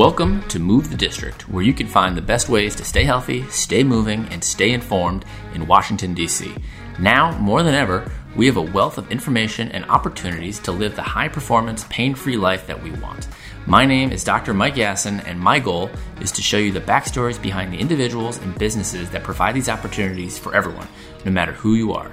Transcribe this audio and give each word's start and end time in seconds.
Welcome 0.00 0.40
to 0.48 0.58
Move 0.58 0.88
the 0.88 0.96
District, 0.96 1.46
where 1.50 1.62
you 1.62 1.74
can 1.74 1.86
find 1.86 2.16
the 2.16 2.22
best 2.22 2.48
ways 2.48 2.74
to 2.76 2.86
stay 2.86 3.04
healthy, 3.04 3.46
stay 3.50 3.84
moving, 3.84 4.24
and 4.30 4.42
stay 4.42 4.70
informed 4.70 5.26
in 5.52 5.66
Washington, 5.66 6.14
D.C. 6.14 6.54
Now, 6.98 7.36
more 7.36 7.62
than 7.62 7.74
ever, 7.74 8.10
we 8.34 8.46
have 8.46 8.56
a 8.56 8.62
wealth 8.62 8.96
of 8.96 9.12
information 9.12 9.68
and 9.72 9.84
opportunities 9.90 10.58
to 10.60 10.72
live 10.72 10.96
the 10.96 11.02
high 11.02 11.28
performance, 11.28 11.84
pain 11.90 12.14
free 12.14 12.38
life 12.38 12.66
that 12.66 12.82
we 12.82 12.92
want. 12.92 13.28
My 13.66 13.84
name 13.84 14.10
is 14.10 14.24
Dr. 14.24 14.54
Mike 14.54 14.76
Yassin, 14.76 15.22
and 15.26 15.38
my 15.38 15.58
goal 15.58 15.90
is 16.22 16.32
to 16.32 16.40
show 16.40 16.56
you 16.56 16.72
the 16.72 16.80
backstories 16.80 17.40
behind 17.40 17.70
the 17.70 17.78
individuals 17.78 18.38
and 18.38 18.58
businesses 18.58 19.10
that 19.10 19.22
provide 19.22 19.54
these 19.54 19.68
opportunities 19.68 20.38
for 20.38 20.54
everyone, 20.54 20.88
no 21.26 21.30
matter 21.30 21.52
who 21.52 21.74
you 21.74 21.92
are. 21.92 22.10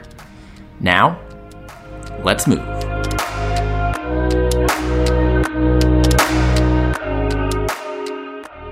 Now, 0.82 1.22
let's 2.22 2.48
move. 2.48 2.68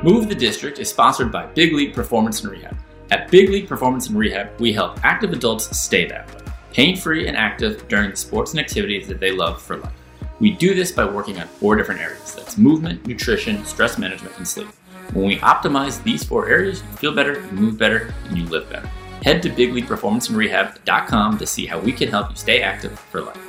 Move 0.03 0.29
the 0.29 0.35
District 0.35 0.77
is 0.77 0.89
sponsored 0.89 1.31
by 1.31 1.47
Big 1.47 1.73
League 1.73 1.93
Performance 1.93 2.43
and 2.43 2.51
Rehab. 2.51 2.77
At 3.11 3.31
Big 3.31 3.49
League 3.49 3.67
Performance 3.67 4.07
and 4.07 4.17
Rehab, 4.17 4.49
we 4.59 4.71
help 4.71 5.03
active 5.03 5.31
adults 5.31 5.75
stay 5.75 6.05
that 6.07 6.27
way, 6.27 6.41
pain 6.73 6.95
free 6.95 7.27
and 7.27 7.35
active 7.35 7.87
during 7.87 8.11
the 8.11 8.15
sports 8.15 8.51
and 8.51 8.59
activities 8.59 9.07
that 9.07 9.19
they 9.19 9.31
love 9.31 9.61
for 9.61 9.77
life. 9.77 9.93
We 10.39 10.51
do 10.51 10.75
this 10.75 10.91
by 10.91 11.05
working 11.05 11.39
on 11.39 11.47
four 11.47 11.75
different 11.75 12.01
areas 12.01 12.35
that's 12.35 12.57
movement, 12.57 13.07
nutrition, 13.07 13.65
stress 13.65 13.97
management, 13.97 14.37
and 14.37 14.47
sleep. 14.47 14.67
When 15.13 15.25
we 15.25 15.37
optimize 15.37 16.03
these 16.03 16.23
four 16.23 16.49
areas, 16.49 16.81
you 16.81 16.97
feel 16.97 17.15
better, 17.15 17.39
you 17.39 17.51
move 17.53 17.77
better, 17.77 18.13
and 18.25 18.37
you 18.37 18.45
live 18.45 18.69
better. 18.69 18.87
Head 19.23 19.41
to 19.43 19.49
bigleagueperformanceandrehab.com 19.49 21.37
to 21.37 21.47
see 21.47 21.65
how 21.65 21.79
we 21.79 21.93
can 21.93 22.09
help 22.09 22.29
you 22.31 22.35
stay 22.35 22.61
active 22.61 22.99
for 22.99 23.21
life. 23.21 23.44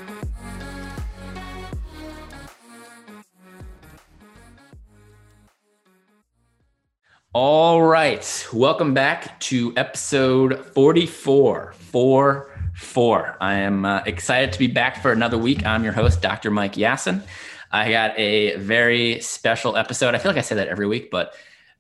All 7.38 7.82
right. 7.82 8.48
Welcome 8.50 8.94
back 8.94 9.38
to 9.40 9.74
episode 9.76 10.64
44. 10.72 11.74
4 11.76 12.50
4. 12.74 13.36
I 13.42 13.54
am 13.56 13.84
uh, 13.84 14.02
excited 14.06 14.54
to 14.54 14.58
be 14.58 14.68
back 14.68 15.02
for 15.02 15.12
another 15.12 15.36
week. 15.36 15.66
I'm 15.66 15.84
your 15.84 15.92
host, 15.92 16.22
Dr. 16.22 16.50
Mike 16.50 16.76
Yassin. 16.76 17.22
I 17.70 17.90
got 17.90 18.18
a 18.18 18.56
very 18.56 19.20
special 19.20 19.76
episode. 19.76 20.14
I 20.14 20.18
feel 20.18 20.30
like 20.30 20.38
I 20.38 20.40
say 20.40 20.54
that 20.54 20.68
every 20.68 20.86
week, 20.86 21.10
but 21.10 21.34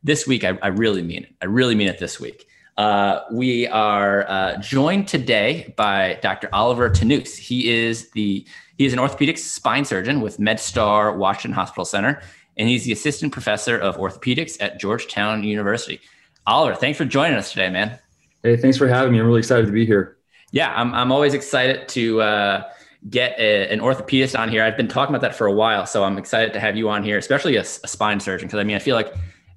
this 0.04 0.26
week 0.26 0.44
I, 0.44 0.58
I 0.60 0.66
really 0.66 1.00
mean 1.00 1.22
it. 1.22 1.34
I 1.40 1.46
really 1.46 1.74
mean 1.74 1.88
it 1.88 1.98
this 1.98 2.20
week. 2.20 2.46
Uh, 2.76 3.20
we 3.32 3.66
are 3.68 4.28
uh, 4.28 4.58
joined 4.58 5.08
today 5.08 5.72
by 5.78 6.18
Dr. 6.20 6.50
Oliver 6.52 6.90
Tannous. 6.90 7.34
He 7.38 7.72
is 7.72 8.10
the 8.10 8.46
he 8.76 8.84
is 8.84 8.92
an 8.92 8.98
orthopedic 8.98 9.38
spine 9.38 9.86
surgeon 9.86 10.20
with 10.20 10.36
MedStar 10.36 11.16
Washington 11.16 11.52
Hospital 11.52 11.86
Center 11.86 12.20
and 12.56 12.68
he's 12.68 12.84
the 12.84 12.92
assistant 12.92 13.32
professor 13.32 13.78
of 13.78 13.96
orthopedics 13.96 14.56
at 14.60 14.80
Georgetown 14.80 15.44
University. 15.44 16.00
Oliver, 16.46 16.74
thanks 16.74 16.96
for 16.96 17.04
joining 17.04 17.36
us 17.36 17.50
today, 17.50 17.70
man. 17.70 17.98
Hey, 18.42 18.56
thanks 18.56 18.76
for 18.76 18.88
having 18.88 19.12
me. 19.12 19.18
I'm 19.18 19.26
really 19.26 19.40
excited 19.40 19.66
to 19.66 19.72
be 19.72 19.84
here. 19.84 20.16
Yeah, 20.52 20.72
I'm, 20.74 20.94
I'm 20.94 21.10
always 21.10 21.34
excited 21.34 21.88
to 21.88 22.20
uh, 22.20 22.70
get 23.10 23.38
a, 23.38 23.68
an 23.72 23.80
orthopedist 23.80 24.38
on 24.38 24.48
here. 24.48 24.62
I've 24.62 24.76
been 24.76 24.88
talking 24.88 25.14
about 25.14 25.22
that 25.22 25.34
for 25.34 25.46
a 25.46 25.52
while, 25.52 25.86
so 25.86 26.04
I'm 26.04 26.18
excited 26.18 26.52
to 26.52 26.60
have 26.60 26.76
you 26.76 26.88
on 26.88 27.02
here, 27.02 27.18
especially 27.18 27.56
a, 27.56 27.62
a 27.62 27.64
spine 27.64 28.20
surgeon, 28.20 28.46
because 28.46 28.60
I 28.60 28.64
mean, 28.64 28.76
I 28.76 28.78
feel 28.78 28.94
like 28.94 29.12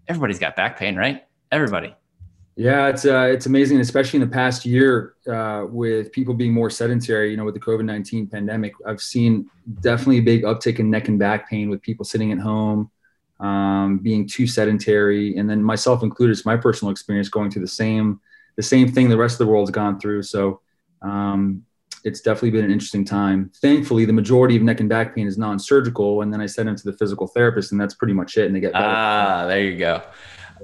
everybody's 0.08 0.39
got 0.39 0.55
back 0.55 0.77
pain, 0.77 0.95
right? 0.95 1.23
Everybody. 1.52 1.95
Yeah, 2.59 2.89
it's 2.89 3.05
uh, 3.05 3.29
it's 3.31 3.45
amazing, 3.45 3.79
especially 3.79 4.17
in 4.21 4.27
the 4.27 4.33
past 4.33 4.65
year 4.65 5.13
uh, 5.31 5.65
with 5.69 6.11
people 6.11 6.33
being 6.33 6.52
more 6.52 6.69
sedentary. 6.69 7.31
You 7.31 7.38
know, 7.38 7.45
with 7.45 7.53
the 7.53 7.59
COVID 7.61 7.85
nineteen 7.85 8.27
pandemic, 8.27 8.73
I've 8.85 8.99
seen 8.99 9.49
definitely 9.79 10.17
a 10.17 10.23
big 10.23 10.43
uptick 10.43 10.77
in 10.80 10.89
neck 10.89 11.07
and 11.07 11.17
back 11.17 11.49
pain 11.49 11.69
with 11.69 11.81
people 11.81 12.03
sitting 12.03 12.33
at 12.33 12.37
home, 12.37 12.92
um, 13.39 13.99
being 13.99 14.27
too 14.27 14.45
sedentary, 14.45 15.37
and 15.37 15.49
then 15.49 15.64
myself 15.64 16.03
included. 16.03 16.33
It's 16.33 16.45
my 16.45 16.58
personal 16.58 16.92
experience 16.92 17.30
going 17.30 17.49
through 17.49 17.61
the 17.61 17.70
same 17.70 18.20
the 18.58 18.64
same 18.64 18.91
thing 18.91 19.08
the 19.08 19.15
rest 19.15 19.39
of 19.39 19.47
the 19.47 19.53
world's 19.53 19.71
gone 19.71 19.97
through. 19.97 20.23
So 20.23 20.59
um, 21.02 21.64
it's 22.03 22.20
definitely 22.20 22.52
been 22.52 22.65
an 22.65 22.71
interesting 22.71 23.05
time. 23.05 23.53
Thankfully, 23.61 24.03
the 24.03 24.11
majority 24.11 24.58
of 24.58 24.64
neck 24.64 24.81
and 24.81 24.89
back 24.89 25.15
pain 25.15 25.27
is 25.27 25.37
non-surgical, 25.37 26.23
and 26.23 26.33
then 26.33 26.41
I 26.41 26.45
send 26.45 26.67
them 26.67 26.76
to 26.76 26.91
the 26.91 26.97
physical 26.97 27.26
therapist, 27.26 27.71
and 27.71 27.80
that's 27.80 27.93
pretty 27.93 28.14
much 28.14 28.36
it, 28.36 28.47
and 28.47 28.55
they 28.55 28.59
get 28.59 28.73
better. 28.73 28.86
Ah, 28.86 29.45
there 29.47 29.64
you 29.64 29.77
go 29.77 30.03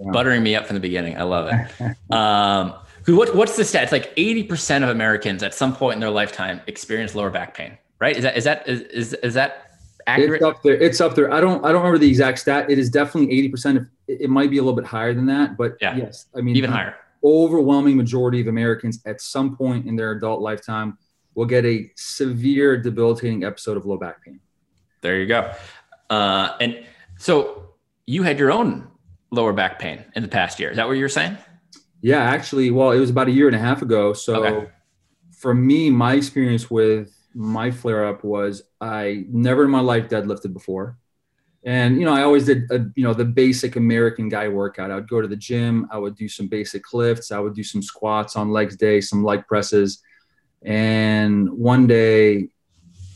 yeah. 0.01 0.11
buttering 0.11 0.43
me 0.43 0.55
up 0.55 0.65
from 0.67 0.75
the 0.75 0.79
beginning. 0.79 1.17
I 1.17 1.23
love 1.23 1.49
it. 1.51 2.13
um, 2.13 2.73
what, 3.07 3.35
what's 3.35 3.55
the 3.55 3.63
stat? 3.63 3.83
It's 3.83 3.91
like 3.91 4.15
80% 4.15 4.83
of 4.83 4.89
Americans 4.89 5.43
at 5.43 5.53
some 5.53 5.75
point 5.75 5.95
in 5.95 5.99
their 5.99 6.09
lifetime 6.09 6.61
experience 6.67 7.13
lower 7.15 7.29
back 7.29 7.55
pain, 7.55 7.77
right? 7.99 8.15
Is 8.15 8.23
that, 8.23 8.37
is 8.37 8.43
that, 8.45 8.67
is, 8.67 8.81
is, 8.81 9.13
is 9.13 9.33
that 9.35 9.77
accurate? 10.07 10.41
It's 10.41 10.43
up 10.43 10.63
there. 10.63 10.73
It's 10.73 11.01
up 11.01 11.15
there. 11.15 11.33
I 11.33 11.39
don't, 11.39 11.63
I 11.63 11.71
don't 11.71 11.81
remember 11.81 11.99
the 11.99 12.09
exact 12.09 12.39
stat. 12.39 12.69
It 12.69 12.79
is 12.79 12.89
definitely 12.89 13.49
80%. 13.49 13.87
It, 14.07 14.21
it 14.21 14.29
might 14.29 14.49
be 14.49 14.57
a 14.57 14.61
little 14.61 14.75
bit 14.75 14.85
higher 14.85 15.13
than 15.13 15.27
that, 15.27 15.57
but 15.57 15.77
yeah. 15.81 15.95
yes, 15.95 16.25
I 16.35 16.41
mean, 16.41 16.55
even 16.55 16.71
higher. 16.71 16.95
Overwhelming 17.23 17.97
majority 17.97 18.41
of 18.41 18.47
Americans 18.47 19.01
at 19.05 19.21
some 19.21 19.55
point 19.55 19.87
in 19.87 19.95
their 19.95 20.11
adult 20.11 20.41
lifetime 20.41 20.97
will 21.35 21.45
get 21.45 21.65
a 21.65 21.91
severe 21.95 22.77
debilitating 22.77 23.43
episode 23.43 23.77
of 23.77 23.85
low 23.85 23.97
back 23.97 24.23
pain. 24.23 24.39
There 25.01 25.19
you 25.19 25.27
go. 25.27 25.51
Uh, 26.09 26.55
and 26.59 26.85
so 27.17 27.75
you 28.05 28.23
had 28.23 28.39
your 28.39 28.51
own 28.51 28.87
lower 29.35 29.53
back 29.53 29.77
pain 29.79 30.03
in 30.15 30.23
the 30.23 30.29
past 30.29 30.59
year. 30.59 30.71
Is 30.71 30.77
that 30.77 30.87
what 30.87 30.97
you're 30.97 31.09
saying? 31.09 31.37
Yeah, 32.01 32.21
actually, 32.21 32.71
well, 32.71 32.91
it 32.91 32.99
was 32.99 33.09
about 33.09 33.27
a 33.27 33.31
year 33.31 33.47
and 33.47 33.55
a 33.55 33.59
half 33.59 33.81
ago. 33.81 34.13
So 34.13 34.45
okay. 34.45 34.71
for 35.37 35.53
me, 35.53 35.89
my 35.89 36.13
experience 36.13 36.69
with 36.69 37.11
my 37.33 37.71
flare 37.71 38.05
up 38.05 38.23
was 38.23 38.63
I 38.79 39.25
never 39.29 39.65
in 39.65 39.71
my 39.71 39.81
life 39.81 40.07
deadlifted 40.07 40.53
before. 40.53 40.97
And, 41.63 41.97
you 41.99 42.05
know, 42.05 42.13
I 42.13 42.21
always 42.21 42.45
did, 42.45 42.69
a, 42.69 42.85
you 42.95 43.03
know, 43.03 43.13
the 43.13 43.25
basic 43.25 43.75
American 43.75 44.29
guy 44.29 44.47
workout. 44.47 44.91
I 44.91 44.95
would 44.95 45.09
go 45.09 45.19
to 45.19 45.27
the 45.27 45.35
gym. 45.35 45.87
I 45.91 45.97
would 45.97 46.15
do 46.15 46.29
some 46.29 46.47
basic 46.47 46.93
lifts. 46.93 47.31
I 47.31 47.39
would 47.39 47.55
do 47.55 47.63
some 47.63 47.81
squats 47.81 48.35
on 48.35 48.51
legs 48.51 48.75
day, 48.75 49.01
some 49.01 49.23
leg 49.23 49.47
presses. 49.47 50.03
And 50.61 51.49
one 51.49 51.87
day, 51.87 52.49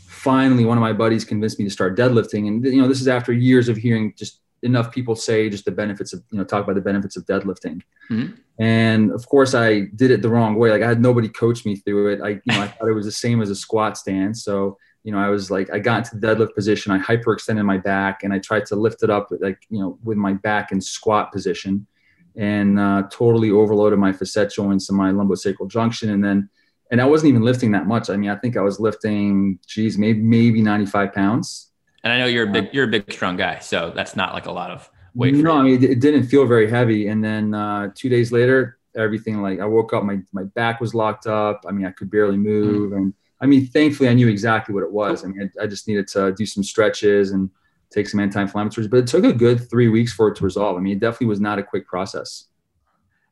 finally, 0.08 0.66
one 0.66 0.78
of 0.80 0.82
my 0.82 0.94
buddies 0.94 1.24
convinced 1.24 1.60
me 1.60 1.66
to 1.66 1.72
start 1.72 1.96
deadlifting. 1.96 2.48
And, 2.48 2.66
you 2.66 2.82
know, 2.82 2.88
this 2.88 3.02
is 3.02 3.08
after 3.08 3.32
years 3.32 3.70
of 3.70 3.78
hearing 3.78 4.14
just 4.18 4.42
enough 4.64 4.92
people 4.92 5.16
say 5.16 5.50
just 5.50 5.66
the 5.66 5.72
benefits 5.72 6.14
of 6.14 6.24
you 6.32 6.38
know 6.38 6.44
talk 6.44 6.64
about 6.64 6.76
the 6.76 6.82
benefits 6.82 7.18
of 7.18 7.26
deadlifting. 7.26 7.82
Mm-hmm. 8.10 8.34
and 8.58 9.12
of 9.12 9.28
course 9.28 9.54
i 9.54 9.82
did 9.96 10.10
it 10.10 10.22
the 10.22 10.30
wrong 10.30 10.56
way. 10.56 10.72
Like 10.72 10.82
i 10.82 10.88
had 10.88 11.02
nobody 11.02 11.30
coach 11.30 11.66
me 11.66 11.76
through 11.76 12.14
it. 12.14 12.22
I 12.22 12.30
you 12.30 12.42
know 12.48 12.62
i 12.62 12.68
thought 12.74 12.88
it 12.88 12.94
was 12.94 13.06
the 13.06 13.12
same 13.12 13.42
as 13.42 13.50
a 13.50 13.56
squat 13.56 13.98
stand. 13.98 14.38
So 14.38 14.78
you 15.04 15.12
know 15.12 15.20
i 15.20 15.30
was 15.30 15.50
like 15.50 15.72
i 15.72 15.80
got 15.80 16.00
into 16.00 16.18
the 16.18 16.28
deadlift 16.28 16.56
position. 16.56 16.92
I 16.92 17.00
hyperextended 17.00 17.66
my 17.66 17.78
back 17.78 18.24
and 18.24 18.34
i 18.34 18.40
tried 18.40 18.66
to 18.68 18.76
lift 18.76 19.04
it 19.04 19.10
up 19.10 19.30
like 19.40 19.60
you 19.70 19.80
know 19.80 19.98
with 20.04 20.18
my 20.18 20.34
back 20.34 20.72
in 20.72 20.82
squat 20.82 21.32
position 21.32 21.88
and 22.36 22.80
uh, 22.80 23.04
totally 23.12 23.52
overloaded 23.52 24.00
my 24.00 24.14
facet 24.14 24.52
joints 24.52 24.90
and 24.90 24.98
my 24.98 25.12
lumbosacral 25.12 25.70
junction. 25.70 26.12
And 26.12 26.24
then 26.24 26.50
and 26.92 27.02
i 27.02 27.06
wasn't 27.06 27.30
even 27.30 27.44
lifting 27.44 27.72
that 27.72 27.88
much. 27.88 28.10
I 28.10 28.18
mean 28.18 28.30
i 28.30 28.36
think 28.36 28.58
i 28.58 28.62
was 28.62 28.80
lifting 28.80 29.60
geez 29.68 29.98
maybe 29.98 30.22
maybe 30.22 30.62
95 30.62 31.14
pounds 31.14 31.69
and 32.04 32.14
I 32.14 32.20
know 32.20 32.26
you're 32.26 32.48
a 32.50 32.52
big, 32.52 32.70
you're 32.74 32.86
a 32.86 32.88
big, 32.88 33.12
strong 33.12 33.38
guy, 33.38 33.60
so 33.60 33.92
that's 33.96 34.16
not 34.16 34.34
like 34.34 34.46
a 34.46 34.52
lot 34.52 34.72
of 34.72 34.90
weight. 35.16 35.36
No, 35.36 35.54
I 35.54 35.64
mean 35.64 35.84
it 35.84 36.00
didn't 36.00 36.24
feel 36.24 36.46
very 36.46 36.70
heavy. 36.70 37.08
And 37.08 37.24
then 37.24 37.54
uh, 37.54 37.92
two 37.96 38.10
days 38.10 38.32
later, 38.32 38.78
everything 38.96 39.42
like 39.42 39.60
I 39.60 39.66
woke 39.66 39.94
up, 39.94 40.04
my 40.04 40.20
my 40.32 40.44
back 40.44 40.80
was 40.80 40.94
locked 40.94 41.28
up. 41.28 41.66
I 41.68 41.72
mean, 41.72 41.86
I 41.86 41.92
could 41.92 42.10
barely 42.10 42.38
move, 42.38 42.92
mm. 42.92 42.98
and 42.98 43.14
I 43.42 43.46
mean, 43.46 43.68
thankfully, 43.68 44.10
I 44.10 44.14
knew 44.14 44.28
exactly 44.28 44.74
what 44.74 44.84
it 44.84 44.92
was. 44.92 45.24
I 45.24 45.28
mean, 45.30 45.50
I, 45.60 45.64
I 45.64 45.68
just 45.68 45.88
needed 45.88 46.08
to 46.10 46.34
do 46.34 46.46
some 46.46 46.64
stretches 46.64 47.32
and 47.32 47.50
take 47.90 48.08
some 48.08 48.20
anti-inflammatories, 48.20 48.90
but 48.90 48.98
it 48.98 49.08
took 49.08 49.24
a 49.24 49.34
good 49.34 49.70
three 49.70 49.88
weeks 49.88 50.14
for 50.14 50.28
it 50.28 50.36
to 50.36 50.44
resolve. 50.44 50.78
I 50.78 50.80
mean, 50.80 50.98
it 50.98 51.00
definitely 51.00 51.28
was 51.28 51.40
not 51.40 51.58
a 51.58 51.64
quick 51.64 51.88
process. 51.88 52.46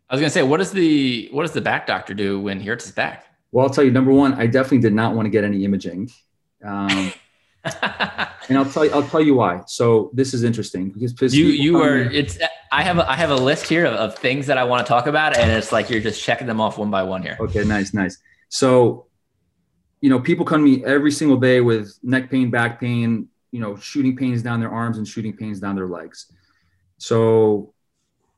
I 0.10 0.16
was 0.16 0.22
gonna 0.22 0.30
say, 0.30 0.44
what 0.44 0.58
does 0.58 0.72
the 0.72 1.30
what 1.32 1.44
does 1.44 1.52
the 1.52 1.62
back 1.62 1.86
doctor 1.86 2.14
do 2.14 2.40
when 2.40 2.60
he 2.60 2.68
hurts 2.68 2.86
his 2.86 2.94
back? 2.94 3.26
Well, 3.52 3.66
I'll 3.66 3.74
tell 3.74 3.84
you. 3.84 3.92
Number 3.92 4.12
one, 4.12 4.34
I 4.34 4.48
definitely 4.48 4.80
did 4.80 4.94
not 4.94 5.16
want 5.16 5.26
to 5.26 5.30
get 5.30 5.44
any 5.44 5.66
imaging. 5.66 6.10
Um, 6.64 7.14
and 8.50 8.58
I'll 8.58 8.66
tell 8.66 8.86
you, 8.86 8.92
I'll 8.92 9.08
tell 9.08 9.22
you 9.22 9.36
why. 9.36 9.62
So 9.68 10.12
this 10.14 10.34
is 10.34 10.44
interesting 10.44 10.90
because 10.90 11.36
you 11.36 11.48
you 11.48 11.82
are 11.82 11.98
it's 11.98 12.38
I 12.72 12.84
have 12.84 12.98
a, 12.98 13.10
I 13.10 13.16
have 13.16 13.30
a 13.30 13.36
list 13.36 13.68
here 13.68 13.86
of, 13.86 13.94
of 13.94 14.16
things 14.18 14.48
that 14.48 14.58
I 14.58 14.64
want 14.64 14.86
to 14.86 14.90
talk 14.90 15.08
about, 15.08 15.38
and 15.38 15.52
it's 15.52 15.72
like 15.72 15.90
you're 15.90 16.02
just 16.02 16.22
checking 16.22 16.48
them 16.48 16.60
off 16.60 16.78
one 16.78 16.92
by 16.92 17.04
one 17.04 17.22
here. 17.22 17.38
Okay, 17.40 17.64
nice, 17.64 17.94
nice. 17.94 18.18
So, 18.50 19.08
you 20.02 20.10
know, 20.10 20.20
people 20.20 20.46
come 20.46 20.64
to 20.64 20.78
me 20.78 20.86
every 20.86 21.12
single 21.12 21.38
day 21.38 21.62
with 21.62 21.98
neck 22.04 22.30
pain, 22.30 22.50
back 22.50 22.80
pain, 22.80 23.30
you 23.52 23.60
know, 23.60 23.76
shooting 23.78 24.16
pains 24.16 24.42
down 24.42 24.60
their 24.60 24.72
arms 24.72 24.98
and 24.98 25.08
shooting 25.08 25.36
pains 25.36 25.60
down 25.60 25.76
their 25.76 25.88
legs. 25.88 26.32
So, 26.98 27.74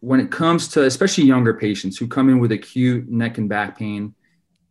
when 0.02 0.20
it 0.20 0.32
comes 0.32 0.70
to 0.70 0.86
especially 0.86 1.26
younger 1.26 1.54
patients 1.54 1.98
who 1.98 2.08
come 2.08 2.30
in 2.30 2.40
with 2.40 2.52
acute 2.52 3.10
neck 3.10 3.38
and 3.38 3.50
back 3.50 3.78
pain, 3.78 4.16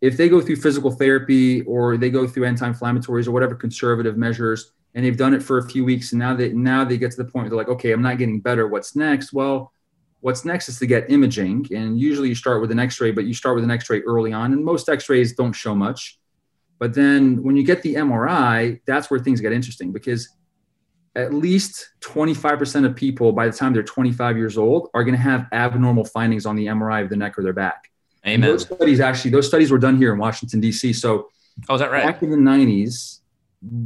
if 0.01 0.17
they 0.17 0.29
go 0.29 0.41
through 0.41 0.57
physical 0.57 0.91
therapy 0.91 1.63
or 1.63 1.97
they 1.97 2.11
go 2.11 2.27
through 2.27 2.45
anti-inflammatories 2.45 3.27
or 3.27 3.33
whatever 3.33 3.55
conservative 3.55 4.17
measures 4.17 4.73
and 4.95 5.05
they've 5.05 5.17
done 5.17 5.35
it 5.35 5.43
for 5.43 5.59
a 5.59 5.69
few 5.69 5.85
weeks 5.85 6.13
and 6.13 6.19
now 6.19 6.35
they 6.35 6.53
now 6.53 6.85
they 6.85 6.97
get 6.97 7.11
to 7.11 7.17
the 7.17 7.25
point 7.25 7.45
where 7.45 7.51
they're 7.51 7.59
like 7.59 7.69
okay 7.69 7.93
i'm 7.93 8.03
not 8.03 8.19
getting 8.19 8.41
better. 8.41 8.69
What's 8.69 8.95
next? 8.97 9.33
Well 9.33 9.73
what's 10.21 10.45
next 10.45 10.69
is 10.69 10.79
to 10.81 10.87
get 10.87 11.11
imaging 11.11 11.67
and 11.73 11.99
usually 11.99 12.29
you 12.29 12.35
start 12.35 12.61
with 12.61 12.73
an 12.73 12.79
x-ray 12.79 13.13
but 13.13 13.25
you 13.25 13.35
start 13.35 13.55
with 13.55 13.65
an 13.65 13.71
x-ray 13.71 14.01
early 14.03 14.33
on 14.33 14.53
and 14.53 14.65
most 14.65 14.89
x-rays 14.89 15.35
don't 15.35 15.53
show 15.53 15.75
much. 15.75 16.19
But 16.79 16.95
then 16.95 17.43
when 17.43 17.57
you 17.57 17.65
get 17.65 17.83
the 17.83 17.95
mri 17.97 18.81
that's 18.87 19.11
where 19.11 19.21
things 19.21 19.41
get 19.41 19.53
interesting 19.53 19.93
because 19.93 20.29
at 21.17 21.35
least 21.35 21.89
25% 22.01 22.87
of 22.87 22.95
people 22.95 23.33
by 23.33 23.47
the 23.47 23.53
time 23.53 23.73
they're 23.73 23.83
25 23.83 24.37
years 24.37 24.57
old 24.57 24.89
are 24.95 25.03
going 25.03 25.17
to 25.17 25.21
have 25.21 25.47
abnormal 25.53 26.05
findings 26.05 26.47
on 26.47 26.55
the 26.55 26.67
MRI 26.67 27.03
of 27.03 27.11
the 27.11 27.17
neck 27.17 27.37
or 27.37 27.43
their 27.43 27.53
back. 27.53 27.91
Amen. 28.29 28.51
those 28.51 28.63
studies 28.63 29.01
actually, 29.01 29.31
those 29.31 29.47
studies 29.47 29.71
were 29.71 29.79
done 29.79 29.97
here 29.97 30.13
in 30.13 30.19
Washington, 30.19 30.61
D.C. 30.61 30.93
So 30.93 31.29
oh, 31.69 31.75
is 31.75 31.81
that 31.81 31.91
right? 31.91 32.05
Back 32.05 32.23
in 32.23 32.31
the 32.31 32.37
90s, 32.37 33.19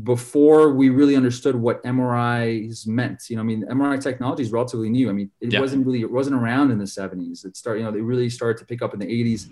before 0.03 0.73
we 0.73 0.91
really 0.91 1.17
understood 1.17 1.57
what 1.57 1.83
MRIs 1.85 2.87
meant, 2.87 3.23
you 3.29 3.37
know, 3.37 3.43
I 3.43 3.45
mean, 3.45 3.65
MRI 3.67 4.03
technology 4.03 4.43
is 4.43 4.53
relatively 4.53 4.91
new. 4.91 5.09
I 5.09 5.13
mean, 5.13 5.31
it 5.41 5.53
yeah. 5.53 5.61
wasn't 5.61 5.87
really, 5.87 6.03
it 6.03 6.11
wasn't 6.11 6.37
around 6.37 6.71
in 6.71 6.79
the 6.79 6.85
70s. 6.85 7.45
It 7.47 7.57
started, 7.57 7.81
you 7.81 7.87
know, 7.87 7.93
they 7.93 8.01
really 8.01 8.29
started 8.29 8.59
to 8.59 8.67
pick 8.67 8.83
up 8.83 8.93
in 8.93 9.01
the 9.01 9.07
80s. 9.07 9.49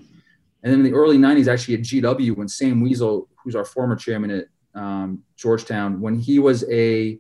And 0.62 0.72
then 0.72 0.81
in 0.81 0.82
the 0.82 0.92
early 0.92 1.16
90s, 1.16 1.48
actually 1.48 1.75
at 1.75 1.81
GW, 1.81 2.37
when 2.37 2.48
Sam 2.48 2.84
Wiesel, 2.84 3.28
who's 3.42 3.56
our 3.56 3.64
former 3.64 3.96
chairman 3.96 4.31
at 4.31 4.44
um, 4.75 5.22
Georgetown, 5.37 6.00
when 6.00 6.16
he 6.19 6.38
was 6.38 6.69
a 6.70 7.19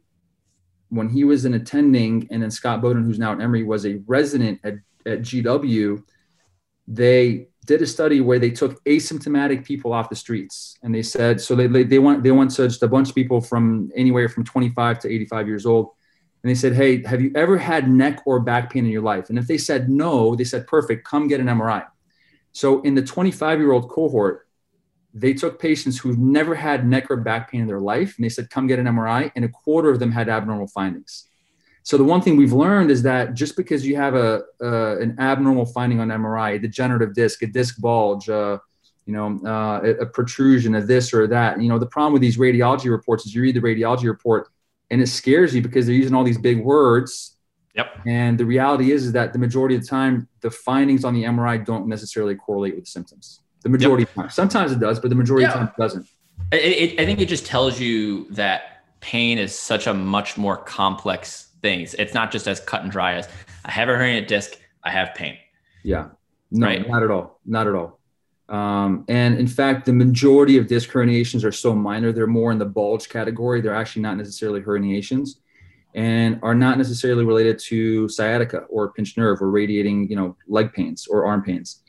when 0.90 1.08
he 1.08 1.22
was 1.22 1.44
an 1.44 1.54
attending, 1.54 2.26
and 2.32 2.42
then 2.42 2.50
Scott 2.50 2.82
Boden, 2.82 3.04
who's 3.04 3.18
now 3.18 3.32
at 3.32 3.40
Emory, 3.40 3.62
was 3.62 3.86
a 3.86 4.02
resident 4.08 4.58
at, 4.64 4.74
at 5.06 5.20
GW, 5.20 6.02
they 6.88 7.46
did 7.66 7.82
a 7.82 7.86
study 7.86 8.20
where 8.20 8.38
they 8.38 8.50
took 8.50 8.82
asymptomatic 8.84 9.64
people 9.64 9.92
off 9.92 10.08
the 10.08 10.16
streets 10.16 10.78
and 10.82 10.94
they 10.94 11.02
said 11.02 11.40
so 11.40 11.54
they, 11.54 11.66
they 11.82 11.98
want 11.98 12.22
they 12.22 12.30
went 12.30 12.50
to 12.50 12.66
just 12.66 12.82
a 12.82 12.88
bunch 12.88 13.08
of 13.10 13.14
people 13.14 13.40
from 13.40 13.90
anywhere 13.94 14.28
from 14.28 14.44
25 14.44 14.98
to 15.00 15.08
85 15.08 15.46
years 15.48 15.66
old 15.66 15.90
and 16.42 16.50
they 16.50 16.54
said 16.54 16.74
hey 16.74 17.02
have 17.04 17.20
you 17.20 17.30
ever 17.34 17.58
had 17.58 17.88
neck 17.88 18.22
or 18.24 18.40
back 18.40 18.72
pain 18.72 18.84
in 18.84 18.90
your 18.90 19.02
life? 19.02 19.28
And 19.28 19.38
if 19.38 19.46
they 19.46 19.58
said 19.58 19.90
no 19.90 20.34
they 20.34 20.44
said 20.44 20.66
perfect 20.66 21.06
come 21.06 21.28
get 21.28 21.40
an 21.40 21.46
mri 21.46 21.86
so 22.52 22.80
in 22.82 22.94
the 22.94 23.02
25 23.02 23.60
year 23.60 23.72
old 23.72 23.88
cohort 23.90 24.46
they 25.12 25.34
took 25.34 25.60
patients 25.60 25.98
who've 25.98 26.18
never 26.18 26.54
had 26.54 26.86
neck 26.86 27.10
or 27.10 27.16
back 27.16 27.50
pain 27.50 27.60
in 27.60 27.66
their 27.66 27.80
life 27.80 28.14
and 28.16 28.24
they 28.24 28.30
said 28.30 28.48
come 28.48 28.66
get 28.66 28.78
an 28.78 28.86
mri 28.86 29.30
and 29.36 29.44
a 29.44 29.48
quarter 29.48 29.90
of 29.90 29.98
them 29.98 30.12
had 30.12 30.28
abnormal 30.28 30.68
findings 30.68 31.29
so 31.82 31.96
the 31.96 32.04
one 32.04 32.20
thing 32.20 32.36
we've 32.36 32.52
learned 32.52 32.90
is 32.90 33.02
that 33.02 33.34
just 33.34 33.56
because 33.56 33.86
you 33.86 33.96
have 33.96 34.14
a 34.14 34.42
uh, 34.62 34.98
an 34.98 35.16
abnormal 35.18 35.66
finding 35.66 36.00
on 36.00 36.08
MRI, 36.08 36.56
a 36.56 36.58
degenerative 36.58 37.14
disc, 37.14 37.42
a 37.42 37.46
disc 37.46 37.80
bulge, 37.80 38.28
uh, 38.28 38.58
you 39.06 39.14
know, 39.14 39.40
uh, 39.44 39.80
a, 39.82 39.90
a, 40.02 40.06
protrusion, 40.06 40.74
of 40.74 40.86
this 40.86 41.12
or 41.12 41.26
that, 41.26 41.60
you 41.60 41.68
know, 41.68 41.78
the 41.78 41.86
problem 41.86 42.12
with 42.12 42.22
these 42.22 42.36
radiology 42.36 42.90
reports 42.90 43.26
is 43.26 43.34
you 43.34 43.42
read 43.42 43.56
the 43.56 43.60
radiology 43.60 44.04
report 44.04 44.48
and 44.90 45.00
it 45.00 45.08
scares 45.08 45.54
you 45.54 45.62
because 45.62 45.86
they're 45.86 45.94
using 45.94 46.14
all 46.14 46.22
these 46.24 46.38
big 46.38 46.62
words. 46.62 47.36
Yep. 47.74 48.00
And 48.06 48.38
the 48.38 48.44
reality 48.44 48.92
is, 48.92 49.06
is 49.06 49.12
that 49.12 49.32
the 49.32 49.38
majority 49.38 49.74
of 49.74 49.82
the 49.82 49.86
time, 49.86 50.28
the 50.40 50.50
findings 50.50 51.04
on 51.04 51.14
the 51.14 51.24
MRI 51.24 51.64
don't 51.64 51.86
necessarily 51.86 52.34
correlate 52.34 52.76
with 52.76 52.86
symptoms. 52.86 53.40
The 53.62 53.68
majority 53.68 54.02
yep. 54.02 54.10
of 54.10 54.14
time. 54.14 54.30
Sometimes 54.30 54.72
it 54.72 54.80
does, 54.80 55.00
but 55.00 55.08
the 55.08 55.16
majority 55.16 55.44
yeah. 55.44 55.52
of 55.52 55.54
the 55.54 55.58
time 55.58 55.74
it 55.76 55.80
doesn't. 55.80 56.06
It, 56.52 56.56
it, 56.92 57.00
I 57.00 57.06
think 57.06 57.20
it 57.20 57.26
just 57.26 57.46
tells 57.46 57.80
you 57.80 58.30
that 58.30 58.84
pain 59.00 59.38
is 59.38 59.56
such 59.56 59.86
a 59.86 59.94
much 59.94 60.36
more 60.36 60.56
complex 60.56 61.49
things. 61.62 61.94
It's 61.94 62.14
not 62.14 62.30
just 62.30 62.46
as 62.46 62.60
cut 62.60 62.82
and 62.82 62.90
dry 62.90 63.14
as 63.14 63.28
I 63.64 63.70
have 63.70 63.88
a 63.88 63.92
herniated 63.92 64.26
disc, 64.26 64.58
I 64.82 64.90
have 64.90 65.14
pain. 65.14 65.36
Yeah, 65.82 66.08
no, 66.50 66.66
right? 66.66 66.86
not 66.88 67.02
at 67.02 67.10
all, 67.10 67.40
not 67.44 67.66
at 67.66 67.74
all. 67.74 67.98
Um, 68.48 69.04
and 69.08 69.38
in 69.38 69.46
fact, 69.46 69.86
the 69.86 69.92
majority 69.92 70.58
of 70.58 70.66
disc 70.66 70.90
herniations 70.90 71.44
are 71.44 71.52
so 71.52 71.74
minor; 71.74 72.12
they're 72.12 72.26
more 72.26 72.50
in 72.52 72.58
the 72.58 72.66
bulge 72.66 73.08
category. 73.08 73.60
They're 73.60 73.74
actually 73.74 74.02
not 74.02 74.16
necessarily 74.16 74.60
herniations, 74.60 75.36
and 75.94 76.38
are 76.42 76.54
not 76.54 76.78
necessarily 76.78 77.24
related 77.24 77.58
to 77.66 78.08
sciatica 78.08 78.60
or 78.68 78.92
pinched 78.92 79.18
nerve 79.18 79.40
or 79.40 79.50
radiating, 79.50 80.08
you 80.10 80.16
know, 80.16 80.36
leg 80.48 80.72
pains 80.72 81.06
or 81.06 81.26
arm 81.26 81.42
pains. 81.42 81.82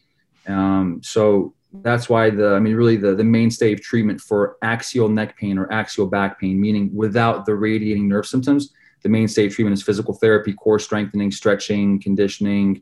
Um, 0.48 1.02
so 1.04 1.54
that's 1.74 2.10
why 2.10 2.30
the, 2.30 2.56
I 2.56 2.60
mean, 2.60 2.76
really 2.76 2.98
the 2.98 3.16
the 3.16 3.24
mainstay 3.24 3.74
of 3.74 3.82
treatment 3.82 4.20
for 4.22 4.58
axial 4.62 5.10
neck 5.10 5.38
pain 5.38 5.58
or 5.58 5.72
axial 5.72 6.08
back 6.08 6.40
pain, 6.40 6.60
meaning 6.60 6.94
without 6.94 7.46
the 7.46 7.56
radiating 7.56 8.08
nerve 8.08 8.26
symptoms, 8.26 8.74
the 9.04 9.10
mainstay 9.10 9.50
treatment 9.50 9.74
is 9.74 9.84
physical 9.84 10.14
therapy, 10.14 10.54
core 10.54 10.80
strengthening, 10.80 11.32
stretching, 11.32 12.02
conditioning, 12.02 12.82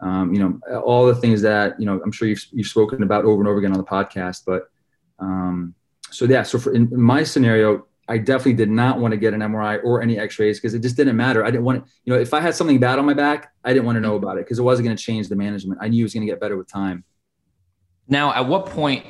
um, 0.00 0.32
you 0.32 0.40
know, 0.40 0.80
all 0.80 1.06
the 1.06 1.14
things 1.14 1.42
that, 1.42 1.78
you 1.80 1.86
know, 1.86 2.00
I'm 2.04 2.12
sure 2.12 2.28
you've, 2.28 2.44
you've 2.52 2.68
spoken 2.68 3.02
about 3.02 3.24
over 3.24 3.40
and 3.40 3.48
over 3.48 3.58
again 3.58 3.72
on 3.72 3.78
the 3.78 3.84
podcast. 3.84 4.42
But 4.46 4.70
um, 5.18 5.74
so, 6.10 6.24
yeah, 6.24 6.44
so 6.44 6.58
for, 6.58 6.72
in, 6.72 6.92
in 6.92 7.00
my 7.00 7.24
scenario, 7.24 7.86
I 8.08 8.18
definitely 8.18 8.54
did 8.54 8.70
not 8.70 9.00
want 9.00 9.12
to 9.12 9.18
get 9.18 9.34
an 9.34 9.40
MRI 9.40 9.80
or 9.84 10.00
any 10.00 10.18
x-rays 10.18 10.58
because 10.58 10.72
it 10.72 10.80
just 10.80 10.96
didn't 10.96 11.16
matter. 11.16 11.44
I 11.44 11.50
didn't 11.50 11.64
want 11.64 11.84
to, 11.84 11.90
you 12.04 12.12
know, 12.12 12.18
if 12.18 12.32
I 12.32 12.40
had 12.40 12.54
something 12.54 12.78
bad 12.78 12.98
on 12.98 13.04
my 13.04 13.12
back, 13.12 13.52
I 13.64 13.72
didn't 13.72 13.84
want 13.84 13.96
to 13.96 14.00
know 14.00 14.14
about 14.14 14.38
it 14.38 14.46
because 14.46 14.58
it 14.58 14.62
wasn't 14.62 14.86
going 14.86 14.96
to 14.96 15.02
change 15.02 15.28
the 15.28 15.36
management. 15.36 15.80
I 15.82 15.88
knew 15.88 16.00
it 16.00 16.04
was 16.04 16.14
going 16.14 16.26
to 16.26 16.32
get 16.32 16.40
better 16.40 16.56
with 16.56 16.68
time. 16.68 17.04
Now, 18.06 18.32
at 18.32 18.46
what 18.48 18.66
point 18.66 19.04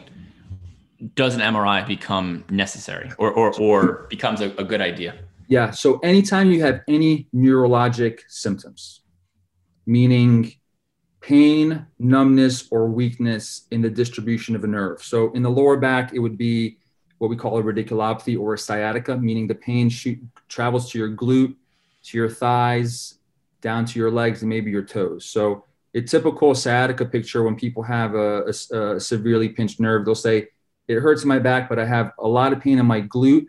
does 1.15 1.37
an 1.37 1.41
MRI 1.41 1.87
become 1.87 2.45
necessary 2.51 3.13
or, 3.19 3.31
or, 3.31 3.55
or 3.61 4.07
becomes 4.11 4.41
a, 4.41 4.47
a 4.57 4.65
good 4.65 4.81
idea? 4.81 5.15
Yeah. 5.49 5.71
So 5.71 5.99
anytime 6.01 6.51
you 6.51 6.63
have 6.63 6.83
any 6.89 7.27
neurologic 7.35 8.21
symptoms, 8.29 9.01
meaning 9.87 10.53
pain, 11.21 11.87
numbness, 11.99 12.69
or 12.71 12.89
weakness 12.89 13.67
in 13.71 13.83
the 13.83 13.91
distribution 13.91 14.55
of 14.55 14.65
a 14.65 14.67
nerve. 14.67 15.03
So 15.03 15.33
in 15.33 15.43
the 15.43 15.51
lower 15.51 15.77
back, 15.77 16.13
it 16.15 16.19
would 16.19 16.39
be 16.39 16.79
what 17.17 17.29
we 17.29 17.37
call 17.37 17.59
a 17.59 17.63
radiculopathy 17.63 18.39
or 18.39 18.55
a 18.55 18.59
sciatica, 18.59 19.17
meaning 19.17 19.47
the 19.47 19.55
pain 19.55 19.89
shoot, 19.89 20.19
travels 20.49 20.91
to 20.93 20.99
your 20.99 21.11
glute, 21.11 21.57
to 22.05 22.17
your 22.17 22.29
thighs, 22.29 23.19
down 23.61 23.85
to 23.87 23.99
your 23.99 24.11
legs, 24.11 24.43
and 24.43 24.49
maybe 24.49 24.71
your 24.71 24.85
toes. 24.85 25.25
So 25.25 25.65
a 25.95 26.03
typical 26.03 26.55
sciatica 26.55 27.05
picture 27.05 27.43
when 27.43 27.57
people 27.57 27.83
have 27.83 28.15
a, 28.15 28.53
a, 28.73 28.97
a 28.97 29.01
severely 29.01 29.49
pinched 29.49 29.81
nerve, 29.81 30.05
they'll 30.05 30.15
say, 30.15 30.49
it 30.87 31.01
hurts 31.01 31.23
in 31.23 31.29
my 31.29 31.39
back, 31.39 31.69
but 31.69 31.79
I 31.79 31.85
have 31.85 32.13
a 32.19 32.29
lot 32.29 32.53
of 32.53 32.61
pain 32.61 32.79
in 32.79 32.87
my 32.87 33.03
glute 33.03 33.47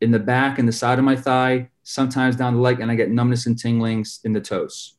in 0.00 0.10
the 0.10 0.18
back 0.18 0.58
and 0.58 0.66
the 0.66 0.72
side 0.72 0.98
of 0.98 1.04
my 1.04 1.16
thigh, 1.16 1.68
sometimes 1.82 2.36
down 2.36 2.54
the 2.54 2.60
leg, 2.60 2.80
and 2.80 2.90
I 2.90 2.94
get 2.94 3.10
numbness 3.10 3.46
and 3.46 3.56
tinglings 3.56 4.24
in 4.24 4.32
the 4.32 4.40
toes. 4.40 4.96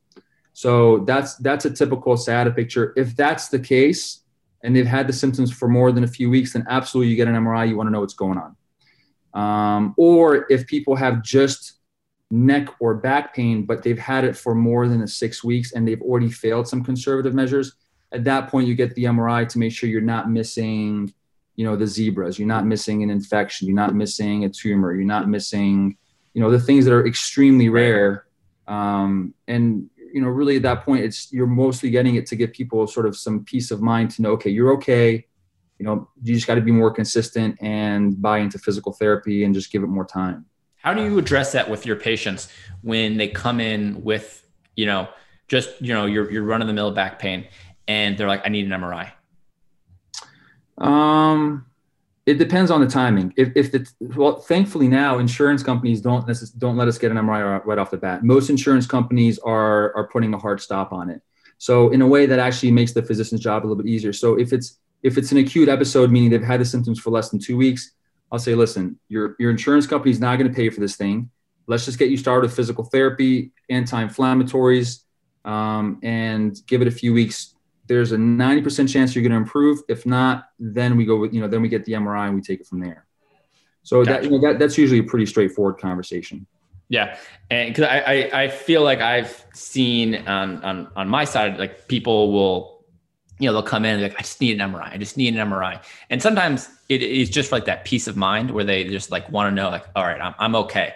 So 0.54 1.00
that's 1.00 1.36
that's 1.38 1.66
a 1.66 1.72
typical 1.72 2.18
sciatica 2.18 2.56
picture. 2.56 2.94
If 2.96 3.16
that's 3.16 3.48
the 3.48 3.60
case, 3.60 4.22
and 4.64 4.76
they've 4.76 4.86
had 4.86 5.08
the 5.08 5.14
symptoms 5.14 5.52
for 5.52 5.68
more 5.68 5.92
than 5.92 6.04
a 6.04 6.08
few 6.08 6.30
weeks, 6.30 6.54
then 6.54 6.66
absolutely 6.70 7.10
you 7.10 7.16
get 7.16 7.28
an 7.28 7.36
MRI. 7.36 7.68
You 7.68 7.78
want 7.78 7.88
to 7.88 7.92
know 7.92 8.02
what's 8.02 8.14
going 8.14 8.38
on. 8.38 8.56
Um, 9.34 9.94
or 9.98 10.46
if 10.52 10.68
people 10.68 10.96
have 10.96 11.24
just 11.24 11.80
neck 12.30 12.70
or 12.80 12.96
back 12.96 13.34
pain, 13.34 13.66
but 13.66 13.84
they've 13.84 14.00
had 14.00 14.24
it 14.24 14.36
for 14.36 14.56
more 14.56 14.88
than 14.88 15.06
six 15.08 15.44
weeks 15.44 15.74
and 15.74 15.88
they've 15.88 16.02
already 16.02 16.30
failed 16.30 16.68
some 16.68 16.84
conservative 16.84 17.34
measures, 17.34 17.74
at 18.12 18.24
that 18.26 18.50
point 18.50 18.68
you 18.68 18.76
get 18.76 18.94
the 18.96 19.06
MRI 19.06 19.48
to 19.48 19.60
make 19.60 19.72
sure 19.72 19.90
you're 19.90 20.02
not 20.02 20.30
missing 20.30 21.14
you 21.56 21.66
know 21.66 21.76
the 21.76 21.88
zebras. 21.88 22.40
You're 22.40 22.48
not 22.48 22.66
missing 22.66 23.04
an 23.04 23.10
infection. 23.10 23.68
You're 23.68 23.76
not 23.76 23.96
missing 23.96 24.46
a 24.46 24.50
tumor. 24.50 24.94
You're 24.94 25.06
not 25.06 25.28
missing 25.28 25.98
you 26.34 26.42
know 26.42 26.50
the 26.50 26.60
things 26.60 26.86
that 26.86 26.94
are 26.94 27.06
extremely 27.06 27.70
rare. 27.70 28.26
Um, 28.68 29.34
and 29.48 29.90
you 30.14 30.22
know 30.22 30.28
really 30.28 30.58
at 30.58 30.64
that 30.64 30.84
point 30.84 31.04
it's 31.04 31.32
you're 31.32 31.48
mostly 31.48 31.90
getting 31.90 32.16
it 32.16 32.26
to 32.28 32.36
give 32.36 32.52
people 32.52 32.86
sort 32.88 33.06
of 33.06 33.16
some 33.18 33.44
peace 33.46 33.72
of 33.72 33.82
mind 33.82 34.12
to 34.12 34.22
know 34.22 34.32
okay 34.32 34.50
you're 34.50 34.74
okay. 34.74 35.26
You 35.80 35.86
know 35.86 36.10
you 36.22 36.36
just 36.36 36.48
got 36.48 36.56
to 36.56 36.62
be 36.62 36.72
more 36.72 36.92
consistent 36.92 37.58
and 37.62 38.22
buy 38.22 38.40
into 38.40 38.60
physical 38.60 38.94
therapy 38.94 39.44
and 39.44 39.54
just 39.54 39.72
give 39.72 39.84
it 39.84 39.88
more 39.88 40.06
time. 40.06 40.46
How 40.78 40.94
do 40.94 41.04
you 41.04 41.18
address 41.20 41.52
that 41.52 41.70
with 41.70 41.86
your 41.86 41.96
patients 41.96 42.50
when 42.82 43.18
they 43.18 43.28
come 43.28 43.60
in 43.60 44.04
with 44.04 44.42
you 44.76 44.86
know 44.86 45.10
just 45.48 45.70
you 45.82 45.94
know 45.94 46.06
you're, 46.06 46.32
you're 46.32 46.44
run 46.44 46.62
of 46.62 46.68
the 46.68 46.74
mill 46.74 46.92
back 46.92 47.20
pain 47.20 47.46
and 47.88 48.18
they're 48.18 48.28
like 48.28 48.42
i 48.46 48.50
need 48.50 48.66
an 48.72 48.82
mri 48.82 49.12
um, 50.82 51.66
it 52.26 52.36
depends 52.36 52.70
on 52.70 52.82
the 52.82 52.88
timing. 52.88 53.34
If, 53.38 53.52
if 53.56 53.72
the 53.72 53.88
well, 54.00 54.40
thankfully 54.40 54.88
now 54.88 55.20
insurance 55.20 55.64
companies 55.64 56.02
don't 56.02 56.28
necess- 56.28 56.58
don't 56.58 56.78
let 56.78 56.88
us 56.88 56.98
get 56.98 57.12
an 57.12 57.18
MRI 57.18 57.64
right 57.66 57.78
off 57.78 57.92
the 57.92 57.98
bat. 57.98 58.24
Most 58.24 58.50
insurance 58.50 58.86
companies 58.86 59.40
are 59.40 59.96
are 59.96 60.08
putting 60.08 60.34
a 60.34 60.38
hard 60.38 60.62
stop 60.62 60.92
on 60.92 61.10
it. 61.10 61.22
So 61.58 61.90
in 61.90 62.02
a 62.02 62.08
way 62.08 62.26
that 62.26 62.40
actually 62.40 62.72
makes 62.72 62.92
the 62.94 63.04
physician's 63.04 63.42
job 63.42 63.64
a 63.64 63.66
little 63.68 63.82
bit 63.82 63.90
easier. 63.90 64.14
So 64.14 64.38
if 64.38 64.54
it's 64.54 64.80
if 65.04 65.18
it's 65.18 65.32
an 65.32 65.40
acute 65.40 65.70
episode, 65.70 66.12
meaning 66.12 66.30
they've 66.30 66.44
had 66.44 66.60
the 66.60 66.66
symptoms 66.66 67.00
for 67.00 67.10
less 67.10 67.30
than 67.30 67.40
two 67.40 67.58
weeks, 67.58 67.92
I'll 68.32 68.40
say, 68.40 68.56
listen, 68.56 69.00
your 69.10 69.36
your 69.40 69.50
insurance 69.50 69.88
company 69.88 70.12
is 70.12 70.20
not 70.20 70.38
going 70.38 70.50
to 70.50 70.56
pay 70.56 70.70
for 70.70 70.80
this 70.80 70.96
thing. 70.96 71.30
Let's 71.68 71.86
just 71.86 71.98
get 71.98 72.10
you 72.10 72.18
started 72.18 72.48
with 72.48 72.56
physical 72.56 72.84
therapy, 72.84 73.52
anti-inflammatories, 73.70 75.04
um, 75.46 76.00
and 76.04 76.60
give 76.68 76.82
it 76.82 76.88
a 76.88 76.92
few 76.92 77.14
weeks 77.14 77.56
there's 77.92 78.14
a 78.14 78.18
90% 78.18 78.90
chance 78.90 79.14
you're 79.14 79.22
going 79.22 79.32
to 79.32 79.38
improve. 79.38 79.82
If 79.90 80.06
not, 80.06 80.50
then 80.60 80.96
we 80.96 81.04
go 81.04 81.18
with, 81.18 81.34
you 81.34 81.42
know, 81.42 81.48
then 81.48 81.62
we 81.62 81.68
get 81.68 81.84
the 81.84 81.94
MRI 81.94 82.28
and 82.28 82.36
we 82.36 82.42
take 82.42 82.62
it 82.62 82.68
from 82.68 82.80
there. 82.80 83.06
So 83.84 84.04
gotcha. 84.04 84.12
that, 84.12 84.24
you 84.24 84.32
know, 84.32 84.48
that, 84.48 84.60
that's 84.60 84.78
usually 84.78 85.00
a 85.00 85.04
pretty 85.04 85.26
straightforward 85.26 85.78
conversation. 85.78 86.48
Yeah. 86.88 87.18
And 87.50 87.76
cause 87.76 87.86
I, 87.86 88.00
I, 88.00 88.44
I 88.44 88.48
feel 88.48 88.84
like 88.84 89.00
I've 89.00 89.46
seen 89.54 90.16
on, 90.28 90.64
on, 90.64 90.88
on 90.96 91.10
my 91.10 91.26
side, 91.26 91.58
like 91.58 91.88
people 91.90 92.32
will, 92.32 92.86
you 93.40 93.48
know, 93.48 93.54
they'll 93.54 93.64
come 93.64 93.84
in 93.84 94.02
like, 94.02 94.16
I 94.16 94.22
just 94.22 94.40
need 94.40 94.60
an 94.60 94.72
MRI. 94.72 94.94
I 94.94 94.98
just 94.98 95.18
need 95.18 95.36
an 95.36 95.50
MRI. 95.50 95.84
And 96.10 96.22
sometimes 96.22 96.70
it 96.88 97.02
is 97.02 97.30
just 97.30 97.52
like 97.52 97.66
that 97.66 97.84
peace 97.84 98.08
of 98.08 98.16
mind 98.16 98.52
where 98.52 98.64
they 98.64 98.86
just 98.86 99.12
like 99.12 99.30
want 99.30 99.52
to 99.52 99.56
know 99.56 99.70
like, 99.70 99.86
all 99.96 100.04
right, 100.06 100.22
I'm, 100.22 100.36
I'm 100.40 100.56
okay. 100.56 100.94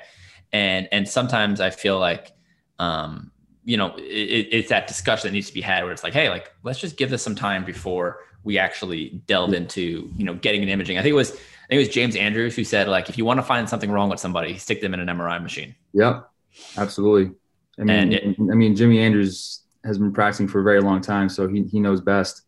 And, 0.54 0.88
and 0.92 1.08
sometimes 1.08 1.60
I 1.60 1.72
feel 1.72 2.00
like, 2.00 2.32
um, 2.80 3.32
you 3.66 3.78
know, 3.78 3.96
it, 3.98 4.48
it's 4.52 4.70
that 4.70 4.88
discussion 4.88 5.28
that 5.28 5.34
needs 5.34 5.48
to 5.48 5.54
be 5.54 5.62
had 5.62 5.84
where 5.84 5.92
it's 5.92 6.04
like, 6.04 6.14
hey, 6.14 6.30
like 6.30 6.54
let's 6.64 6.80
just 6.80 6.98
give 6.98 7.10
this 7.10 7.24
some 7.24 7.36
time 7.36 7.66
before 7.66 8.20
we 8.44 8.60
actually 8.60 9.22
delve 9.26 9.54
into 9.54 10.10
you 10.16 10.24
know 10.24 10.36
getting 10.36 10.64
an 10.64 10.70
imaging. 10.70 10.98
I 10.98 11.02
think 11.02 11.12
it 11.12 11.16
was 11.16 11.32
I 11.32 11.68
think 11.68 11.72
it 11.72 11.78
was 11.80 11.90
James 11.90 12.16
Andrews 12.16 12.56
who 12.56 12.64
said 12.64 12.88
like 12.88 13.10
if 13.10 13.18
you 13.18 13.26
want 13.26 13.40
to 13.40 13.44
find 13.44 13.68
something 13.68 13.92
wrong 13.92 14.10
with 14.10 14.20
somebody, 14.20 14.58
stick 14.58 14.82
them 14.82 14.94
in 14.94 15.00
an 15.00 15.08
MRI 15.08 15.42
machine. 15.42 15.76
Yep, 15.94 16.30
absolutely. 16.78 17.36
I 17.78 17.84
mean, 17.84 18.14
it, 18.14 18.24
I 18.40 18.56
mean, 18.56 18.76
Jimmy 18.76 19.00
Andrews 19.00 19.64
has 19.84 19.98
been 19.98 20.14
practicing 20.14 20.48
for 20.48 20.62
a 20.62 20.64
very 20.64 20.80
long 20.80 21.02
time, 21.02 21.28
so 21.28 21.48
he 21.48 21.64
he 21.64 21.80
knows 21.80 22.00
best. 22.00 22.44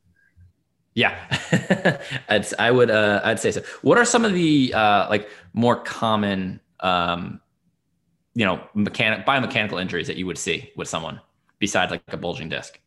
Yeah, 0.94 1.16
I'd, 2.30 2.46
I 2.58 2.72
would 2.72 2.90
uh, 2.90 3.22
I'd 3.24 3.40
say 3.40 3.52
so. 3.52 3.62
What 3.82 3.98
are 3.98 4.06
some 4.06 4.24
of 4.24 4.34
the 4.34 4.74
uh, 4.74 5.10
like 5.10 5.30
more 5.54 5.76
common 5.76 6.62
um, 6.80 7.42
you 8.38 8.46
know 8.46 8.62
mechanic 8.76 9.26
biomechanical 9.26 9.82
injuries 9.82 10.06
that 10.06 10.16
you 10.16 10.28
would 10.28 10.38
see 10.38 10.72
with 10.76 10.88
someone 10.88 11.20
besides 11.58 11.90
like 11.90 12.04
a 12.10 12.18
bulging 12.18 12.50
disc? 12.50 12.80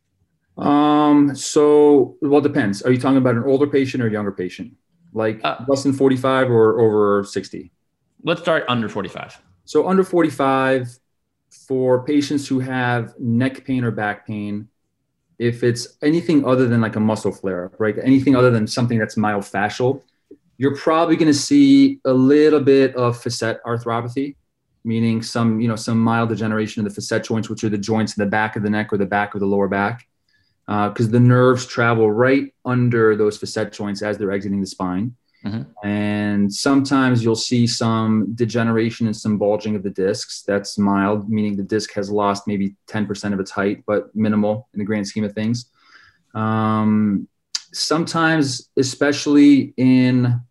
Um, 0.57 1.35
so 1.35 2.15
well, 2.21 2.39
it 2.39 2.43
depends. 2.43 2.81
Are 2.83 2.91
you 2.91 2.97
talking 2.97 3.17
about 3.17 3.35
an 3.35 3.43
older 3.43 3.67
patient 3.67 4.01
or 4.01 4.07
a 4.07 4.11
younger 4.11 4.31
patient? 4.31 4.77
Like 5.11 5.41
uh, 5.43 5.57
less 5.67 5.83
than 5.83 5.91
45 5.91 6.49
or 6.49 6.79
over 6.79 7.25
60? 7.25 7.69
Let's 8.23 8.39
start 8.39 8.63
under 8.69 8.87
45. 8.87 9.41
So 9.65 9.89
under 9.89 10.05
45 10.05 10.97
for 11.67 12.05
patients 12.05 12.47
who 12.47 12.61
have 12.61 13.13
neck 13.19 13.65
pain 13.65 13.83
or 13.83 13.91
back 13.91 14.25
pain, 14.25 14.69
if 15.37 15.63
it's 15.63 15.97
anything 16.01 16.45
other 16.45 16.65
than 16.65 16.79
like 16.79 16.95
a 16.95 16.99
muscle 17.01 17.33
flare 17.33 17.65
up, 17.65 17.75
right? 17.77 17.95
Anything 18.01 18.37
other 18.37 18.51
than 18.51 18.67
something 18.67 18.97
that's 18.97 19.15
myofascial, 19.15 20.01
you're 20.57 20.77
probably 20.77 21.17
going 21.17 21.27
to 21.27 21.37
see 21.37 21.99
a 22.05 22.13
little 22.13 22.61
bit 22.61 22.95
of 22.95 23.21
facet 23.21 23.61
arthropathy, 23.65 24.35
meaning 24.83 25.21
some, 25.21 25.59
you 25.59 25.67
know, 25.67 25.75
some 25.75 25.99
mild 25.99 26.29
degeneration 26.29 26.85
of 26.85 26.89
the 26.89 26.93
facet 26.93 27.23
joints, 27.23 27.49
which 27.49 27.63
are 27.63 27.69
the 27.69 27.77
joints 27.77 28.17
in 28.17 28.23
the 28.23 28.29
back 28.29 28.55
of 28.55 28.63
the 28.63 28.69
neck 28.69 28.91
or 28.91 28.97
the 28.97 29.05
back 29.05 29.33
of 29.33 29.39
the 29.39 29.45
lower 29.45 29.67
back 29.67 30.07
because 30.67 31.07
uh, 31.07 31.11
the 31.11 31.19
nerves 31.19 31.65
travel 31.65 32.11
right 32.11 32.53
under 32.65 33.15
those 33.15 33.37
facet 33.37 33.73
joints 33.73 34.01
as 34.01 34.17
they're 34.17 34.31
exiting 34.31 34.61
the 34.61 34.67
spine. 34.67 35.15
Mm-hmm. 35.43 35.87
And 35.87 36.53
sometimes 36.53 37.23
you'll 37.23 37.35
see 37.35 37.65
some 37.65 38.33
degeneration 38.35 39.07
and 39.07 39.17
some 39.17 39.37
bulging 39.37 39.75
of 39.75 39.83
the 39.83 39.89
discs. 39.89 40.43
That's 40.43 40.77
mild, 40.77 41.29
meaning 41.29 41.57
the 41.57 41.63
disc 41.63 41.91
has 41.93 42.11
lost 42.11 42.47
maybe 42.47 42.75
10% 42.87 43.33
of 43.33 43.39
its 43.39 43.51
height, 43.51 43.83
but 43.87 44.15
minimal 44.15 44.69
in 44.73 44.79
the 44.79 44.85
grand 44.85 45.07
scheme 45.07 45.23
of 45.23 45.33
things. 45.33 45.65
Um, 46.35 47.27
sometimes, 47.73 48.69
especially 48.77 49.73
in 49.77 50.41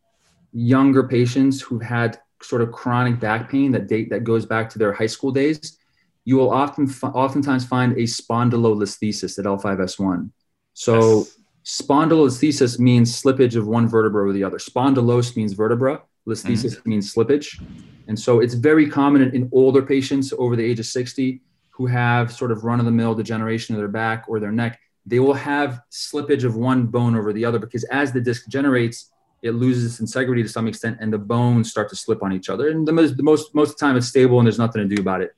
younger 0.52 1.06
patients 1.06 1.60
who've 1.60 1.82
had 1.82 2.18
sort 2.42 2.62
of 2.62 2.73
chronic 2.73 3.20
back 3.20 3.50
pain 3.50 3.73
that 3.73 3.87
date 3.87 4.11
that 4.11 4.25
goes 4.25 4.47
back 4.47 4.70
to 4.70 4.78
their 4.78 4.92
high 4.92 5.06
school 5.06 5.30
days, 5.30 5.78
you 6.25 6.37
will 6.37 6.50
often 6.50 6.90
oftentimes 7.02 7.64
find 7.64 7.92
a 7.92 8.02
spondylolisthesis 8.02 9.38
at 9.38 9.44
L5S1. 9.44 10.30
So 10.75 11.18
yes. 11.18 11.38
spondylolisthesis 11.64 12.78
means 12.78 13.20
slippage 13.20 13.56
of 13.56 13.66
one 13.66 13.88
vertebra 13.88 14.26
or 14.28 14.32
the 14.32 14.44
other. 14.44 14.59
Spondylos 14.59 15.37
means 15.37 15.52
vertebra, 15.52 16.02
listhesis 16.28 16.76
mm-hmm. 16.76 16.90
means 16.90 17.14
slippage. 17.14 17.62
And 18.09 18.18
so 18.18 18.40
it's 18.40 18.54
very 18.54 18.88
common 18.88 19.23
in, 19.23 19.35
in 19.35 19.49
older 19.52 19.82
patients 19.82 20.32
over 20.37 20.56
the 20.56 20.64
age 20.64 20.80
of 20.80 20.87
60 20.87 21.40
who 21.70 21.87
have 21.87 22.32
sort 22.32 22.52
of 22.52 22.64
run 22.64 22.78
of 22.78 22.87
the 22.87 22.92
mill 22.92 23.14
degeneration 23.14 23.75
of 23.75 23.78
their 23.80 23.88
back 23.88 24.25
or 24.28 24.38
their 24.38 24.52
neck. 24.52 24.78
They 25.06 25.18
will 25.18 25.35
have 25.35 25.80
slippage 25.90 26.44
of 26.44 26.56
one 26.56 26.87
bone 26.87 27.16
over 27.16 27.32
the 27.32 27.44
other 27.44 27.59
because 27.59 27.85
as 27.85 28.12
the 28.12 28.20
disc 28.20 28.49
generates, 28.49 29.11
it 29.42 29.52
loses 29.52 29.85
its 29.85 30.00
integrity 30.00 30.42
to 30.42 30.49
some 30.49 30.66
extent 30.66 30.99
and 31.00 31.12
the 31.12 31.18
bones 31.18 31.70
start 31.70 31.88
to 31.88 31.97
slip 31.97 32.23
on 32.23 32.32
each 32.32 32.49
other. 32.49 32.68
And 32.68 32.87
the 32.87 32.92
most, 32.92 33.16
the 33.16 33.23
most, 33.23 33.54
most 33.54 33.70
of 33.70 33.76
the 33.76 33.87
time 33.87 33.97
it's 33.97 34.09
stable 34.09 34.38
and 34.38 34.47
there's 34.47 34.59
nothing 34.59 34.87
to 34.87 34.94
do 34.94 35.00
about 35.00 35.23
it. 35.23 35.35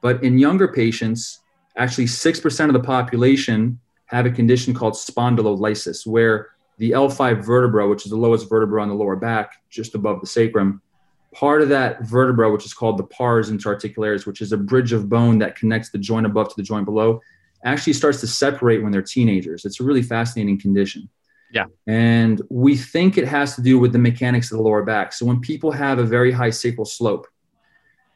But 0.00 0.22
in 0.22 0.38
younger 0.38 0.68
patients, 0.68 1.40
actually 1.76 2.06
6% 2.06 2.66
of 2.66 2.72
the 2.72 2.80
population 2.80 3.80
have 4.06 4.26
a 4.26 4.30
condition 4.30 4.74
called 4.74 4.94
spondylolysis, 4.94 6.06
where 6.06 6.48
the 6.78 6.92
L5 6.92 7.44
vertebra, 7.44 7.88
which 7.88 8.04
is 8.04 8.10
the 8.10 8.16
lowest 8.16 8.48
vertebra 8.48 8.82
on 8.82 8.88
the 8.88 8.94
lower 8.94 9.16
back, 9.16 9.52
just 9.68 9.94
above 9.94 10.20
the 10.20 10.26
sacrum, 10.26 10.80
part 11.32 11.62
of 11.62 11.68
that 11.68 12.02
vertebra, 12.02 12.50
which 12.50 12.64
is 12.64 12.72
called 12.72 12.98
the 12.98 13.04
pars 13.04 13.50
interarticularis, 13.50 14.26
which 14.26 14.40
is 14.40 14.52
a 14.52 14.56
bridge 14.56 14.92
of 14.92 15.08
bone 15.08 15.38
that 15.38 15.56
connects 15.56 15.90
the 15.90 15.98
joint 15.98 16.26
above 16.26 16.48
to 16.48 16.54
the 16.56 16.62
joint 16.62 16.84
below, 16.84 17.20
actually 17.64 17.92
starts 17.92 18.20
to 18.20 18.26
separate 18.26 18.82
when 18.82 18.90
they're 18.90 19.02
teenagers. 19.02 19.64
It's 19.64 19.80
a 19.80 19.84
really 19.84 20.02
fascinating 20.02 20.58
condition. 20.58 21.08
Yeah. 21.52 21.66
And 21.86 22.40
we 22.48 22.76
think 22.76 23.18
it 23.18 23.26
has 23.26 23.56
to 23.56 23.62
do 23.62 23.78
with 23.78 23.92
the 23.92 23.98
mechanics 23.98 24.52
of 24.52 24.58
the 24.58 24.62
lower 24.62 24.82
back. 24.82 25.12
So 25.12 25.26
when 25.26 25.40
people 25.40 25.72
have 25.72 25.98
a 25.98 26.04
very 26.04 26.32
high 26.32 26.50
sacral 26.50 26.84
slope, 26.84 27.26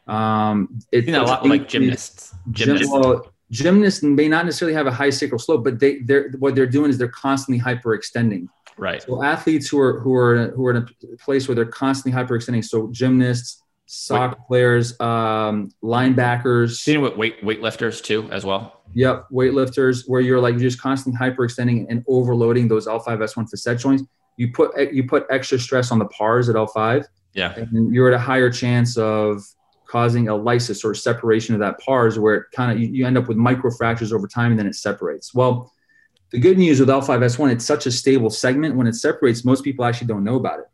um, 0.07 0.79
it, 0.93 1.07
you 1.07 1.13
know, 1.13 1.25
a 1.25 1.27
lot 1.27 1.47
like 1.47 1.69
gymnasts. 1.69 2.35
Gymnasts. 2.51 2.89
Well, 2.91 3.33
gymnasts 3.51 4.03
may 4.03 4.29
not 4.29 4.45
necessarily 4.45 4.75
have 4.75 4.87
a 4.87 4.93
high 4.93 5.11
sacral 5.11 5.39
slope, 5.39 5.65
but 5.65 5.81
they 5.81 6.01
they're 6.01 6.31
what 6.39 6.55
they're 6.55 6.67
doing 6.67 6.91
is 6.91 6.99
they're 6.99 7.09
constantly 7.09 7.63
hyperextending. 7.63 8.49
Right. 8.77 9.03
So 9.03 9.23
athletes 9.23 9.69
who 9.69 9.81
are 9.81 10.01
who 10.01 10.15
are 10.15 10.49
who 10.51 10.67
are 10.67 10.71
in 10.73 10.77
a 10.77 11.17
place 11.17 11.49
where 11.49 11.55
they're 11.55 11.65
constantly 11.65 12.21
hyperextending. 12.21 12.65
So 12.65 12.89
gymnasts, 12.89 13.63
soccer 13.87 14.37
Wait. 14.39 14.47
players, 14.47 15.01
um, 15.01 15.71
linebackers. 15.83 16.77
Seen 16.77 17.01
with 17.01 17.17
weight 17.17 17.43
weightlifters 17.43 18.03
too, 18.03 18.29
as 18.31 18.45
well. 18.45 18.83
Yep, 18.95 19.27
weightlifters, 19.33 20.05
where 20.07 20.21
you're 20.21 20.41
like 20.41 20.53
you're 20.53 20.61
just 20.61 20.81
constantly 20.81 21.19
hyperextending 21.19 21.87
and 21.89 22.05
overloading 22.09 22.69
those 22.69 22.87
L5S1 22.87 23.51
facet 23.51 23.79
joints. 23.79 24.05
You 24.37 24.53
put 24.53 24.93
you 24.93 25.07
put 25.07 25.27
extra 25.31 25.59
stress 25.59 25.91
on 25.91 25.99
the 25.99 26.07
pars 26.07 26.49
at 26.49 26.57
L5. 26.57 27.05
Yeah. 27.35 27.55
And 27.57 27.93
you're 27.93 28.09
at 28.09 28.15
a 28.15 28.19
higher 28.19 28.51
chance 28.51 28.97
of 28.97 29.43
causing 29.89 30.29
a 30.29 30.35
lysis 30.35 30.85
or 30.85 30.95
separation 30.95 31.55
of 31.55 31.61
that 31.61 31.79
pars 31.81 32.19
where 32.19 32.35
it 32.35 32.47
kind 32.53 32.73
of 32.73 32.79
you, 32.79 32.89
you, 32.89 33.07
end 33.07 33.19
up 33.19 33.29
with 33.29 33.37
microfractures 33.37 34.13
over 34.13 34.27
time 34.27 34.53
and 34.53 34.59
then 34.59 34.67
it 34.67 34.75
separates. 34.75 35.35
Well, 35.35 35.73
the 36.31 36.39
good 36.39 36.59
news 36.59 36.81
with 36.81 36.89
L5S1, 36.89 37.53
it's 37.53 37.65
such 37.65 37.87
a 37.87 37.93
stable 37.93 38.31
segment. 38.31 38.77
When 38.77 38.87
it 38.87 38.95
separates, 38.95 39.45
most 39.45 39.63
people 39.63 39.85
actually 39.85 40.09
don't 40.09 40.25
know 40.25 40.37
about 40.37 40.61
it. 40.61 40.67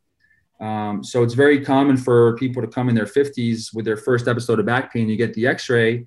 Um, 0.61 1.03
so 1.03 1.23
it's 1.23 1.35
very 1.35 1.65
common 1.65 1.97
for 1.97 2.37
people 2.37 2.61
to 2.63 2.69
come 2.69 2.89
in 2.89 2.95
their 2.95 3.07
50s 3.07 3.75
with 3.75 3.85
their 3.85 3.97
first 3.97 4.29
episode 4.29 4.61
of 4.61 4.67
back 4.67 4.93
pain. 4.93 5.09
You 5.09 5.17
get 5.17 5.33
the 5.35 5.47
X-ray, 5.47 6.07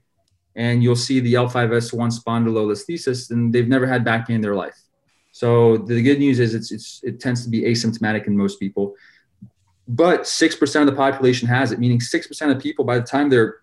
and 0.55 0.83
you'll 0.83 0.95
see 0.95 1.19
the 1.19 1.33
L5S1 1.33 2.19
spondylolisthesis, 2.19 3.31
and 3.31 3.51
they've 3.51 3.67
never 3.67 3.87
had 3.87 4.05
back 4.05 4.27
pain 4.27 4.35
in 4.35 4.41
their 4.41 4.55
life. 4.55 4.79
So 5.31 5.77
the 5.77 6.01
good 6.03 6.19
news 6.19 6.39
is 6.39 6.53
it's, 6.53 6.71
it's 6.71 7.01
it 7.03 7.19
tends 7.19 7.43
to 7.43 7.49
be 7.49 7.61
asymptomatic 7.61 8.27
in 8.27 8.37
most 8.37 8.59
people 8.59 8.95
but 9.87 10.21
6% 10.21 10.79
of 10.79 10.85
the 10.85 10.93
population 10.93 11.47
has 11.47 11.71
it, 11.71 11.79
meaning 11.79 11.99
6% 11.99 12.51
of 12.51 12.61
people 12.61 12.85
by 12.85 12.99
the 12.99 13.05
time 13.05 13.29
they're 13.29 13.57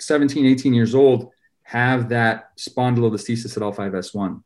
17, 0.00 0.46
18 0.46 0.74
years 0.74 0.94
old 0.94 1.30
have 1.62 2.08
that 2.08 2.56
spondylolisthesis 2.56 3.56
at 3.56 3.62
L5S1. 3.62 4.42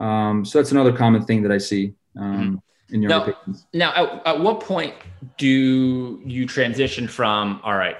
Um, 0.00 0.44
so 0.44 0.58
that's 0.58 0.72
another 0.72 0.92
common 0.92 1.24
thing 1.24 1.42
that 1.42 1.52
I 1.52 1.58
see 1.58 1.94
um, 2.16 2.34
mm-hmm. 2.34 2.54
In 2.90 3.02
your 3.02 3.10
now, 3.10 3.24
patients. 3.24 3.66
Now, 3.72 3.92
at, 3.94 4.26
at 4.26 4.40
what 4.40 4.60
point 4.60 4.94
do 5.36 6.20
you 6.24 6.46
transition 6.46 7.08
from, 7.08 7.60
all 7.62 7.74
right, 7.74 7.96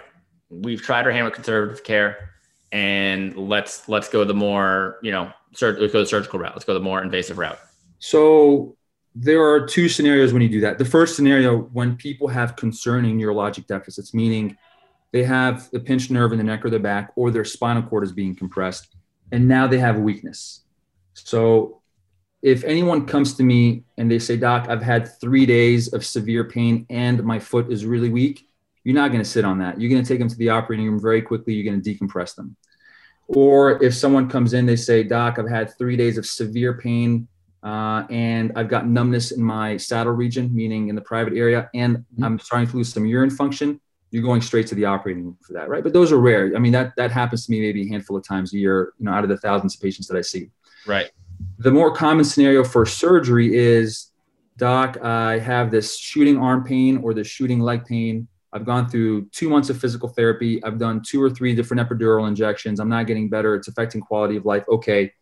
we've 0.51 0.83
tried 0.83 1.07
our 1.07 1.13
hand 1.13 1.25
with 1.25 1.35
conservative 1.35 1.85
care 1.85 2.31
and 2.73 3.37
let's, 3.37 3.89
let's 3.89 4.09
go 4.09 4.25
the 4.25 4.35
more, 4.35 4.99
you 5.03 5.11
know, 5.11 5.33
sur- 5.55 5.79
let's 5.79 5.93
go 5.93 6.01
the 6.01 6.07
surgical 6.07 6.39
route. 6.39 6.53
Let's 6.55 6.65
go 6.65 6.75
the 6.75 6.81
more 6.81 7.03
invasive 7.03 7.39
route. 7.39 7.59
So 7.99 8.77
there 9.15 9.43
are 9.43 9.67
two 9.67 9.89
scenarios 9.89 10.33
when 10.33 10.43
you 10.43 10.49
do 10.49 10.61
that. 10.61 10.79
The 10.79 10.85
first 10.85 11.17
scenario, 11.17 11.59
when 11.73 11.97
people 11.97 12.29
have 12.29 12.57
concerning 12.57 13.19
neurologic 13.19 13.67
deficits, 13.67 14.15
meaning 14.15 14.57
they 15.11 15.25
have 15.25 15.69
a 15.75 15.81
pinched 15.81 16.11
nerve 16.11 16.33
in 16.33 16.39
the 16.39 16.45
neck 16.45 16.65
or 16.65 16.71
the 16.71 16.79
back, 16.79 17.13
or 17.17 17.31
their 17.31 17.45
spinal 17.45 17.83
cord 17.83 18.05
is 18.05 18.13
being 18.13 18.35
compressed, 18.35 18.95
and 19.33 19.49
now 19.49 19.67
they 19.67 19.79
have 19.79 19.97
weakness. 19.99 20.65
So, 21.15 21.81
if 22.43 22.65
anyone 22.65 23.07
comes 23.07 23.35
to 23.35 23.43
me 23.43 23.85
and 23.97 24.11
they 24.11 24.19
say, 24.19 24.37
Doc, 24.37 24.67
I've 24.69 24.83
had 24.83 25.19
three 25.21 25.47
days 25.47 25.93
of 25.93 26.05
severe 26.05 26.45
pain 26.45 26.87
and 26.89 27.23
my 27.25 27.39
foot 27.39 27.71
is 27.71 27.85
really 27.85 28.11
weak, 28.11 28.49
you're 28.85 28.95
not 28.95 29.09
going 29.09 29.23
to 29.23 29.29
sit 29.29 29.45
on 29.45 29.59
that. 29.59 29.81
You're 29.81 29.91
going 29.91 30.03
to 30.03 30.09
take 30.09 30.21
them 30.21 30.29
to 30.29 30.37
the 30.37 30.51
operating 30.51 30.87
room 30.87 31.01
very 31.01 31.21
quickly. 31.21 31.55
You're 31.55 31.71
going 31.71 31.83
to 31.83 31.95
decompress 31.95 32.35
them. 32.35 32.57
Or 33.27 33.83
if 33.83 33.95
someone 33.95 34.29
comes 34.29 34.55
in, 34.55 34.67
they 34.67 34.77
say, 34.77 35.03
Doc, 35.03 35.39
I've 35.39 35.49
had 35.49 35.77
three 35.77 35.97
days 35.97 36.17
of 36.17 36.25
severe 36.25 36.75
pain 36.75 37.29
uh, 37.63 38.05
and 38.09 38.53
I've 38.57 38.69
got 38.69 38.87
numbness 38.87 39.33
in 39.33 39.43
my 39.43 39.77
saddle 39.77 40.13
region, 40.13 40.55
meaning 40.55 40.89
in 40.89 40.95
the 40.95 41.01
private 41.03 41.35
area, 41.35 41.69
and 41.75 41.99
mm-hmm. 41.99 42.25
I'm 42.25 42.39
starting 42.39 42.69
to 42.69 42.77
lose 42.77 42.93
some 42.93 43.05
urine 43.05 43.31
function. 43.31 43.81
You're 44.11 44.23
going 44.23 44.41
straight 44.41 44.67
to 44.69 44.75
the 44.75 44.85
operating 44.85 45.25
room 45.25 45.39
for 45.43 45.53
that, 45.55 45.69
right? 45.69 45.83
But 45.83 45.93
those 45.93 46.13
are 46.13 46.19
rare. 46.19 46.53
I 46.57 46.59
mean, 46.61 46.73
that 46.73 46.95
that 46.97 47.11
happens 47.11 47.45
to 47.45 47.51
me 47.51 47.61
maybe 47.61 47.83
a 47.83 47.89
handful 47.89 48.17
of 48.17 48.27
times 48.27 48.55
a 48.55 48.59
year, 48.59 48.93
you 48.99 49.05
know, 49.05 49.13
out 49.13 49.25
of 49.25 49.29
the 49.29 49.37
thousands 49.37 49.75
of 49.75 49.83
patients 49.83 50.07
that 50.09 50.17
I 50.17 50.23
see. 50.23 50.51
Right. 50.87 51.11
The 51.59 51.73
more 51.73 51.93
common 51.93 52.25
scenario 52.25 52.63
for 52.63 52.87
surgery 52.87 53.57
is, 53.57 54.13
doc, 54.57 54.97
I 55.03 55.41
have 55.41 55.73
this 55.73 55.99
shooting 55.99 56.39
arm 56.39 56.63
pain 56.63 56.99
or 56.99 57.13
this 57.13 57.27
shooting 57.27 57.59
leg 57.59 57.85
pain. 57.85 58.29
I've 58.53 58.65
gone 58.65 58.89
through 58.89 59.27
two 59.31 59.49
months 59.49 59.69
of 59.69 59.79
physical 59.79 60.09
therapy. 60.09 60.63
I've 60.63 60.79
done 60.79 61.03
two 61.05 61.21
or 61.21 61.29
three 61.29 61.57
different 61.57 61.87
epidural 61.87 62.29
injections. 62.29 62.79
I'm 62.79 62.89
not 62.89 63.09
getting 63.09 63.29
better. 63.29 63.57
It's 63.57 63.67
affecting 63.67 64.01
quality 64.01 64.37
of 64.37 64.47
life. 64.47 64.63
Okay, 64.69 65.13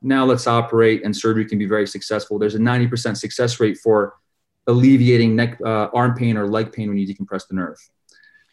now 0.00 0.24
let's 0.24 0.46
operate 0.46 1.04
and 1.04 1.14
surgery 1.14 1.44
can 1.44 1.58
be 1.58 1.66
very 1.66 1.86
successful. 1.86 2.38
There's 2.38 2.54
a 2.54 2.58
90% 2.58 3.16
success 3.16 3.60
rate 3.60 3.76
for 3.76 4.14
alleviating 4.66 5.36
neck, 5.36 5.58
uh, 5.64 5.88
arm 5.92 6.14
pain 6.14 6.38
or 6.38 6.48
leg 6.48 6.72
pain 6.72 6.88
when 6.88 6.96
you 6.96 7.06
decompress 7.06 7.46
the 7.48 7.54
nerve. 7.54 7.78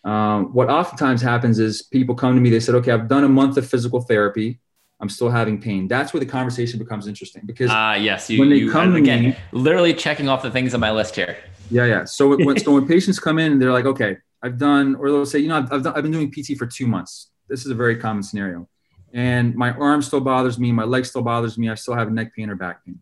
Um, 0.04 0.54
what 0.54 0.70
oftentimes 0.70 1.22
happens 1.22 1.58
is 1.58 1.84
people 1.84 2.16
come 2.16 2.36
to 2.36 2.42
me, 2.42 2.50
they 2.50 2.60
said, 2.60 2.76
okay, 2.76 2.92
I've 2.92 3.08
done 3.08 3.24
a 3.24 3.30
month 3.30 3.58
of 3.58 3.68
physical 3.68 4.02
therapy. 4.02 4.60
I'm 5.00 5.10
still 5.10 5.30
having 5.30 5.62
pain. 5.62 5.88
That's 5.88 6.14
where 6.14 6.20
the 6.20 6.26
conversation 6.26 6.78
becomes 6.78 7.08
interesting 7.08 7.44
because 7.46 7.72
uh, 7.72 7.98
yes, 8.00 8.30
you, 8.30 8.40
when 8.40 8.50
they 8.50 8.58
you, 8.58 8.72
come 8.72 8.96
again, 8.96 9.24
me, 9.24 9.38
literally 9.52 9.94
checking 9.94 10.28
off 10.28 10.42
the 10.42 10.52
things 10.52 10.74
on 10.74 10.80
my 10.80 10.92
list 10.92 11.16
here. 11.16 11.38
Yeah, 11.72 11.86
yeah. 11.86 12.06
So 12.06 12.36
when 12.36 12.60
so 12.60 12.74
when 12.74 12.88
patients 12.96 13.20
come 13.20 13.40
in 13.40 13.54
and 13.54 13.62
they're 13.62 13.72
like, 13.72 13.86
okay, 13.86 14.18
I've 14.44 14.58
done, 14.58 14.96
or 14.96 15.10
they'll 15.10 15.26
say, 15.26 15.40
you 15.40 15.48
know, 15.48 15.58
I've 15.58 15.72
I've, 15.72 15.84
done, 15.84 15.94
I've 15.96 16.04
been 16.04 16.12
doing 16.12 16.32
PT 16.32 16.58
for 16.58 16.66
two 16.66 16.88
months. 16.88 17.32
This 17.48 17.66
is 17.66 17.72
a 17.72 17.76
very 17.76 17.96
common 17.96 18.24
scenario, 18.24 18.68
and 19.14 19.56
my 19.56 19.72
arm 19.72 20.02
still 20.02 20.20
bothers 20.20 20.60
me, 20.60 20.72
my 20.72 20.84
leg 20.84 21.06
still 21.06 21.22
bothers 21.22 21.58
me, 21.58 21.70
I 21.70 21.76
still 21.76 21.96
have 21.96 22.12
neck 22.12 22.36
pain 22.36 22.50
or 22.50 22.56
back 22.56 22.86
pain. 22.86 23.00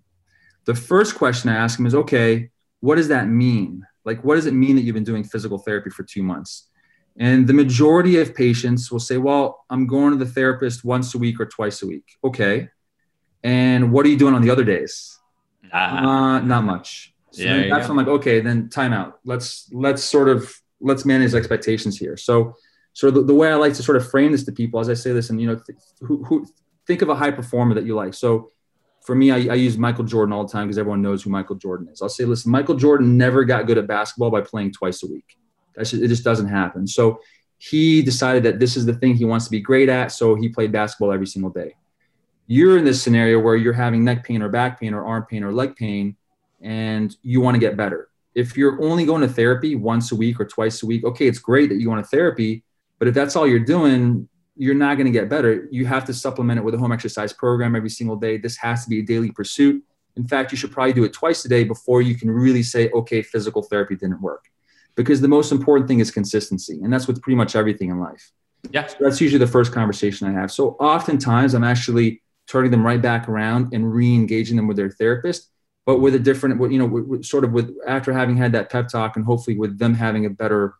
The 0.65 0.75
first 0.75 1.15
question 1.15 1.49
I 1.49 1.55
ask 1.55 1.77
them 1.77 1.85
is, 1.85 1.95
okay, 1.95 2.49
what 2.81 2.95
does 2.95 3.07
that 3.07 3.27
mean? 3.27 3.85
Like, 4.05 4.23
what 4.23 4.35
does 4.35 4.45
it 4.45 4.53
mean 4.53 4.75
that 4.75 4.83
you've 4.83 4.93
been 4.93 5.03
doing 5.03 5.23
physical 5.23 5.57
therapy 5.57 5.89
for 5.89 6.03
two 6.03 6.23
months? 6.23 6.69
And 7.19 7.47
the 7.47 7.53
majority 7.53 8.19
of 8.19 8.35
patients 8.35 8.91
will 8.91 8.99
say, 8.99 9.17
Well, 9.17 9.65
I'm 9.69 9.87
going 9.87 10.17
to 10.17 10.23
the 10.23 10.31
therapist 10.31 10.83
once 10.83 11.15
a 11.15 11.17
week 11.17 11.39
or 11.39 11.45
twice 11.45 11.81
a 11.81 11.87
week. 11.87 12.17
Okay. 12.23 12.69
And 13.43 13.91
what 13.91 14.05
are 14.05 14.09
you 14.09 14.17
doing 14.17 14.33
on 14.33 14.41
the 14.41 14.49
other 14.49 14.63
days? 14.63 15.17
Uh, 15.71 16.39
not 16.39 16.63
much. 16.63 17.13
So 17.31 17.43
yeah, 17.43 17.69
that's 17.69 17.87
when 17.87 17.91
I'm 17.99 18.05
like, 18.05 18.07
okay, 18.19 18.39
then 18.39 18.69
time 18.69 18.93
out. 18.93 19.19
Let's 19.23 19.69
let's 19.71 20.03
sort 20.03 20.27
of 20.29 20.51
let's 20.79 21.05
manage 21.05 21.33
expectations 21.33 21.97
here. 21.97 22.17
So 22.17 22.55
so 22.93 23.11
the, 23.11 23.21
the 23.21 23.35
way 23.35 23.51
I 23.51 23.55
like 23.55 23.73
to 23.75 23.83
sort 23.83 23.97
of 23.97 24.09
frame 24.09 24.31
this 24.31 24.43
to 24.45 24.51
people 24.51 24.79
as 24.79 24.89
I 24.89 24.95
say 24.95 25.11
this, 25.13 25.29
and 25.29 25.39
you 25.39 25.47
know, 25.47 25.55
th- 25.55 25.77
who, 26.01 26.23
who 26.23 26.47
think 26.87 27.01
of 27.01 27.09
a 27.09 27.15
high 27.15 27.31
performer 27.31 27.75
that 27.75 27.85
you 27.85 27.95
like. 27.95 28.13
So 28.13 28.51
for 29.05 29.13
me, 29.15 29.31
I, 29.31 29.35
I 29.35 29.55
use 29.55 29.77
Michael 29.77 30.03
Jordan 30.03 30.33
all 30.33 30.45
the 30.45 30.51
time 30.51 30.67
because 30.67 30.77
everyone 30.77 31.01
knows 31.01 31.23
who 31.23 31.29
Michael 31.29 31.55
Jordan 31.55 31.89
is. 31.91 32.01
I'll 32.01 32.09
say, 32.09 32.25
listen, 32.25 32.51
Michael 32.51 32.75
Jordan 32.75 33.17
never 33.17 33.43
got 33.43 33.67
good 33.67 33.77
at 33.77 33.87
basketball 33.87 34.31
by 34.31 34.41
playing 34.41 34.73
twice 34.73 35.03
a 35.03 35.07
week. 35.07 35.37
Just, 35.77 35.93
it 35.93 36.07
just 36.07 36.23
doesn't 36.23 36.47
happen. 36.47 36.87
So 36.87 37.21
he 37.57 38.01
decided 38.01 38.43
that 38.43 38.59
this 38.59 38.77
is 38.77 38.85
the 38.85 38.93
thing 38.93 39.15
he 39.15 39.25
wants 39.25 39.45
to 39.45 39.51
be 39.51 39.59
great 39.59 39.89
at. 39.89 40.11
So 40.11 40.35
he 40.35 40.49
played 40.49 40.71
basketball 40.71 41.11
every 41.11 41.27
single 41.27 41.51
day. 41.51 41.75
You're 42.45 42.77
in 42.77 42.85
this 42.85 43.01
scenario 43.01 43.39
where 43.39 43.55
you're 43.55 43.73
having 43.73 44.03
neck 44.03 44.23
pain 44.23 44.41
or 44.41 44.49
back 44.49 44.79
pain 44.79 44.93
or 44.93 45.05
arm 45.05 45.25
pain 45.29 45.43
or 45.43 45.51
leg 45.51 45.75
pain, 45.75 46.15
and 46.61 47.15
you 47.21 47.41
want 47.41 47.55
to 47.55 47.59
get 47.59 47.75
better. 47.75 48.09
If 48.35 48.55
you're 48.55 48.81
only 48.81 49.05
going 49.05 49.21
to 49.21 49.27
therapy 49.27 49.75
once 49.75 50.11
a 50.11 50.15
week 50.15 50.39
or 50.39 50.45
twice 50.45 50.83
a 50.83 50.85
week, 50.85 51.03
okay, 51.03 51.27
it's 51.27 51.39
great 51.39 51.69
that 51.69 51.75
you 51.75 51.87
go 51.87 51.95
to 51.95 52.03
therapy. 52.03 52.63
But 52.99 53.07
if 53.07 53.15
that's 53.15 53.35
all 53.35 53.47
you're 53.47 53.59
doing, 53.59 54.29
you're 54.55 54.75
not 54.75 54.95
going 54.95 55.05
to 55.05 55.11
get 55.11 55.27
better. 55.27 55.67
You 55.71 55.85
have 55.87 56.05
to 56.05 56.13
supplement 56.13 56.59
it 56.59 56.63
with 56.63 56.73
a 56.75 56.77
home 56.77 56.91
exercise 56.91 57.33
program 57.33 57.75
every 57.75 57.89
single 57.89 58.15
day. 58.15 58.37
This 58.37 58.55
has 58.57 58.83
to 58.83 58.89
be 58.89 58.99
a 58.99 59.03
daily 59.03 59.31
pursuit. 59.31 59.83
In 60.15 60.27
fact, 60.27 60.51
you 60.51 60.57
should 60.57 60.71
probably 60.71 60.93
do 60.93 61.03
it 61.03 61.13
twice 61.13 61.43
a 61.45 61.49
day 61.49 61.63
before 61.63 62.01
you 62.01 62.15
can 62.15 62.29
really 62.31 62.63
say, 62.63 62.89
okay, 62.91 63.21
physical 63.21 63.61
therapy 63.61 63.95
didn't 63.95 64.21
work 64.21 64.45
because 64.97 65.21
the 65.21 65.27
most 65.29 65.53
important 65.53 65.87
thing 65.87 65.99
is 65.99 66.11
consistency. 66.11 66.81
And 66.83 66.91
that's 66.91 67.07
with 67.07 67.21
pretty 67.21 67.37
much 67.37 67.55
everything 67.55 67.89
in 67.89 67.99
life. 68.01 68.31
Yeah. 68.71 68.87
So 68.87 68.97
that's 68.99 69.21
usually 69.21 69.39
the 69.39 69.47
first 69.47 69.71
conversation 69.71 70.27
I 70.27 70.31
have. 70.31 70.51
So 70.51 70.71
oftentimes 70.79 71.53
I'm 71.53 71.63
actually 71.63 72.21
turning 72.47 72.71
them 72.71 72.85
right 72.85 73.01
back 73.01 73.29
around 73.29 73.73
and 73.73 73.93
re-engaging 73.93 74.57
them 74.57 74.67
with 74.67 74.75
their 74.75 74.89
therapist, 74.89 75.51
but 75.85 75.99
with 75.99 76.15
a 76.15 76.19
different, 76.19 76.59
you 76.71 76.79
know, 76.79 77.21
sort 77.21 77.43
of 77.43 77.53
with 77.53 77.77
after 77.87 78.11
having 78.11 78.35
had 78.35 78.51
that 78.53 78.69
pep 78.69 78.89
talk 78.89 79.15
and 79.15 79.23
hopefully 79.23 79.57
with 79.57 79.77
them 79.77 79.93
having 79.93 80.25
a 80.25 80.29
better 80.29 80.73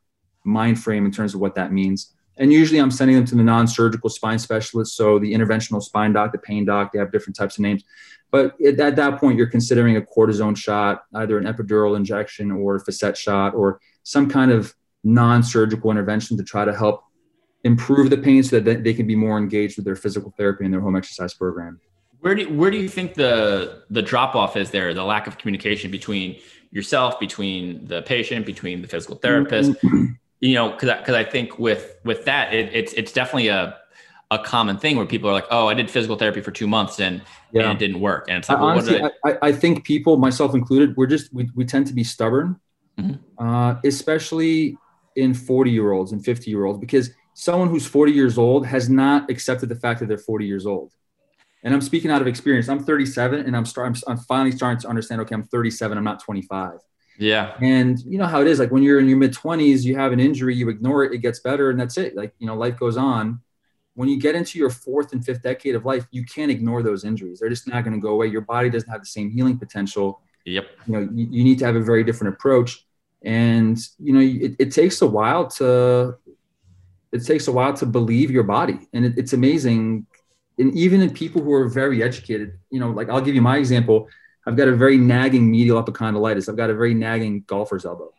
mind 0.43 0.81
frame 0.81 1.05
in 1.05 1.11
terms 1.11 1.35
of 1.35 1.39
what 1.39 1.55
that 1.55 1.71
means. 1.71 2.13
And 2.39 2.51
usually 2.51 2.79
I'm 2.79 2.91
sending 2.91 3.15
them 3.15 3.25
to 3.25 3.35
the 3.35 3.43
non-surgical 3.43 4.09
spine 4.09 4.39
specialist. 4.39 4.95
So 4.95 5.19
the 5.19 5.33
interventional 5.33 5.81
spine 5.81 6.13
doc, 6.13 6.31
the 6.31 6.37
pain 6.39 6.65
doc, 6.65 6.91
they 6.91 6.99
have 6.99 7.11
different 7.11 7.35
types 7.35 7.57
of 7.57 7.61
names. 7.61 7.83
But 8.31 8.59
at 8.61 8.95
that 8.95 9.19
point, 9.19 9.37
you're 9.37 9.47
considering 9.47 9.95
a 9.95 10.01
cortisone 10.01 10.57
shot, 10.57 11.03
either 11.15 11.37
an 11.37 11.45
epidural 11.45 11.95
injection 11.95 12.51
or 12.51 12.75
a 12.75 12.79
facet 12.79 13.15
shot, 13.15 13.55
or 13.55 13.79
some 14.07 14.29
kind 14.29 14.51
of 14.51 14.73
non-surgical 15.03 15.91
intervention 15.91 16.37
to 16.37 16.43
try 16.43 16.63
to 16.63 16.73
help 16.73 17.03
improve 17.65 18.09
the 18.09 18.17
pain 18.17 18.41
so 18.41 18.57
that 18.57 18.83
they 18.83 18.93
can 18.93 19.05
be 19.05 19.15
more 19.15 19.37
engaged 19.37 19.75
with 19.75 19.85
their 19.85 19.97
physical 19.97 20.33
therapy 20.37 20.63
and 20.63 20.73
their 20.73 20.79
home 20.79 20.95
exercise 20.95 21.33
program. 21.33 21.77
Where 22.21 22.33
do 22.33 22.47
where 22.53 22.71
do 22.71 22.77
you 22.77 22.87
think 22.87 23.15
the 23.15 23.83
the 23.89 24.01
drop 24.01 24.33
off 24.33 24.55
is 24.55 24.71
there? 24.71 24.93
The 24.93 25.03
lack 25.03 25.27
of 25.27 25.37
communication 25.37 25.91
between 25.91 26.39
yourself, 26.71 27.19
between 27.19 27.85
the 27.85 28.01
patient, 28.01 28.45
between 28.45 28.81
the 28.81 28.87
physical 28.87 29.17
therapist. 29.17 29.71
Mm-hmm. 29.71 30.05
you 30.39 30.55
know, 30.55 30.71
because 30.71 30.89
because 30.99 31.15
I, 31.15 31.19
I, 31.19 31.23
think 31.25 31.59
with 31.59 31.97
with 32.05 32.25
that, 32.25 32.53
it, 32.53 32.73
it's 32.73 32.93
it's 32.93 33.11
definitely 33.11 33.49
a 33.49 33.77
a 34.31 34.39
common 34.39 34.77
thing 34.77 34.95
where 34.95 35.05
people 35.05 35.29
are 35.29 35.33
like, 35.33 35.47
"Oh, 35.51 35.67
I 35.67 35.73
did 35.73 35.91
physical 35.91 36.15
therapy 36.15 36.41
for 36.41 36.51
two 36.51 36.67
months 36.67 36.99
and, 36.99 37.21
yeah. 37.51 37.63
and 37.63 37.71
it 37.73 37.79
didn't 37.79 38.01
work." 38.01 38.25
And 38.29 38.37
it's 38.39 38.49
like, 38.49 38.59
well, 38.59 38.69
honestly, 38.69 39.01
I, 39.01 39.11
I, 39.25 39.37
I, 39.41 39.51
think 39.51 39.85
people, 39.85 40.17
myself 40.17 40.53
included, 40.53 40.97
we're 40.97 41.07
just 41.07 41.33
we, 41.33 41.49
we 41.55 41.65
tend 41.65 41.87
to 41.87 41.93
be 41.93 42.03
stubborn 42.03 42.59
mm-hmm. 42.99 43.45
uh, 43.45 43.75
especially 43.83 44.77
in 45.15 45.33
40 45.33 45.71
year 45.71 45.91
olds 45.91 46.11
and 46.11 46.23
50 46.23 46.49
year 46.49 46.65
olds, 46.65 46.79
because 46.79 47.11
someone 47.33 47.69
who's 47.69 47.85
40 47.85 48.11
years 48.11 48.37
old 48.37 48.65
has 48.65 48.89
not 48.89 49.29
accepted 49.29 49.69
the 49.69 49.75
fact 49.75 49.99
that 49.99 50.07
they're 50.07 50.17
40 50.17 50.45
years 50.45 50.65
old. 50.65 50.91
And 51.63 51.73
I'm 51.73 51.81
speaking 51.81 52.11
out 52.11 52.21
of 52.21 52.27
experience. 52.27 52.69
I'm 52.69 52.83
37 52.83 53.41
and 53.41 53.55
I'm, 53.55 53.65
start, 53.65 53.87
I'm, 53.87 54.01
I'm 54.07 54.17
finally 54.17 54.51
starting 54.51 54.79
to 54.81 54.87
understand, 54.87 55.21
okay, 55.21 55.35
I'm 55.35 55.43
37, 55.43 55.97
I'm 55.97 56.03
not 56.03 56.23
25. 56.23 56.79
Yeah. 57.19 57.55
And 57.61 57.99
you 57.99 58.17
know 58.17 58.25
how 58.25 58.41
it 58.41 58.47
is. 58.47 58.59
Like 58.59 58.71
when 58.71 58.83
you're 58.83 58.99
in 58.99 59.07
your 59.07 59.17
mid 59.17 59.33
20s, 59.33 59.83
you 59.83 59.95
have 59.95 60.11
an 60.11 60.19
injury, 60.19 60.55
you 60.55 60.69
ignore 60.69 61.03
it, 61.03 61.13
it 61.13 61.19
gets 61.19 61.39
better, 61.39 61.69
and 61.69 61.79
that's 61.79 61.97
it. 61.97 62.15
Like, 62.15 62.33
you 62.39 62.47
know, 62.47 62.55
life 62.55 62.77
goes 62.77 62.97
on. 62.97 63.41
When 63.95 64.07
you 64.07 64.19
get 64.19 64.35
into 64.35 64.59
your 64.59 64.69
fourth 64.69 65.13
and 65.13 65.25
fifth 65.25 65.41
decade 65.41 65.75
of 65.75 65.83
life, 65.83 66.05
you 66.11 66.23
can't 66.23 66.51
ignore 66.51 66.83
those 66.83 67.03
injuries. 67.03 67.39
They're 67.39 67.49
just 67.49 67.67
not 67.67 67.83
going 67.83 67.95
to 67.95 67.99
go 67.99 68.09
away. 68.09 68.27
Your 68.27 68.41
body 68.41 68.69
doesn't 68.69 68.89
have 68.89 69.01
the 69.01 69.07
same 69.07 69.31
healing 69.31 69.57
potential. 69.57 70.21
Yep. 70.45 70.67
You 70.85 70.93
know, 70.93 71.09
you, 71.13 71.27
you 71.31 71.43
need 71.43 71.57
to 71.59 71.65
have 71.65 71.75
a 71.75 71.81
very 71.81 72.03
different 72.03 72.35
approach 72.35 72.86
and 73.23 73.77
you 73.99 74.13
know 74.13 74.19
it, 74.19 74.55
it, 74.59 74.71
takes 74.71 75.01
a 75.01 75.07
while 75.07 75.47
to 75.47 76.15
it 77.11 77.25
takes 77.25 77.47
a 77.47 77.51
while 77.51 77.73
to 77.73 77.85
believe 77.85 78.29
your 78.29 78.43
body. 78.43 78.79
And 78.93 79.05
it, 79.05 79.17
it's 79.17 79.33
amazing. 79.33 80.05
And 80.59 80.73
even 80.75 81.01
in 81.01 81.11
people 81.11 81.41
who 81.41 81.53
are 81.53 81.67
very 81.67 82.03
educated 82.03 82.59
you 82.69 82.79
know 82.79 82.91
like 82.91 83.09
i'll 83.09 83.21
give 83.21 83.35
you 83.35 83.41
my 83.41 83.57
example. 83.57 84.07
I've 84.45 84.55
got 84.55 84.69
a 84.69 84.75
very 84.75 84.97
nagging 84.97 85.51
medial 85.51 85.83
epicondylitis. 85.83 86.47
I've 86.47 86.55
got 86.55 86.69
a 86.69 86.73
very 86.73 86.93
nagging 86.93 87.43
golfer's 87.47 87.85
elbow. 87.85 88.13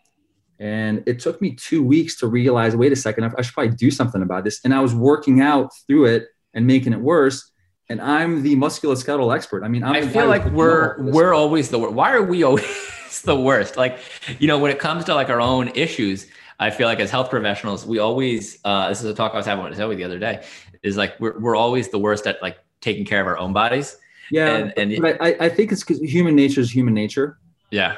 And 0.59 1.03
it 1.07 1.21
took 1.21 1.41
me 1.41 1.55
two 1.55 1.83
weeks 1.83 2.17
to 2.17 2.27
realize 2.27 2.77
wait 2.77 2.93
a 2.93 2.97
second 2.97 3.33
i 3.39 3.43
should 3.43 3.55
probably 3.55 3.77
do 3.77 3.91
something 3.91 4.23
about 4.23 4.45
this. 4.45 4.61
And 4.65 4.75
i 4.75 4.81
was 4.81 4.95
working 4.95 5.41
out 5.41 5.71
through 5.87 6.07
it 6.07 6.27
and 6.55 6.67
making 6.67 6.93
it 6.93 7.01
worse. 7.01 7.51
And 7.89 8.01
i'm 8.03 8.43
the 8.43 8.57
musculoskeletal 8.57 9.35
expert. 9.35 9.63
I 9.65 9.69
mean 9.69 9.85
I'm 9.85 9.95
i 9.95 10.07
feel 10.07 10.27
like 10.27 10.45
we're 10.47 11.01
we're 11.01 11.33
always 11.33 11.71
the 11.71 11.79
why 11.79 12.13
are 12.13 12.23
we 12.23 12.43
always 12.43 12.67
it's 13.09 13.23
the 13.23 13.39
worst. 13.39 13.77
Like, 13.77 13.99
you 14.39 14.47
know, 14.47 14.59
when 14.59 14.71
it 14.71 14.79
comes 14.79 15.05
to 15.05 15.15
like 15.15 15.31
our 15.31 15.41
own 15.41 15.69
issues, 15.75 16.29
I 16.61 16.71
feel 16.71 16.87
like 16.87 17.01
as 17.01 17.11
health 17.11 17.31
professionals, 17.31 17.87
we 17.87 17.99
always, 17.99 18.59
uh, 18.65 18.89
this 18.89 19.01
is 19.01 19.07
a 19.07 19.15
talk 19.15 19.33
I 19.33 19.37
was 19.37 19.47
having 19.47 19.65
with 19.65 19.77
Zoe 19.77 19.95
the 19.95 20.05
other 20.05 20.19
day, 20.19 20.45
is 20.83 20.97
like, 20.97 21.19
we're, 21.21 21.39
we're 21.39 21.57
always 21.57 21.89
the 21.89 21.99
worst 21.99 22.27
at 22.27 22.41
like 22.43 22.59
taking 22.81 23.05
care 23.05 23.21
of 23.21 23.27
our 23.27 23.39
own 23.39 23.53
bodies. 23.53 23.97
Yeah. 24.31 24.57
And, 24.57 24.73
and 24.77 25.07
I, 25.21 25.37
I 25.41 25.49
think 25.49 25.73
it's 25.73 25.83
because 25.83 26.01
human 26.01 26.35
nature 26.35 26.61
is 26.61 26.71
human 26.71 26.95
nature. 26.95 27.39
Yeah. 27.71 27.97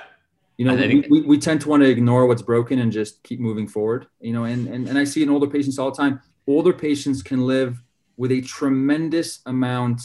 You 0.57 0.67
know, 0.67 0.75
we, 0.75 1.07
we, 1.09 1.21
we, 1.23 1.39
tend 1.39 1.63
to 1.63 1.71
want 1.71 1.83
to 1.83 1.89
ignore 1.89 2.27
what's 2.27 2.43
broken 2.43 2.81
and 2.81 2.93
just 2.93 3.23
keep 3.23 3.41
moving 3.41 3.67
forward, 3.67 4.09
you 4.21 4.35
know, 4.35 4.45
and, 4.45 4.69
and, 4.69 4.89
and 4.89 4.99
I 4.99 5.05
see 5.05 5.23
in 5.23 5.31
older 5.31 5.47
patients 5.47 5.79
all 5.79 5.91
the 5.91 5.97
time, 5.97 6.21
older 6.47 6.75
patients 6.75 7.23
can 7.23 7.47
live 7.47 7.83
with 8.19 8.31
a 8.31 8.43
tremendous 8.43 9.41
amount 9.47 10.03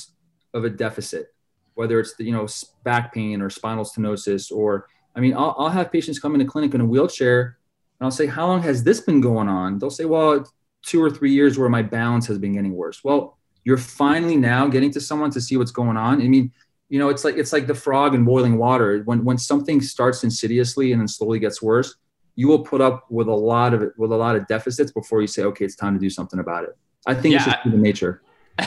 of 0.54 0.64
a 0.64 0.70
deficit, 0.70 1.34
whether 1.74 2.00
it's 2.00 2.16
the, 2.16 2.24
you 2.24 2.32
know, 2.32 2.48
back 2.86 3.14
pain 3.14 3.42
or 3.42 3.50
spinal 3.50 3.84
stenosis 3.84 4.50
or 4.50 4.88
I 5.16 5.20
mean, 5.20 5.34
I'll, 5.34 5.56
I'll 5.58 5.70
have 5.70 5.92
patients 5.92 6.20
come 6.20 6.36
in 6.36 6.42
into 6.42 6.52
clinic 6.52 6.74
in 6.74 6.82
a 6.82 6.86
wheelchair 6.86 7.58
and 8.00 8.06
I'll 8.06 8.12
say, 8.12 8.26
How 8.26 8.48
long 8.48 8.62
has 8.64 8.84
this 8.84 9.00
been 9.02 9.22
going 9.22 9.48
on? 9.48 9.80
They'll 9.80 9.90
say, 9.90 10.06
Well, 10.06 10.46
two 10.82 11.02
or 11.02 11.10
three 11.10 11.32
years 11.32 11.58
where 11.58 11.70
my 11.70 11.82
balance 11.82 12.28
has 12.28 12.38
been 12.38 12.54
getting 12.54 12.74
worse. 12.74 13.04
Well, 13.04 13.38
you're 13.64 13.78
finally 13.78 14.38
now 14.38 14.68
getting 14.68 14.92
to 14.92 15.02
someone 15.02 15.32
to 15.32 15.42
see 15.42 15.58
what's 15.58 15.72
going 15.72 15.98
on. 15.98 16.22
I 16.22 16.28
mean, 16.28 16.52
you 16.90 17.00
know, 17.00 17.10
it's 17.10 17.24
like 17.24 17.36
it's 17.36 17.52
like 17.52 17.68
the 17.68 17.74
frog 17.74 18.14
in 18.14 18.24
boiling 18.24 18.58
water. 18.58 19.02
When 19.06 19.26
when 19.26 19.38
something 19.38 19.82
starts 19.82 20.24
insidiously 20.24 20.92
and 20.92 21.02
then 21.02 21.08
slowly 21.08 21.40
gets 21.40 21.62
worse, 21.62 21.96
you 22.36 22.48
will 22.48 22.64
put 22.64 22.80
up 22.82 23.10
with 23.10 23.28
a 23.28 23.34
lot 23.34 23.74
of 23.74 23.82
it 23.82 23.94
with 23.98 24.12
a 24.12 24.16
lot 24.16 24.36
of 24.36 24.48
deficits 24.48 24.92
before 24.92 25.22
you 25.22 25.28
say, 25.28 25.44
okay, 25.44 25.66
it's 25.66 25.76
time 25.76 25.96
to 25.96 26.00
do 26.00 26.10
something 26.10 26.40
about 26.40 26.64
it. 26.64 26.78
I 27.08 27.16
think 27.16 27.34
yeah. 27.34 27.38
it's 27.38 27.46
just 27.46 27.60
human 27.64 27.82
nature. 27.82 28.22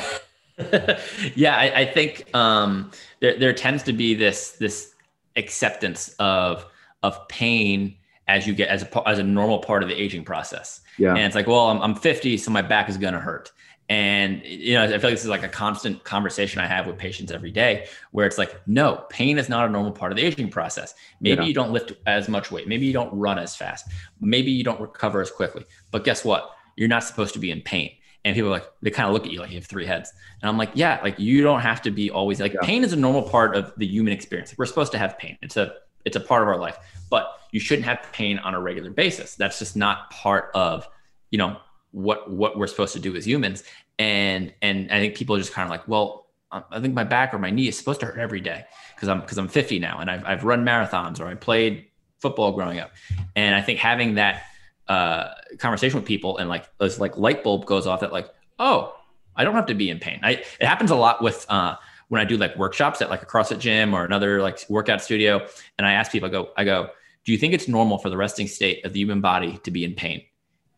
yeah, 1.37 1.57
I, 1.57 1.81
I 1.81 1.85
think 1.87 2.35
um, 2.35 2.91
there 3.21 3.39
there 3.39 3.53
tends 3.53 3.85
to 3.85 3.93
be 3.93 4.15
this 4.15 4.53
this 4.53 4.95
acceptance 5.39 6.15
of 6.19 6.67
of 7.03 7.29
pain 7.29 7.97
as 8.27 8.47
you 8.47 8.55
get 8.55 8.69
as 8.69 8.83
a 8.83 9.09
as 9.09 9.19
a 9.19 9.23
normal 9.23 9.61
part 9.61 9.83
of 9.83 9.89
the 9.89 9.95
aging 9.95 10.25
process. 10.25 10.81
Yeah. 10.99 11.11
And 11.11 11.21
it's 11.21 11.35
like, 11.35 11.47
well, 11.47 11.69
I'm, 11.69 11.81
I'm 11.81 11.95
50, 11.95 12.37
so 12.39 12.51
my 12.51 12.63
back 12.63 12.89
is 12.89 12.97
gonna 12.99 13.21
hurt. 13.21 13.53
And 13.89 14.43
you 14.45 14.75
know, 14.75 14.85
I 14.85 14.89
feel 14.89 14.97
like 14.97 15.15
this 15.15 15.23
is 15.23 15.31
like 15.31 15.45
a 15.45 15.49
constant 15.49 16.05
conversation 16.05 16.61
I 16.61 16.67
have 16.67 16.87
with 16.87 16.99
patients 16.99 17.33
every 17.33 17.51
day, 17.51 17.87
where 18.11 18.27
it's 18.27 18.37
like, 18.37 18.61
no, 18.67 19.07
pain 19.09 19.39
is 19.39 19.49
not 19.49 19.67
a 19.67 19.73
normal 19.73 19.93
part 19.93 20.13
of 20.13 20.17
the 20.17 20.25
aging 20.25 20.51
process. 20.51 20.95
Maybe 21.21 21.43
yeah. 21.43 21.49
you 21.49 21.55
don't 21.55 21.73
lift 21.73 21.93
as 22.07 22.29
much 22.29 22.51
weight, 22.51 22.69
maybe 22.69 22.85
you 22.85 22.93
don't 22.93 23.13
run 23.15 23.39
as 23.39 23.57
fast, 23.57 23.87
maybe 24.21 24.51
you 24.51 24.63
don't 24.63 24.81
recover 24.81 25.23
as 25.23 25.31
quickly. 25.31 25.65
But 25.91 26.05
guess 26.05 26.25
what? 26.25 26.51
You're 26.77 26.89
not 26.89 27.05
supposed 27.05 27.33
to 27.33 27.41
be 27.41 27.51
in 27.51 27.63
pain. 27.63 27.93
And 28.29 28.35
people 28.35 28.51
like 28.51 28.71
they 28.83 28.91
kind 28.91 29.09
of 29.09 29.15
look 29.15 29.25
at 29.25 29.33
you 29.33 29.41
like 29.41 29.49
you 29.49 29.57
have 29.57 29.65
three 29.65 29.87
heads. 29.87 30.13
And 30.43 30.51
I'm 30.51 30.59
like, 30.59 30.71
yeah, 30.75 31.01
like 31.03 31.19
you 31.19 31.43
don't 31.43 31.61
have 31.61 31.81
to 31.83 31.91
be 31.91 32.11
always 32.11 32.41
like 32.41 32.53
yeah. 32.53 32.61
pain 32.63 32.85
is 32.85 32.93
a 32.93 32.97
normal 32.97 33.23
part 33.23 33.57
of 33.57 33.73
the 33.79 33.87
human 33.87 34.13
experience. 34.13 34.55
We're 34.59 34.67
supposed 34.67 34.93
to 34.93 34.99
have 34.99 35.19
pain. 35.19 35.39
It's 35.41 35.57
a 35.57 35.73
it's 36.05 36.15
a 36.15 36.21
part 36.21 36.43
of 36.43 36.49
our 36.49 36.59
life, 36.59 36.79
but 37.09 37.41
you 37.53 37.59
shouldn't 37.59 37.87
have 37.87 38.07
pain 38.13 38.39
on 38.39 38.55
a 38.55 38.61
regular 38.61 38.91
basis. 38.91 39.35
That's 39.35 39.59
just 39.59 39.77
not 39.77 40.11
part 40.11 40.51
of, 40.55 40.87
you 41.31 41.39
know, 41.39 41.57
what 41.93 42.31
what 42.31 42.59
we're 42.59 42.67
supposed 42.67 42.93
to 42.93 43.01
do 43.01 43.17
as 43.17 43.27
humans. 43.27 43.65
and 43.99 44.53
and 44.61 44.93
I 44.93 45.01
think 45.01 45.17
people 45.17 45.35
are 45.37 45.39
just 45.39 45.55
kind 45.55 45.65
of 45.65 45.71
like, 45.71 45.89
well, 45.89 46.27
I 46.53 46.81
think 46.81 46.93
my 46.93 47.05
back 47.05 47.33
or 47.33 47.39
my 47.39 47.51
knee 47.51 47.69
is 47.69 47.79
supposed 47.79 48.01
to 48.01 48.07
hurt 48.07 48.19
every 48.19 48.41
day 48.41 48.65
because 48.95 49.09
I'm 49.09 49.21
because 49.21 49.39
I'm 49.39 49.49
50 49.49 49.79
now 49.79 50.01
and 50.01 50.11
I've 50.11 50.25
I've 50.27 50.45
run 50.45 50.65
marathons 50.67 51.19
or 51.19 51.27
I 51.27 51.35
played 51.35 51.87
football 52.19 52.53
growing 52.53 52.79
up, 52.79 52.91
and 53.37 53.55
I 53.55 53.63
think 53.63 53.79
having 53.79 54.17
that 54.17 54.43
uh, 54.89 55.35
conversation 55.59 55.99
with 55.99 56.07
people 56.07 56.39
and 56.39 56.49
like 56.49 56.69
this 56.79 56.99
like 56.99 57.17
light 57.17 57.45
bulb 57.45 57.67
goes 57.67 57.87
off 57.87 58.01
that 58.01 58.13
like 58.13 58.29
oh 58.59 58.95
I 59.39 59.45
don't 59.45 59.55
have 59.55 59.67
to 59.67 59.75
be 59.75 59.89
in 59.89 60.01
pain. 60.01 60.19
I 60.23 60.33
it 60.33 60.67
happens 60.67 60.91
a 60.91 60.97
lot 60.97 61.23
with 61.23 61.47
uh, 61.49 61.77
when 62.09 62.21
I 62.21 62.25
do 62.25 62.37
like 62.37 62.57
workshops 62.57 63.01
at 63.01 63.09
like 63.09 63.23
a 63.23 63.27
CrossFit 63.27 63.61
gym 63.61 63.95
or 63.95 64.05
another 64.05 64.43
like 64.43 64.65
workout 64.69 65.01
studio, 65.01 65.47
and 65.79 65.87
I 65.87 65.93
ask 65.93 66.11
people, 66.11 66.29
I 66.29 66.33
go 66.33 66.49
I 66.57 66.65
go, 66.65 66.91
do 67.25 67.33
you 67.33 67.39
think 67.39 67.55
it's 67.55 67.69
normal 67.69 67.99
for 67.99 68.11
the 68.11 68.17
resting 68.17 68.49
state 68.49 68.85
of 68.85 68.93
the 68.93 69.01
human 69.01 69.21
body 69.21 69.59
to 69.59 69.71
be 69.71 69.85
in 69.85 69.95
pain? 69.95 70.23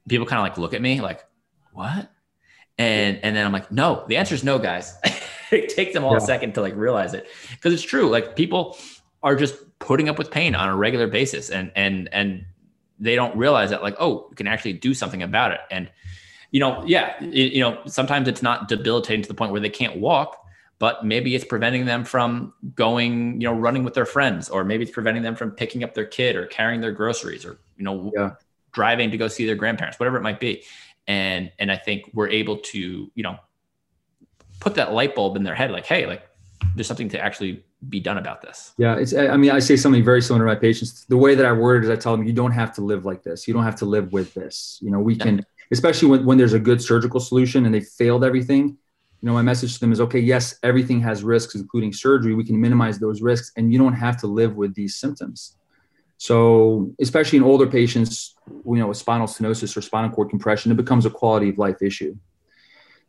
People 0.08 0.26
kind 0.26 0.38
of 0.38 0.44
like 0.44 0.58
look 0.58 0.74
at 0.74 0.82
me 0.82 1.00
like 1.00 1.24
what, 1.72 2.10
and 2.76 3.18
and 3.22 3.34
then 3.34 3.46
I'm 3.46 3.52
like 3.52 3.72
no. 3.72 4.04
The 4.08 4.18
answer 4.18 4.34
is 4.34 4.44
no, 4.44 4.58
guys. 4.58 4.94
it 5.50 5.70
takes 5.70 5.94
them 5.94 6.04
all 6.04 6.12
yeah. 6.12 6.18
a 6.18 6.20
second 6.20 6.54
to 6.54 6.60
like 6.60 6.76
realize 6.76 7.14
it 7.14 7.28
because 7.52 7.72
it's 7.72 7.82
true. 7.82 8.10
Like 8.10 8.36
people 8.36 8.76
are 9.22 9.36
just 9.36 9.56
putting 9.78 10.10
up 10.10 10.18
with 10.18 10.30
pain 10.30 10.54
on 10.54 10.68
a 10.68 10.76
regular 10.76 11.06
basis 11.06 11.48
and 11.48 11.72
and 11.74 12.10
and 12.12 12.44
they 13.00 13.16
don't 13.16 13.36
realize 13.36 13.70
that 13.70 13.82
like 13.82 13.96
oh 13.98 14.26
you 14.30 14.36
can 14.36 14.46
actually 14.46 14.74
do 14.74 14.94
something 14.94 15.22
about 15.22 15.50
it 15.50 15.60
and 15.70 15.90
you 16.50 16.60
know 16.60 16.84
yeah 16.86 17.20
it, 17.22 17.52
you 17.52 17.60
know 17.60 17.80
sometimes 17.86 18.28
it's 18.28 18.42
not 18.42 18.68
debilitating 18.68 19.22
to 19.22 19.28
the 19.28 19.34
point 19.34 19.50
where 19.50 19.60
they 19.60 19.70
can't 19.70 19.96
walk 19.96 20.36
but 20.78 21.04
maybe 21.04 21.34
it's 21.34 21.44
preventing 21.44 21.84
them 21.86 22.04
from 22.04 22.52
going 22.74 23.40
you 23.40 23.48
know 23.48 23.54
running 23.54 23.82
with 23.82 23.94
their 23.94 24.06
friends 24.06 24.48
or 24.48 24.64
maybe 24.64 24.84
it's 24.84 24.92
preventing 24.92 25.22
them 25.22 25.34
from 25.34 25.50
picking 25.50 25.82
up 25.82 25.94
their 25.94 26.04
kid 26.04 26.36
or 26.36 26.46
carrying 26.46 26.80
their 26.80 26.92
groceries 26.92 27.44
or 27.44 27.58
you 27.76 27.84
know 27.84 28.12
yeah. 28.14 28.30
driving 28.72 29.10
to 29.10 29.16
go 29.16 29.26
see 29.26 29.46
their 29.46 29.56
grandparents 29.56 29.98
whatever 29.98 30.16
it 30.16 30.22
might 30.22 30.38
be 30.38 30.62
and 31.06 31.50
and 31.58 31.72
i 31.72 31.76
think 31.76 32.10
we're 32.12 32.28
able 32.28 32.58
to 32.58 33.10
you 33.14 33.22
know 33.22 33.36
put 34.60 34.74
that 34.74 34.92
light 34.92 35.14
bulb 35.14 35.36
in 35.36 35.42
their 35.42 35.54
head 35.54 35.70
like 35.70 35.86
hey 35.86 36.06
like 36.06 36.22
there's 36.74 36.86
something 36.86 37.08
to 37.08 37.18
actually 37.18 37.64
be 37.88 38.00
done 38.00 38.18
about 38.18 38.42
this? 38.42 38.74
Yeah, 38.76 38.96
it's. 38.96 39.14
I 39.14 39.36
mean, 39.36 39.50
I 39.50 39.58
say 39.58 39.76
something 39.76 40.04
very 40.04 40.20
similar 40.20 40.44
to 40.44 40.54
my 40.54 40.58
patients. 40.58 41.04
The 41.06 41.16
way 41.16 41.34
that 41.34 41.46
I 41.46 41.52
word 41.52 41.84
it 41.84 41.86
is, 41.86 41.90
I 41.90 41.96
tell 41.96 42.16
them, 42.16 42.26
you 42.26 42.32
don't 42.32 42.52
have 42.52 42.74
to 42.74 42.82
live 42.82 43.04
like 43.04 43.22
this. 43.22 43.48
You 43.48 43.54
don't 43.54 43.64
have 43.64 43.76
to 43.76 43.86
live 43.86 44.12
with 44.12 44.34
this. 44.34 44.78
You 44.82 44.90
know, 44.90 45.00
we 45.00 45.14
yeah. 45.14 45.24
can, 45.24 45.46
especially 45.70 46.08
when, 46.08 46.26
when 46.26 46.38
there's 46.38 46.52
a 46.52 46.58
good 46.58 46.82
surgical 46.82 47.20
solution 47.20 47.64
and 47.64 47.74
they 47.74 47.80
failed 47.80 48.24
everything. 48.24 48.76
You 49.22 49.26
know, 49.26 49.34
my 49.34 49.42
message 49.42 49.74
to 49.74 49.80
them 49.80 49.92
is, 49.92 50.00
okay, 50.00 50.18
yes, 50.18 50.58
everything 50.62 51.00
has 51.02 51.22
risks, 51.22 51.54
including 51.54 51.92
surgery. 51.92 52.34
We 52.34 52.44
can 52.44 52.58
minimize 52.60 52.98
those 52.98 53.22
risks, 53.22 53.52
and 53.56 53.72
you 53.72 53.78
don't 53.78 53.94
have 53.94 54.18
to 54.20 54.26
live 54.26 54.56
with 54.56 54.74
these 54.74 54.96
symptoms. 54.96 55.56
So, 56.16 56.92
especially 57.00 57.38
in 57.38 57.44
older 57.44 57.66
patients, 57.66 58.34
you 58.46 58.76
know, 58.76 58.88
with 58.88 58.98
spinal 58.98 59.26
stenosis 59.26 59.74
or 59.74 59.80
spinal 59.80 60.10
cord 60.10 60.28
compression, 60.28 60.70
it 60.70 60.76
becomes 60.76 61.06
a 61.06 61.10
quality 61.10 61.48
of 61.48 61.56
life 61.56 61.80
issue. 61.80 62.14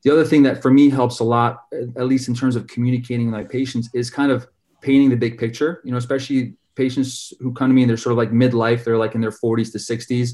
The 0.04 0.12
other 0.12 0.26
thing 0.26 0.44
that 0.44 0.62
for 0.62 0.72
me 0.72 0.90
helps 0.90 1.20
a 1.20 1.24
lot, 1.24 1.64
at 1.74 2.06
least 2.06 2.28
in 2.28 2.36
terms 2.36 2.56
of 2.56 2.68
communicating 2.68 3.26
with 3.28 3.34
my 3.34 3.44
patients, 3.44 3.90
is 3.94 4.10
kind 4.10 4.32
of 4.32 4.48
painting 4.82 5.10
the 5.10 5.16
big 5.16 5.38
picture, 5.38 5.82
you 5.84 5.92
know, 5.92 5.98
especially 5.98 6.56
patients 6.76 7.34
who 7.40 7.54
come 7.54 7.70
to 7.70 7.74
me 7.74 7.84
and 7.84 7.90
they're 7.90 7.98
sort 7.98 8.12
of 8.12 8.18
like 8.18 8.32
midlife, 8.32 8.84
they're 8.84 8.98
like 8.98 9.16
in 9.16 9.22
their 9.22 9.32
40s 9.32 9.72
to 9.72 9.78
60s. 9.78 10.34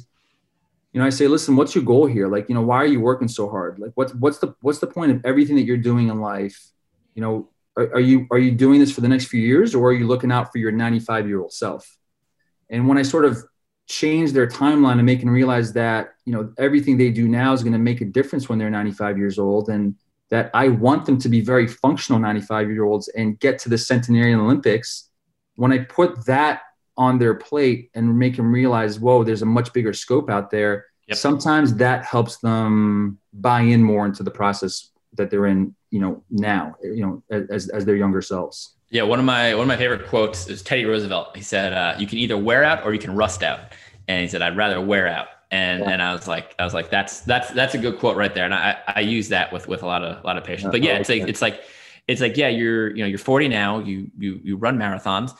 You 0.93 1.01
know, 1.01 1.05
I 1.05 1.09
say, 1.09 1.27
listen, 1.27 1.55
what's 1.55 1.75
your 1.75 1.83
goal 1.83 2.05
here? 2.05 2.27
Like, 2.27 2.47
you 2.49 2.55
know, 2.55 2.61
why 2.61 2.77
are 2.77 2.85
you 2.85 3.01
working 3.01 3.27
so 3.27 3.49
hard? 3.49 3.77
Like, 3.77 3.91
what's 3.95 4.13
what's 4.15 4.39
the 4.39 4.55
what's 4.61 4.79
the 4.79 4.87
point 4.87 5.11
of 5.11 5.25
everything 5.25 5.55
that 5.57 5.63
you're 5.63 5.77
doing 5.77 6.07
in 6.07 6.21
life? 6.21 6.71
You 7.13 7.21
know, 7.21 7.49
are, 7.75 7.95
are 7.95 7.99
you 7.99 8.25
are 8.31 8.39
you 8.39 8.51
doing 8.51 8.79
this 8.79 8.91
for 8.91 9.01
the 9.01 9.07
next 9.07 9.25
few 9.25 9.41
years, 9.41 9.75
or 9.75 9.89
are 9.89 9.93
you 9.93 10.07
looking 10.07 10.31
out 10.31 10.51
for 10.51 10.57
your 10.57 10.71
95 10.71 11.27
year 11.27 11.41
old 11.41 11.53
self? 11.53 11.97
And 12.69 12.87
when 12.87 12.97
I 12.97 13.03
sort 13.03 13.25
of 13.25 13.37
change 13.87 14.31
their 14.31 14.47
timeline 14.47 14.93
and 14.93 15.05
make 15.05 15.21
them 15.21 15.29
realize 15.29 15.73
that 15.73 16.15
you 16.25 16.33
know 16.33 16.51
everything 16.57 16.97
they 16.97 17.11
do 17.11 17.27
now 17.27 17.53
is 17.53 17.63
going 17.63 17.73
to 17.73 17.79
make 17.79 18.01
a 18.01 18.05
difference 18.05 18.49
when 18.49 18.57
they're 18.57 18.69
95 18.69 19.17
years 19.17 19.37
old, 19.37 19.69
and 19.69 19.95
that 20.29 20.51
I 20.53 20.67
want 20.67 21.05
them 21.05 21.17
to 21.19 21.29
be 21.29 21.41
very 21.41 21.67
functional 21.67 22.19
95 22.19 22.69
year 22.69 22.83
olds 22.83 23.07
and 23.09 23.39
get 23.39 23.59
to 23.59 23.69
the 23.69 23.77
centenarian 23.77 24.39
Olympics, 24.39 25.09
when 25.55 25.71
I 25.71 25.79
put 25.79 26.25
that 26.25 26.61
on 26.97 27.19
their 27.19 27.35
plate 27.35 27.91
and 27.93 28.17
make 28.17 28.35
them 28.35 28.51
realize, 28.51 28.99
whoa, 28.99 29.23
there's 29.23 29.41
a 29.41 29.45
much 29.45 29.71
bigger 29.71 29.93
scope 29.93 30.29
out 30.29 30.49
there, 30.49 30.85
yep. 31.07 31.17
sometimes 31.17 31.75
that 31.75 32.03
helps 32.03 32.37
them 32.37 33.19
buy 33.33 33.61
in 33.61 33.83
more 33.83 34.05
into 34.05 34.23
the 34.23 34.31
process 34.31 34.91
that 35.13 35.29
they're 35.29 35.45
in, 35.45 35.75
you 35.91 35.99
know, 35.99 36.23
now, 36.29 36.75
you 36.83 37.05
know, 37.05 37.23
as, 37.49 37.69
as 37.69 37.85
their 37.85 37.95
younger 37.95 38.21
selves. 38.21 38.73
Yeah, 38.89 39.03
one 39.03 39.19
of 39.19 39.25
my 39.25 39.53
one 39.53 39.63
of 39.63 39.67
my 39.67 39.75
favorite 39.75 40.07
quotes 40.07 40.47
is 40.47 40.61
Teddy 40.61 40.85
Roosevelt. 40.85 41.35
He 41.35 41.43
said, 41.43 41.73
uh, 41.73 41.95
"You 41.99 42.07
can 42.07 42.19
either 42.19 42.37
wear 42.37 42.63
out 42.63 42.85
or 42.85 42.93
you 42.93 42.99
can 42.99 43.13
rust 43.13 43.43
out," 43.43 43.73
and 44.07 44.21
he 44.21 44.29
said, 44.29 44.41
"I'd 44.41 44.55
rather 44.55 44.79
wear 44.79 45.09
out." 45.09 45.27
And 45.51 45.81
yeah. 45.81 45.89
and 45.89 46.01
I 46.01 46.13
was 46.13 46.27
like 46.27 46.55
I 46.59 46.65
was 46.65 46.73
like 46.73 46.89
that's 46.89 47.21
that's 47.21 47.49
that's 47.51 47.75
a 47.75 47.77
good 47.77 47.99
quote 47.99 48.17
right 48.17 48.33
there. 48.33 48.45
And 48.45 48.53
I 48.53 48.77
I 48.87 49.01
use 49.01 49.29
that 49.29 49.51
with 49.51 49.67
with 49.67 49.83
a 49.83 49.85
lot 49.85 50.03
of 50.03 50.23
a 50.23 50.27
lot 50.27 50.37
of 50.37 50.43
patients. 50.43 50.71
But 50.71 50.83
yeah 50.83 50.97
it's 50.97 51.09
like 51.09 51.23
it's 51.23 51.41
like 51.41 51.61
it's 52.07 52.21
like 52.21 52.37
yeah 52.37 52.49
you're 52.49 52.89
you 52.89 53.03
know 53.03 53.07
you're 53.07 53.17
40 53.17 53.47
now 53.49 53.79
you 53.79 54.09
you 54.17 54.39
you 54.43 54.57
run 54.57 54.77
marathons 54.77 55.33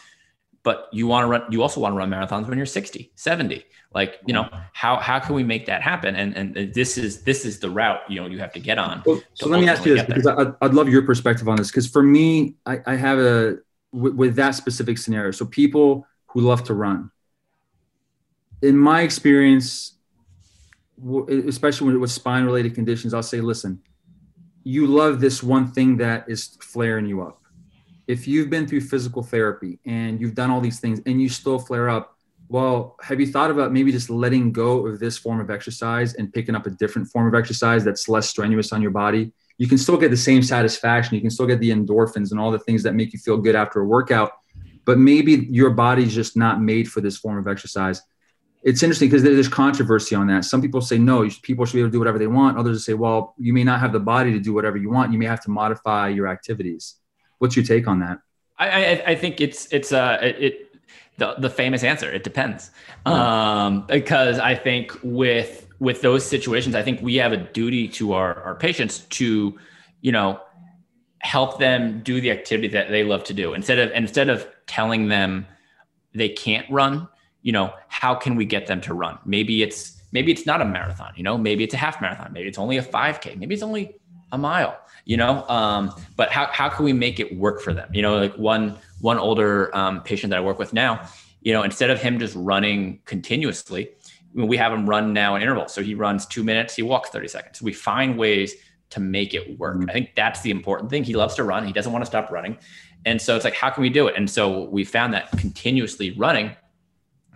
but 0.64 0.90
you 0.92 1.08
want 1.08 1.24
to 1.24 1.28
run 1.28 1.44
you 1.50 1.62
also 1.62 1.80
want 1.80 1.94
to 1.94 1.98
run 1.98 2.10
marathons 2.10 2.48
when 2.48 2.58
you're 2.58 2.66
60 2.66 3.12
70 3.16 3.64
like 3.94 4.20
you 4.26 4.34
know 4.34 4.44
mm-hmm. 4.44 4.60
how 4.74 4.98
how 4.98 5.20
can 5.20 5.36
we 5.36 5.44
make 5.44 5.66
that 5.66 5.82
happen? 5.82 6.16
And 6.16 6.36
and 6.36 6.74
this 6.74 6.98
is 6.98 7.24
this 7.24 7.46
is 7.46 7.60
the 7.60 7.70
route 7.70 8.02
you 8.10 8.20
know 8.20 8.28
you 8.28 8.40
have 8.40 8.54
to 8.54 8.60
get 8.60 8.78
on 8.78 9.02
well, 9.06 9.22
so 9.34 9.48
let 9.48 9.60
me 9.60 9.68
ask 9.68 9.86
you 9.86 9.96
this 9.96 10.06
because 10.06 10.28
I'd, 10.28 10.54
I'd 10.62 10.74
love 10.74 10.90
your 10.90 11.04
perspective 11.04 11.48
on 11.48 11.56
this 11.58 11.70
because 11.72 11.88
for 11.88 12.04
me 12.04 12.56
I, 12.66 12.80
I 12.86 12.96
have 12.96 13.18
a 13.18 13.58
with, 13.92 14.16
with 14.16 14.36
that 14.36 14.52
specific 14.52 14.98
scenario. 14.98 15.32
So 15.32 15.46
people 15.46 16.06
who 16.28 16.42
love 16.42 16.64
to 16.66 16.74
run. 16.74 17.12
In 18.62 18.78
my 18.78 19.02
experience 19.02 19.97
especially 21.30 21.96
with 21.98 22.12
spine 22.12 22.46
related 22.46 22.76
conditions, 22.76 23.14
I'll 23.14 23.24
say, 23.24 23.42
listen, 23.42 23.80
you 24.64 24.88
love 24.88 25.20
this 25.20 25.44
one 25.44 25.72
thing 25.72 25.98
that 25.98 26.26
is 26.28 26.58
flaring 26.62 27.06
you 27.06 27.22
up. 27.22 27.42
If 28.08 28.28
you've 28.28 28.50
been 28.50 28.68
through 28.68 28.82
physical 28.82 29.22
therapy 29.22 29.80
and 29.86 30.20
you've 30.20 30.36
done 30.36 30.50
all 30.50 30.62
these 30.62 30.80
things 30.80 31.02
and 31.06 31.22
you 31.22 31.30
still 31.30 31.60
flare 31.60 31.90
up, 31.90 32.16
well, 32.50 32.96
have 33.02 33.20
you 33.20 33.28
thought 33.28 33.52
about 33.52 33.74
maybe 33.74 33.92
just 33.92 34.10
letting 34.10 34.54
go 34.54 34.88
of 34.88 35.00
this 35.00 35.18
form 35.18 35.42
of 35.42 35.50
exercise 35.50 36.14
and 36.14 36.32
picking 36.32 36.56
up 36.56 36.66
a 36.66 36.70
different 36.70 37.10
form 37.10 37.28
of 37.28 37.36
exercise 37.36 37.84
that's 37.84 38.08
less 38.08 38.30
strenuous 38.30 38.72
on 38.72 38.82
your 38.82 38.92
body? 38.92 39.34
You 39.58 39.68
can 39.68 39.78
still 39.78 39.98
get 39.98 40.12
the 40.12 40.18
same 40.18 40.42
satisfaction. 40.42 41.16
You 41.16 41.22
can 41.22 41.30
still 41.30 41.48
get 41.48 41.60
the 41.60 41.72
endorphins 41.72 42.32
and 42.32 42.40
all 42.40 42.52
the 42.52 42.60
things 42.60 42.84
that 42.84 42.94
make 42.94 43.12
you 43.12 43.20
feel 43.20 43.38
good 43.38 43.56
after 43.56 43.82
a 43.82 43.86
workout, 43.86 44.32
but 44.86 44.98
maybe 44.98 45.48
your 45.50 45.72
body's 45.72 46.16
just 46.16 46.38
not 46.38 46.62
made 46.62 46.90
for 46.90 47.02
this 47.02 47.18
form 47.18 47.38
of 47.38 47.48
exercise 47.48 48.02
it's 48.68 48.84
interesting 48.84 49.08
because 49.08 49.24
there's 49.24 49.48
controversy 49.48 50.14
on 50.14 50.28
that. 50.28 50.44
Some 50.44 50.62
people 50.62 50.82
say 50.82 50.98
no, 50.98 51.26
people 51.42 51.66
should 51.66 51.76
be 51.76 51.80
able 51.80 51.88
to 51.88 51.94
do 51.94 52.00
whatever 52.00 52.20
they 52.20 52.28
want. 52.28 52.58
Others 52.58 52.84
say, 52.84 52.96
well, 52.96 53.34
you 53.38 53.54
may 53.54 53.64
not 53.64 53.80
have 53.80 53.94
the 53.94 54.00
body 54.02 54.34
to 54.34 54.42
do 54.42 54.54
whatever 54.54 54.76
you 54.76 54.90
want. 54.90 55.14
You 55.14 55.18
may 55.18 55.26
have 55.26 55.42
to 55.46 55.50
modify 55.50 56.10
your 56.10 56.28
activities. 56.28 56.96
What's 57.38 57.56
your 57.56 57.64
take 57.64 57.88
on 57.88 58.02
that? 58.02 58.20
I, 58.60 58.68
I, 58.68 59.04
I 59.12 59.16
think 59.16 59.40
it's 59.40 59.72
it's 59.72 59.94
uh 59.94 60.18
it 60.22 60.76
the 61.18 61.36
the 61.38 61.50
famous 61.50 61.86
answer. 61.86 62.12
It 62.12 62.26
depends, 62.26 62.72
um, 63.06 63.86
because 63.88 64.38
I 64.38 64.56
think 64.56 64.92
with 65.02 65.66
with 65.80 66.02
those 66.02 66.26
situations, 66.26 66.76
I 66.76 66.84
think 66.84 67.02
we 67.02 67.16
have 67.16 67.32
a 67.32 67.38
duty 67.38 67.88
to 68.00 68.14
our 68.14 68.42
our 68.42 68.56
patients 68.56 69.00
to, 69.20 69.58
you 70.02 70.12
know, 70.12 70.42
help 71.20 71.58
them 71.58 72.02
do 72.04 72.20
the 72.20 72.32
activity 72.32 72.68
that 72.70 72.90
they 72.90 73.06
love 73.06 73.24
to 73.26 73.34
do 73.34 73.54
instead 73.54 73.80
of 73.80 73.92
instead 73.92 74.28
of 74.28 74.46
telling 74.66 75.08
them 75.08 75.48
they 76.14 76.28
can't 76.28 76.70
run 76.70 77.08
you 77.48 77.54
know, 77.54 77.74
how 77.88 78.14
can 78.14 78.36
we 78.36 78.44
get 78.44 78.68
them 78.68 78.82
to 78.82 78.94
run? 78.94 79.18
Maybe 79.24 79.64
it's 79.64 80.02
maybe 80.12 80.34
it's 80.34 80.46
not 80.46 80.62
a 80.62 80.66
marathon, 80.66 81.14
you 81.16 81.24
know, 81.24 81.38
maybe 81.38 81.64
it's 81.64 81.74
a 81.74 81.78
half 81.78 82.02
marathon, 82.02 82.34
maybe 82.34 82.50
it's 82.50 82.58
only 82.58 82.76
a 82.76 82.84
5K, 82.84 83.38
maybe 83.38 83.54
it's 83.54 83.64
only 83.64 83.96
a 84.34 84.38
mile, 84.38 84.78
you 85.06 85.16
know. 85.16 85.48
Um, 85.48 85.94
but 86.18 86.30
how 86.30 86.48
how 86.48 86.68
can 86.68 86.84
we 86.84 86.92
make 86.92 87.22
it 87.22 87.38
work 87.38 87.62
for 87.62 87.74
them? 87.74 87.90
You 87.94 88.02
know, 88.02 88.18
like 88.18 88.36
one 88.36 88.78
one 89.00 89.18
older 89.18 89.74
um, 89.74 90.02
patient 90.04 90.32
that 90.32 90.40
I 90.40 90.42
work 90.42 90.60
with 90.60 90.74
now, 90.74 91.08
you 91.40 91.54
know, 91.54 91.64
instead 91.64 91.90
of 91.90 92.02
him 92.02 92.20
just 92.20 92.36
running 92.36 93.00
continuously, 93.06 93.92
we 94.34 94.58
have 94.58 94.74
him 94.74 94.86
run 94.86 95.14
now 95.14 95.38
in 95.38 95.42
intervals. 95.42 95.74
So 95.74 95.82
he 95.82 95.96
runs 95.96 96.26
two 96.26 96.44
minutes, 96.44 96.76
he 96.76 96.84
walks 96.84 97.12
30 97.12 97.30
seconds. 97.30 97.60
So 97.60 97.64
we 97.64 97.72
find 97.72 98.18
ways 98.18 98.56
to 98.90 99.00
make 99.00 99.34
it 99.34 99.58
work. 99.58 99.78
Mm-hmm. 99.78 99.90
I 99.90 99.94
think 99.94 100.16
that's 100.18 100.42
the 100.42 100.52
important 100.52 100.90
thing. 100.90 101.06
He 101.06 101.14
loves 101.14 101.36
to 101.36 101.46
run. 101.46 101.66
He 101.66 101.72
doesn't 101.72 101.94
want 101.94 102.04
to 102.04 102.08
stop 102.08 102.30
running. 102.30 102.58
And 103.06 103.22
so 103.22 103.38
it's 103.38 103.46
like, 103.46 103.54
how 103.54 103.70
can 103.70 103.84
we 103.84 103.90
do 103.90 104.08
it? 104.08 104.16
And 104.18 104.30
so 104.30 104.66
we 104.66 104.84
found 104.84 105.14
that 105.14 105.32
continuously 105.38 106.12
running 106.12 106.52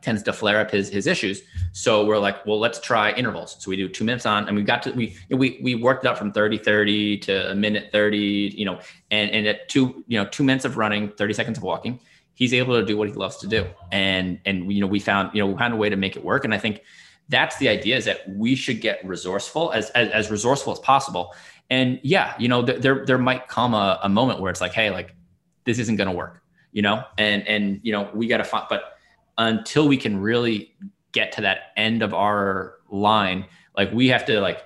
tends 0.02 0.24
to 0.24 0.34
flare 0.34 0.60
up 0.60 0.72
his 0.72 0.90
his 0.90 1.08
issues. 1.08 1.42
So 1.72 2.06
we're 2.06 2.20
like, 2.20 2.46
well, 2.46 2.60
let's 2.60 2.80
try 2.80 3.12
intervals. 3.14 3.58
So 3.60 3.70
we 3.70 3.78
do 3.78 3.88
two 3.88 4.04
minutes 4.04 4.26
on, 4.26 4.48
and 4.48 4.56
we 4.56 4.64
got 4.64 4.84
to 4.84 4.92
we 4.92 5.16
we 5.30 5.60
we 5.62 5.76
worked 5.76 6.06
it 6.06 6.08
up 6.10 6.18
from 6.18 6.32
30 6.32 6.58
30 6.58 7.18
to 7.20 7.52
a 7.52 7.56
minute 7.56 7.90
30, 7.92 8.54
you 8.56 8.66
know, 8.66 8.80
and 9.10 9.32
and 9.32 9.48
at 9.48 9.70
two 9.70 10.04
you 10.08 10.20
know 10.20 10.26
two 10.30 10.44
minutes 10.44 10.66
of 10.66 10.78
running, 10.78 11.10
30 11.10 11.34
seconds 11.34 11.58
of 11.58 11.64
walking, 11.64 12.00
he's 12.34 12.54
able 12.54 12.80
to 12.80 12.86
do 12.86 12.98
what 12.98 13.08
he 13.08 13.14
loves 13.14 13.38
to 13.38 13.48
do. 13.48 13.66
And 13.92 14.40
and 14.46 14.72
you 14.72 14.82
know 14.82 14.88
we 14.88 15.00
found 15.00 15.34
you 15.34 15.42
know 15.42 15.48
we 15.48 15.58
found 15.58 15.74
a 15.74 15.78
way 15.78 15.90
to 15.90 15.96
make 15.96 16.16
it 16.16 16.24
work. 16.24 16.46
And 16.46 16.54
I 16.54 16.58
think 16.58 16.82
that's 17.30 17.58
the 17.58 17.70
idea 17.70 17.96
is 17.96 18.06
that 18.06 18.28
we 18.30 18.56
should 18.56 18.82
get 18.82 19.06
resourceful 19.06 19.72
as 19.72 19.90
as, 19.92 20.10
as 20.10 20.32
resourceful 20.32 20.74
as 20.74 20.80
possible. 20.80 21.34
And 21.70 22.00
yeah, 22.04 22.34
you 22.38 22.50
know, 22.50 22.66
th- 22.66 22.82
there 22.82 23.06
there 23.06 23.18
might 23.18 23.48
come 23.48 23.74
a, 23.74 24.00
a 24.04 24.10
moment 24.10 24.42
where 24.42 24.52
it's 24.52 24.60
like, 24.60 24.74
hey, 24.74 24.90
like 24.90 25.16
this 25.64 25.80
isn't 25.80 25.96
going 25.96 26.10
to 26.10 26.16
work, 26.16 26.42
you 26.72 26.82
know, 26.82 27.04
and 27.18 27.48
and 27.48 27.80
you 27.84 27.94
know 27.94 28.10
we 28.14 28.28
got 28.28 28.38
to 28.38 28.44
find, 28.44 28.66
but 28.70 28.98
until 29.38 29.88
we 29.88 29.98
can 29.98 30.20
really 30.20 30.76
get 31.12 31.32
to 31.34 31.41
that 31.41 31.72
end 31.76 32.02
of 32.02 32.13
our 32.13 32.76
line 32.89 33.46
like 33.76 33.91
we 33.91 34.10
have 34.10 34.26
to 34.26 34.39
like 34.41 34.63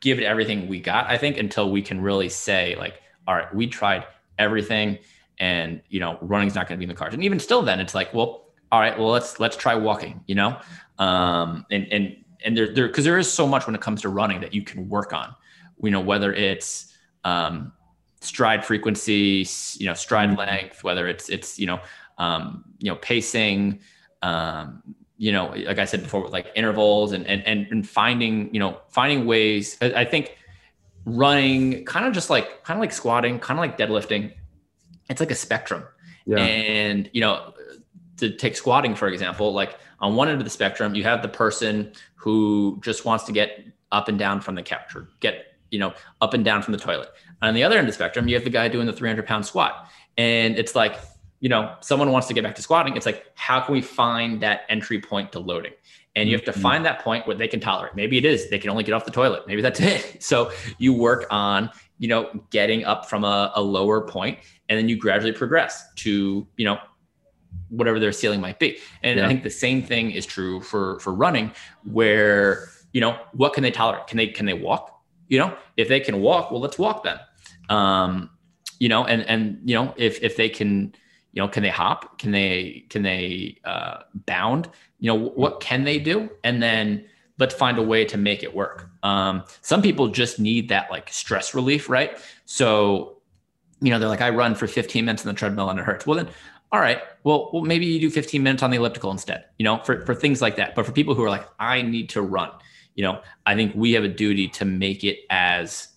give 0.00 0.18
it 0.18 0.24
everything 0.24 0.68
we 0.68 0.80
got, 0.80 1.08
I 1.08 1.18
think, 1.18 1.36
until 1.36 1.70
we 1.70 1.82
can 1.82 2.00
really 2.00 2.28
say, 2.28 2.74
like, 2.76 3.00
all 3.26 3.34
right, 3.34 3.52
we 3.54 3.66
tried 3.66 4.04
everything 4.38 4.98
and 5.38 5.82
you 5.88 6.00
know, 6.00 6.18
running's 6.22 6.54
not 6.54 6.66
going 6.66 6.78
to 6.78 6.78
be 6.78 6.84
in 6.84 6.88
the 6.88 6.94
cards. 6.94 7.14
And 7.14 7.22
even 7.24 7.38
still 7.38 7.62
then 7.62 7.80
it's 7.80 7.94
like, 7.94 8.12
well, 8.14 8.46
all 8.72 8.80
right, 8.80 8.98
well, 8.98 9.10
let's 9.10 9.38
let's 9.38 9.56
try 9.56 9.74
walking, 9.74 10.22
you 10.26 10.34
know? 10.34 10.58
Um 10.98 11.66
and 11.70 11.86
and 11.92 12.16
and 12.44 12.56
there 12.56 12.72
there 12.72 12.88
because 12.88 13.04
there 13.04 13.18
is 13.18 13.30
so 13.30 13.46
much 13.46 13.66
when 13.66 13.74
it 13.74 13.80
comes 13.80 14.02
to 14.02 14.08
running 14.08 14.40
that 14.40 14.54
you 14.54 14.62
can 14.62 14.88
work 14.88 15.12
on. 15.12 15.34
You 15.82 15.90
know, 15.90 16.00
whether 16.00 16.32
it's 16.32 16.92
um 17.24 17.72
stride 18.20 18.64
frequency, 18.64 19.46
you 19.74 19.86
know, 19.86 19.94
stride 19.94 20.36
length, 20.36 20.82
whether 20.82 21.06
it's 21.06 21.28
it's, 21.28 21.58
you 21.58 21.66
know, 21.66 21.80
um, 22.18 22.64
you 22.78 22.90
know, 22.90 22.96
pacing, 22.96 23.80
um, 24.22 24.82
you 25.18 25.32
know, 25.32 25.54
like 25.66 25.78
I 25.78 25.84
said 25.84 26.02
before, 26.02 26.28
like 26.28 26.48
intervals 26.54 27.12
and, 27.12 27.26
and, 27.26 27.42
and, 27.46 27.66
and 27.70 27.88
finding, 27.88 28.52
you 28.52 28.60
know, 28.60 28.80
finding 28.88 29.26
ways, 29.26 29.78
I 29.80 30.04
think 30.04 30.36
running 31.04 31.84
kind 31.84 32.06
of 32.06 32.12
just 32.12 32.28
like, 32.28 32.64
kind 32.64 32.78
of 32.78 32.80
like 32.80 32.92
squatting, 32.92 33.38
kind 33.38 33.58
of 33.58 33.62
like 33.62 33.78
deadlifting. 33.78 34.32
It's 35.08 35.20
like 35.20 35.30
a 35.30 35.36
spectrum. 35.36 35.84
Yeah. 36.26 36.38
And, 36.38 37.08
you 37.12 37.20
know, 37.20 37.54
to 38.18 38.30
take 38.30 38.56
squatting, 38.56 38.94
for 38.94 39.08
example, 39.08 39.52
like 39.52 39.78
on 40.00 40.16
one 40.16 40.28
end 40.28 40.40
of 40.40 40.44
the 40.44 40.50
spectrum, 40.50 40.94
you 40.94 41.04
have 41.04 41.22
the 41.22 41.28
person 41.28 41.92
who 42.14 42.78
just 42.82 43.04
wants 43.04 43.24
to 43.24 43.32
get 43.32 43.64
up 43.92 44.08
and 44.08 44.18
down 44.18 44.40
from 44.40 44.54
the 44.54 44.62
couch 44.62 44.94
or 44.94 45.08
get, 45.20 45.54
you 45.70 45.78
know, 45.78 45.94
up 46.20 46.34
and 46.34 46.44
down 46.44 46.62
from 46.62 46.72
the 46.72 46.78
toilet. 46.78 47.08
And 47.40 47.48
on 47.48 47.54
the 47.54 47.62
other 47.62 47.78
end 47.78 47.86
of 47.86 47.92
the 47.92 47.96
spectrum, 47.96 48.28
you 48.28 48.34
have 48.34 48.44
the 48.44 48.50
guy 48.50 48.68
doing 48.68 48.86
the 48.86 48.92
300 48.92 49.26
pound 49.26 49.46
squat. 49.46 49.88
And 50.18 50.58
it's 50.58 50.74
like, 50.74 50.98
you 51.40 51.48
know, 51.48 51.74
someone 51.80 52.10
wants 52.12 52.28
to 52.28 52.34
get 52.34 52.44
back 52.44 52.54
to 52.54 52.62
squatting. 52.62 52.96
It's 52.96 53.06
like, 53.06 53.26
how 53.34 53.60
can 53.60 53.74
we 53.74 53.82
find 53.82 54.40
that 54.42 54.62
entry 54.68 55.00
point 55.00 55.32
to 55.32 55.38
loading? 55.38 55.72
And 56.14 56.30
you 56.30 56.34
have 56.34 56.44
to 56.46 56.52
mm-hmm. 56.52 56.60
find 56.62 56.84
that 56.86 57.00
point 57.00 57.26
where 57.26 57.36
they 57.36 57.46
can 57.46 57.60
tolerate. 57.60 57.94
Maybe 57.94 58.16
it 58.16 58.24
is 58.24 58.48
they 58.48 58.58
can 58.58 58.70
only 58.70 58.84
get 58.84 58.94
off 58.94 59.04
the 59.04 59.10
toilet. 59.10 59.46
Maybe 59.46 59.60
that's 59.60 59.80
it. 59.82 60.22
So 60.22 60.50
you 60.78 60.94
work 60.94 61.26
on, 61.30 61.70
you 61.98 62.08
know, 62.08 62.30
getting 62.50 62.84
up 62.84 63.08
from 63.08 63.24
a, 63.24 63.52
a 63.54 63.60
lower 63.60 64.00
point, 64.00 64.38
and 64.68 64.78
then 64.78 64.88
you 64.88 64.96
gradually 64.96 65.32
progress 65.32 65.92
to, 65.96 66.46
you 66.56 66.64
know, 66.64 66.78
whatever 67.68 67.98
their 67.98 68.12
ceiling 68.12 68.40
might 68.40 68.58
be. 68.58 68.78
And 69.02 69.18
yeah. 69.18 69.24
I 69.24 69.28
think 69.28 69.42
the 69.42 69.50
same 69.50 69.82
thing 69.82 70.10
is 70.10 70.24
true 70.24 70.60
for 70.60 70.98
for 71.00 71.12
running, 71.12 71.52
where 71.84 72.68
you 72.92 73.00
know, 73.00 73.18
what 73.32 73.52
can 73.52 73.62
they 73.62 73.70
tolerate? 73.70 74.06
Can 74.06 74.16
they 74.16 74.28
can 74.28 74.46
they 74.46 74.54
walk? 74.54 75.02
You 75.28 75.38
know, 75.38 75.56
if 75.76 75.88
they 75.88 76.00
can 76.00 76.20
walk, 76.20 76.50
well, 76.50 76.60
let's 76.60 76.78
walk 76.78 77.04
then. 77.04 77.18
Um, 77.68 78.30
you 78.78 78.88
know, 78.88 79.04
and 79.04 79.22
and 79.22 79.60
you 79.64 79.74
know, 79.74 79.92
if 79.96 80.22
if 80.22 80.36
they 80.36 80.48
can 80.48 80.94
you 81.36 81.42
know 81.42 81.48
can 81.48 81.62
they 81.62 81.68
hop? 81.68 82.18
Can 82.18 82.32
they 82.32 82.86
can 82.88 83.02
they 83.02 83.58
uh, 83.64 83.98
bound? 84.24 84.70
You 84.98 85.12
know 85.12 85.28
what 85.28 85.60
can 85.60 85.84
they 85.84 85.98
do? 85.98 86.30
And 86.42 86.62
then 86.62 87.04
let's 87.38 87.54
find 87.54 87.76
a 87.76 87.82
way 87.82 88.06
to 88.06 88.16
make 88.16 88.42
it 88.42 88.54
work. 88.54 88.88
Um, 89.02 89.44
some 89.60 89.82
people 89.82 90.08
just 90.08 90.40
need 90.40 90.70
that 90.70 90.90
like 90.90 91.12
stress 91.12 91.54
relief 91.54 91.90
right? 91.90 92.18
So 92.46 93.18
you 93.82 93.90
know 93.90 93.98
they're 93.98 94.08
like 94.08 94.22
i 94.22 94.30
run 94.30 94.54
for 94.54 94.66
15 94.66 95.04
minutes 95.04 95.26
on 95.26 95.34
the 95.34 95.38
treadmill 95.38 95.68
and 95.68 95.78
it 95.78 95.84
hurts. 95.84 96.06
Well 96.06 96.16
then 96.16 96.28
all 96.72 96.80
right 96.80 97.02
well, 97.22 97.50
well 97.52 97.62
maybe 97.62 97.84
you 97.84 98.00
do 98.00 98.10
15 98.10 98.42
minutes 98.42 98.62
on 98.62 98.70
the 98.70 98.78
elliptical 98.78 99.10
instead 99.10 99.44
you 99.58 99.64
know 99.64 99.78
for, 99.84 100.04
for 100.06 100.14
things 100.14 100.40
like 100.40 100.56
that. 100.56 100.74
But 100.74 100.86
for 100.86 100.92
people 100.92 101.14
who 101.14 101.22
are 101.22 101.28
like 101.28 101.46
i 101.58 101.82
need 101.82 102.08
to 102.10 102.22
run 102.22 102.50
you 102.94 103.04
know 103.04 103.20
i 103.44 103.54
think 103.54 103.74
we 103.74 103.92
have 103.92 104.04
a 104.04 104.08
duty 104.08 104.48
to 104.48 104.64
make 104.64 105.04
it 105.04 105.18
as 105.28 105.88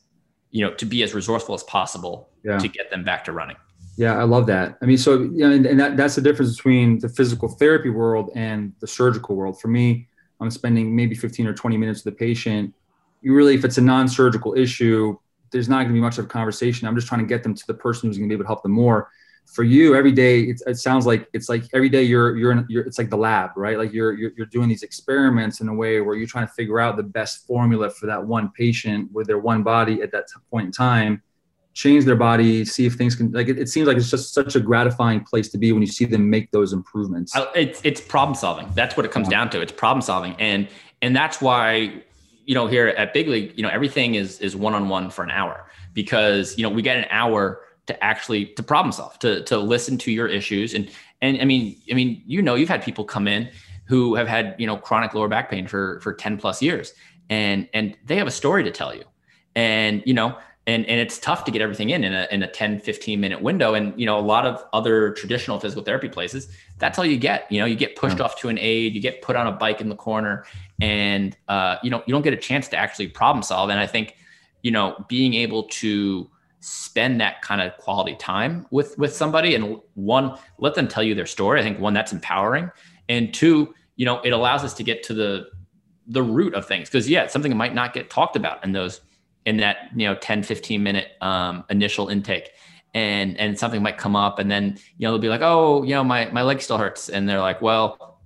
you 0.51 0.65
know 0.65 0.73
to 0.73 0.85
be 0.85 1.01
as 1.01 1.13
resourceful 1.13 1.55
as 1.55 1.63
possible 1.63 2.29
yeah. 2.43 2.57
to 2.57 2.67
get 2.67 2.91
them 2.91 3.05
back 3.05 3.23
to 3.23 3.31
running 3.31 3.55
yeah, 3.99 4.17
I 4.17 4.23
love 4.23 4.45
that. 4.45 4.77
I 4.81 4.85
mean, 4.85 4.97
so 4.97 5.23
you 5.23 5.39
know, 5.39 5.51
and, 5.51 5.65
and 5.65 5.77
that, 5.77 5.97
that's 5.97 6.15
the 6.15 6.21
difference 6.21 6.55
between 6.55 6.99
the 6.99 7.09
physical 7.09 7.49
therapy 7.49 7.89
world 7.89 8.31
and 8.33 8.71
the 8.79 8.87
surgical 8.87 9.35
world. 9.35 9.59
For 9.59 9.67
me, 9.67 10.07
I'm 10.39 10.49
spending 10.49 10.95
maybe 10.95 11.15
15 11.15 11.45
or 11.45 11.53
20 11.53 11.75
minutes 11.75 12.05
with 12.05 12.13
the 12.13 12.17
patient. 12.17 12.73
You 13.21 13.35
really, 13.35 13.55
if 13.55 13.65
it's 13.65 13.77
a 13.77 13.81
non-surgical 13.81 14.57
issue, 14.57 15.17
there's 15.51 15.67
not 15.67 15.79
going 15.79 15.89
to 15.89 15.93
be 15.95 15.99
much 15.99 16.17
of 16.17 16.23
a 16.23 16.27
conversation. 16.29 16.87
I'm 16.87 16.95
just 16.95 17.09
trying 17.09 17.19
to 17.19 17.27
get 17.27 17.43
them 17.43 17.53
to 17.53 17.67
the 17.67 17.73
person 17.73 18.07
who's 18.07 18.17
going 18.17 18.29
to 18.29 18.33
be 18.33 18.37
able 18.37 18.45
to 18.45 18.47
help 18.47 18.63
them 18.63 18.71
more. 18.71 19.09
For 19.47 19.65
you, 19.65 19.95
every 19.95 20.13
day, 20.13 20.43
it 20.43 20.77
sounds 20.77 21.05
like 21.05 21.27
it's 21.33 21.49
like 21.49 21.63
every 21.73 21.89
day 21.89 22.03
you're 22.03 22.37
you're, 22.37 22.51
in, 22.53 22.65
you're 22.69 22.85
it's 22.85 22.99
like 22.99 23.09
the 23.09 23.17
lab, 23.17 23.49
right? 23.57 23.77
Like 23.77 23.91
you're, 23.91 24.13
you're 24.13 24.31
you're 24.37 24.45
doing 24.45 24.69
these 24.69 24.83
experiments 24.83 25.59
in 25.59 25.67
a 25.67 25.73
way 25.73 25.99
where 25.99 26.15
you're 26.15 26.27
trying 26.27 26.47
to 26.47 26.53
figure 26.53 26.79
out 26.79 26.95
the 26.95 27.03
best 27.03 27.45
formula 27.45 27.89
for 27.89 28.05
that 28.05 28.25
one 28.25 28.49
patient 28.51 29.11
with 29.11 29.27
their 29.27 29.39
one 29.39 29.61
body 29.61 30.01
at 30.01 30.11
that 30.13 30.27
point 30.49 30.67
in 30.67 30.71
time 30.71 31.21
change 31.79 32.03
their 32.03 32.15
body, 32.15 32.65
see 32.65 32.85
if 32.85 32.93
things 32.95 33.15
can 33.15 33.31
like 33.31 33.47
it, 33.47 33.57
it, 33.57 33.69
seems 33.69 33.87
like 33.87 33.95
it's 33.95 34.09
just 34.09 34.33
such 34.33 34.55
a 34.55 34.59
gratifying 34.59 35.21
place 35.23 35.47
to 35.49 35.57
be 35.57 35.71
when 35.71 35.81
you 35.81 35.87
see 35.87 36.05
them 36.05 36.29
make 36.29 36.51
those 36.51 36.73
improvements. 36.73 37.31
It's 37.55 37.79
it's 37.83 38.01
problem 38.01 38.35
solving. 38.35 38.67
That's 38.75 38.97
what 38.97 39.05
it 39.05 39.11
comes 39.11 39.27
yeah. 39.27 39.37
down 39.37 39.49
to. 39.51 39.61
It's 39.61 39.71
problem 39.71 40.01
solving. 40.01 40.35
And 40.39 40.67
and 41.01 41.15
that's 41.15 41.41
why 41.41 42.03
you 42.45 42.55
know 42.55 42.67
here 42.67 42.87
at 42.87 43.13
Big 43.13 43.27
League, 43.29 43.53
you 43.55 43.63
know, 43.63 43.69
everything 43.69 44.15
is 44.15 44.39
is 44.39 44.55
one 44.55 44.73
on 44.73 44.89
one 44.89 45.09
for 45.09 45.23
an 45.23 45.31
hour 45.31 45.69
because 45.93 46.57
you 46.57 46.63
know 46.63 46.69
we 46.69 46.81
get 46.81 46.97
an 46.97 47.05
hour 47.11 47.61
to 47.87 48.03
actually 48.03 48.45
to 48.45 48.63
problem 48.63 48.91
solve, 48.91 49.17
to 49.19 49.43
to 49.45 49.57
listen 49.57 49.97
to 49.99 50.11
your 50.11 50.27
issues. 50.27 50.73
And 50.73 50.89
and 51.21 51.41
I 51.41 51.45
mean, 51.45 51.77
I 51.89 51.93
mean, 51.93 52.21
you 52.25 52.41
know, 52.41 52.55
you've 52.55 52.69
had 52.69 52.83
people 52.83 53.05
come 53.05 53.27
in 53.27 53.49
who 53.85 54.15
have 54.15 54.27
had, 54.27 54.55
you 54.59 54.67
know, 54.67 54.77
chronic 54.77 55.13
lower 55.13 55.29
back 55.29 55.49
pain 55.49 55.65
for 55.65 55.99
for 56.01 56.13
10 56.13 56.37
plus 56.37 56.61
years 56.61 56.93
and 57.29 57.69
and 57.73 57.95
they 58.05 58.15
have 58.17 58.27
a 58.27 58.31
story 58.31 58.63
to 58.63 58.71
tell 58.71 58.93
you. 58.93 59.03
And 59.55 60.03
you 60.05 60.13
know, 60.13 60.37
and 60.69 60.85
and 60.85 60.99
it's 60.99 61.17
tough 61.17 61.43
to 61.45 61.51
get 61.51 61.61
everything 61.61 61.89
in 61.89 62.03
in 62.03 62.13
a, 62.13 62.27
in 62.31 62.43
a 62.43 62.47
10 62.47 62.79
15 62.79 63.19
minute 63.19 63.41
window. 63.41 63.73
And 63.73 63.99
you 63.99 64.05
know 64.05 64.19
a 64.19 64.21
lot 64.21 64.45
of 64.45 64.63
other 64.71 65.11
traditional 65.13 65.59
physical 65.59 65.83
therapy 65.83 66.09
places 66.09 66.47
that's 66.77 66.99
all 66.99 67.05
you 67.05 67.17
get. 67.17 67.51
You 67.51 67.59
know 67.59 67.65
you 67.65 67.75
get 67.75 67.95
pushed 67.95 68.19
yeah. 68.19 68.25
off 68.25 68.37
to 68.39 68.49
an 68.49 68.59
aid 68.59 68.93
you 68.93 69.01
get 69.01 69.21
put 69.21 69.35
on 69.35 69.47
a 69.47 69.51
bike 69.51 69.81
in 69.81 69.89
the 69.89 69.95
corner 69.95 70.45
and 70.79 71.35
uh, 71.47 71.77
you 71.83 71.89
know 71.89 72.03
you 72.05 72.13
don't 72.13 72.21
get 72.21 72.33
a 72.33 72.37
chance 72.37 72.67
to 72.69 72.77
actually 72.77 73.07
problem 73.07 73.41
solve. 73.41 73.69
And 73.69 73.79
i 73.79 73.87
think 73.87 74.15
you 74.61 74.71
know 74.71 75.03
being 75.07 75.33
able 75.33 75.63
to 75.63 76.29
spend 76.61 77.21
that 77.21 77.41
kind 77.41 77.61
of 77.61 77.75
quality 77.77 78.15
time 78.17 78.67
with 78.69 78.97
with 78.97 79.13
somebody 79.15 79.55
and 79.55 79.77
one 79.95 80.37
let 80.59 80.75
them 80.75 80.87
tell 80.87 81.01
you 81.01 81.15
their 81.15 81.25
story 81.25 81.59
i 81.59 81.63
think 81.63 81.79
one 81.79 81.93
that's 81.93 82.13
empowering. 82.13 82.69
And 83.07 83.33
two 83.33 83.73
you 83.95 84.05
know 84.05 84.21
it 84.21 84.31
allows 84.31 84.63
us 84.63 84.73
to 84.75 84.83
get 84.83 85.01
to 85.03 85.13
the 85.13 85.47
the 86.05 86.23
root 86.23 86.53
of 86.53 86.67
things. 86.67 86.89
Because 86.89 87.09
yeah 87.09 87.25
something 87.25 87.55
might 87.57 87.73
not 87.73 87.93
get 87.93 88.11
talked 88.11 88.35
about 88.35 88.63
in 88.63 88.73
those 88.73 89.01
in 89.45 89.57
that 89.57 89.89
you 89.95 90.07
know 90.07 90.15
10 90.15 90.43
15 90.43 90.81
minute 90.81 91.09
um, 91.21 91.63
initial 91.69 92.09
intake. 92.09 92.51
And 92.95 93.37
and 93.37 93.57
something 93.57 93.83
might 93.83 93.99
come 93.99 94.15
up 94.15 94.39
and 94.39 94.49
then 94.49 94.79
you 94.97 95.05
know 95.05 95.11
they'll 95.11 95.21
be 95.21 95.29
like 95.29 95.41
oh 95.43 95.83
you 95.83 95.93
know 95.93 96.03
my 96.03 96.25
my 96.31 96.41
leg 96.41 96.61
still 96.61 96.77
hurts. 96.77 97.09
And 97.09 97.29
they're 97.29 97.39
like 97.39 97.61
well 97.61 98.19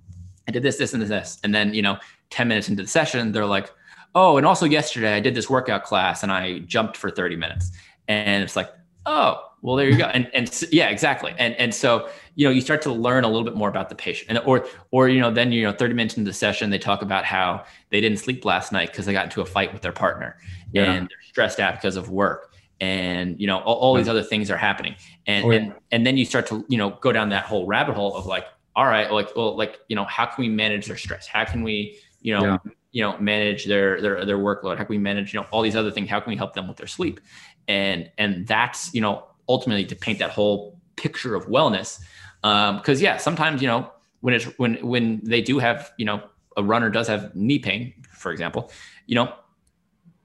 i 0.48 0.52
did 0.52 0.62
this 0.62 0.76
this 0.76 0.94
and 0.94 1.02
this. 1.02 1.38
And 1.44 1.54
then 1.54 1.74
you 1.74 1.82
know 1.82 1.98
10 2.30 2.48
minutes 2.48 2.68
into 2.68 2.82
the 2.82 2.88
session 2.88 3.30
they're 3.30 3.46
like 3.46 3.70
oh 4.14 4.38
and 4.38 4.46
also 4.46 4.64
yesterday 4.64 5.14
i 5.14 5.20
did 5.20 5.34
this 5.34 5.50
workout 5.50 5.84
class 5.84 6.22
and 6.22 6.32
i 6.32 6.60
jumped 6.60 6.96
for 6.96 7.10
30 7.10 7.36
minutes. 7.36 7.72
And 8.08 8.42
it's 8.42 8.56
like 8.56 8.70
oh 9.04 9.50
well 9.64 9.76
there 9.76 9.88
you 9.88 9.96
go 9.96 10.04
and 10.04 10.30
and 10.34 10.62
yeah 10.70 10.88
exactly 10.88 11.34
and 11.38 11.54
and 11.54 11.74
so 11.74 12.08
you 12.36 12.46
know 12.46 12.52
you 12.52 12.60
start 12.60 12.82
to 12.82 12.92
learn 12.92 13.24
a 13.24 13.26
little 13.26 13.44
bit 13.44 13.56
more 13.56 13.68
about 13.68 13.88
the 13.88 13.94
patient 13.94 14.28
and 14.28 14.38
or 14.46 14.66
or 14.90 15.08
you 15.08 15.20
know 15.20 15.32
then 15.32 15.50
you 15.50 15.62
know 15.62 15.72
30 15.72 15.94
minutes 15.94 16.16
into 16.16 16.30
the 16.30 16.34
session 16.34 16.70
they 16.70 16.78
talk 16.78 17.00
about 17.00 17.24
how 17.24 17.64
they 17.90 18.00
didn't 18.00 18.18
sleep 18.18 18.44
last 18.44 18.72
night 18.72 18.90
because 18.90 19.06
they 19.06 19.12
got 19.12 19.24
into 19.24 19.40
a 19.40 19.46
fight 19.46 19.72
with 19.72 19.82
their 19.82 19.92
partner 19.92 20.36
yeah. 20.72 20.92
and 20.92 21.08
they're 21.08 21.28
stressed 21.28 21.58
out 21.58 21.74
because 21.74 21.96
of 21.96 22.10
work 22.10 22.52
and 22.80 23.40
you 23.40 23.46
know 23.46 23.58
all, 23.60 23.76
all 23.76 23.94
these 23.94 24.08
other 24.08 24.22
things 24.22 24.50
are 24.50 24.56
happening 24.56 24.94
and, 25.26 25.46
oh, 25.46 25.50
yeah. 25.50 25.58
and 25.58 25.74
and 25.90 26.06
then 26.06 26.18
you 26.18 26.26
start 26.26 26.46
to 26.46 26.64
you 26.68 26.76
know 26.76 26.90
go 27.00 27.10
down 27.10 27.30
that 27.30 27.44
whole 27.44 27.66
rabbit 27.66 27.94
hole 27.94 28.14
of 28.14 28.26
like 28.26 28.44
all 28.76 28.84
right 28.84 29.10
like 29.12 29.34
well 29.34 29.56
like 29.56 29.80
you 29.88 29.96
know 29.96 30.04
how 30.04 30.26
can 30.26 30.42
we 30.42 30.48
manage 30.48 30.86
their 30.86 30.96
stress 30.98 31.26
how 31.26 31.44
can 31.44 31.62
we 31.62 31.98
you 32.20 32.36
know 32.36 32.44
yeah. 32.44 32.58
you 32.92 33.02
know 33.02 33.16
manage 33.18 33.64
their 33.64 33.98
their 34.02 34.26
their 34.26 34.38
workload 34.38 34.76
how 34.76 34.84
can 34.84 34.94
we 34.94 34.98
manage 34.98 35.32
you 35.32 35.40
know 35.40 35.46
all 35.52 35.62
these 35.62 35.76
other 35.76 35.90
things 35.90 36.10
how 36.10 36.20
can 36.20 36.30
we 36.30 36.36
help 36.36 36.52
them 36.52 36.68
with 36.68 36.76
their 36.76 36.86
sleep 36.86 37.20
and 37.66 38.10
and 38.18 38.46
that's 38.46 38.92
you 38.92 39.00
know 39.00 39.24
ultimately 39.48 39.84
to 39.84 39.96
paint 39.96 40.18
that 40.18 40.30
whole 40.30 40.78
picture 40.96 41.34
of 41.34 41.46
wellness. 41.46 42.00
Because 42.42 42.98
um, 42.98 43.04
yeah 43.04 43.16
sometimes 43.16 43.62
you 43.62 43.68
know 43.68 43.90
when 44.20 44.34
it's 44.34 44.44
when 44.58 44.74
when 44.86 45.20
they 45.24 45.40
do 45.40 45.58
have 45.58 45.92
you 45.96 46.04
know 46.04 46.22
a 46.56 46.62
runner 46.62 46.90
does 46.90 47.08
have 47.08 47.34
knee 47.34 47.58
pain 47.58 47.92
for 48.12 48.30
example 48.30 48.70
you 49.06 49.14
know 49.14 49.32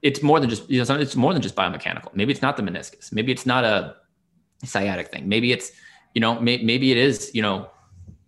it's 0.02 0.24
more 0.24 0.40
than 0.40 0.50
just 0.50 0.70
you 0.70 0.84
know 0.84 0.96
it's 0.96 1.16
more 1.16 1.34
than 1.34 1.42
just 1.42 1.56
biomechanical. 1.56 2.14
Maybe 2.14 2.32
it's 2.32 2.42
not 2.42 2.58
the 2.58 2.64
meniscus. 2.64 3.12
Maybe 3.12 3.32
it's 3.32 3.46
not 3.46 3.64
a 3.64 3.96
sciatic 4.64 5.10
thing. 5.10 5.28
Maybe 5.28 5.52
it's 5.52 5.72
you 6.14 6.22
know 6.22 6.40
may, 6.40 6.58
maybe 6.64 6.92
it 6.92 6.98
is 6.98 7.32
you 7.34 7.42
know 7.42 7.70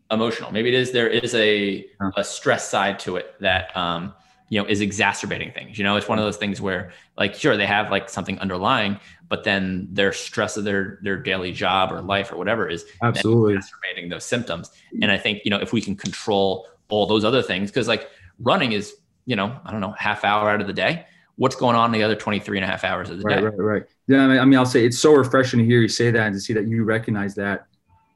emotional. 0.10 0.51
Maybe 0.51 0.69
it 0.69 0.75
is 0.75 0.91
there 0.91 1.08
is 1.08 1.34
a 1.36 1.86
a 2.17 2.23
stress 2.23 2.69
side 2.69 2.99
to 2.99 3.15
it 3.15 3.36
that 3.39 3.75
um 3.75 4.13
you 4.51 4.61
know 4.61 4.67
is 4.67 4.81
exacerbating 4.81 5.51
things. 5.53 5.79
You 5.79 5.85
know 5.85 5.95
it's 5.95 6.07
one 6.07 6.19
of 6.19 6.25
those 6.25 6.37
things 6.37 6.61
where 6.61 6.91
like 7.17 7.33
sure 7.33 7.57
they 7.57 7.65
have 7.65 7.89
like 7.89 8.09
something 8.09 8.37
underlying 8.39 8.99
but 9.31 9.45
then 9.45 9.87
their 9.89 10.11
stress 10.11 10.57
of 10.57 10.65
their 10.65 10.99
their 11.03 11.15
daily 11.15 11.53
job 11.53 11.89
or 11.89 12.01
life 12.01 12.33
or 12.33 12.35
whatever 12.35 12.67
is 12.67 12.85
absolutely. 13.01 13.53
exacerbating 13.53 14.09
those 14.09 14.25
symptoms. 14.25 14.69
And 15.01 15.09
i 15.09 15.17
think 15.17 15.39
you 15.45 15.49
know 15.49 15.57
if 15.57 15.71
we 15.71 15.81
can 15.81 15.95
control 15.95 16.67
all 16.89 17.05
those 17.05 17.23
other 17.23 17.41
things 17.41 17.71
because 17.71 17.87
like 17.87 18.09
running 18.39 18.73
is 18.73 18.97
you 19.25 19.37
know 19.37 19.57
i 19.65 19.71
don't 19.71 19.79
know 19.79 19.93
half 19.97 20.25
hour 20.25 20.49
out 20.49 20.61
of 20.61 20.67
the 20.67 20.73
day. 20.73 21.05
What's 21.37 21.55
going 21.55 21.77
on 21.77 21.91
the 21.93 22.03
other 22.03 22.15
23 22.15 22.57
and 22.57 22.65
a 22.65 22.67
half 22.67 22.83
hours 22.83 23.09
of 23.09 23.17
the 23.19 23.23
right, 23.23 23.37
day? 23.37 23.45
right 23.45 23.57
right. 23.57 23.83
Yeah 24.07 24.25
I 24.25 24.45
mean, 24.45 24.57
I 24.57 24.59
will 24.59 24.65
say 24.65 24.85
it's 24.85 24.99
so 24.99 25.13
refreshing 25.13 25.59
to 25.59 25.65
hear 25.65 25.79
you 25.79 25.87
say 25.87 26.11
that 26.11 26.27
and 26.27 26.35
to 26.35 26.39
see 26.41 26.53
that 26.53 26.67
you 26.67 26.83
recognize 26.83 27.33
that. 27.35 27.67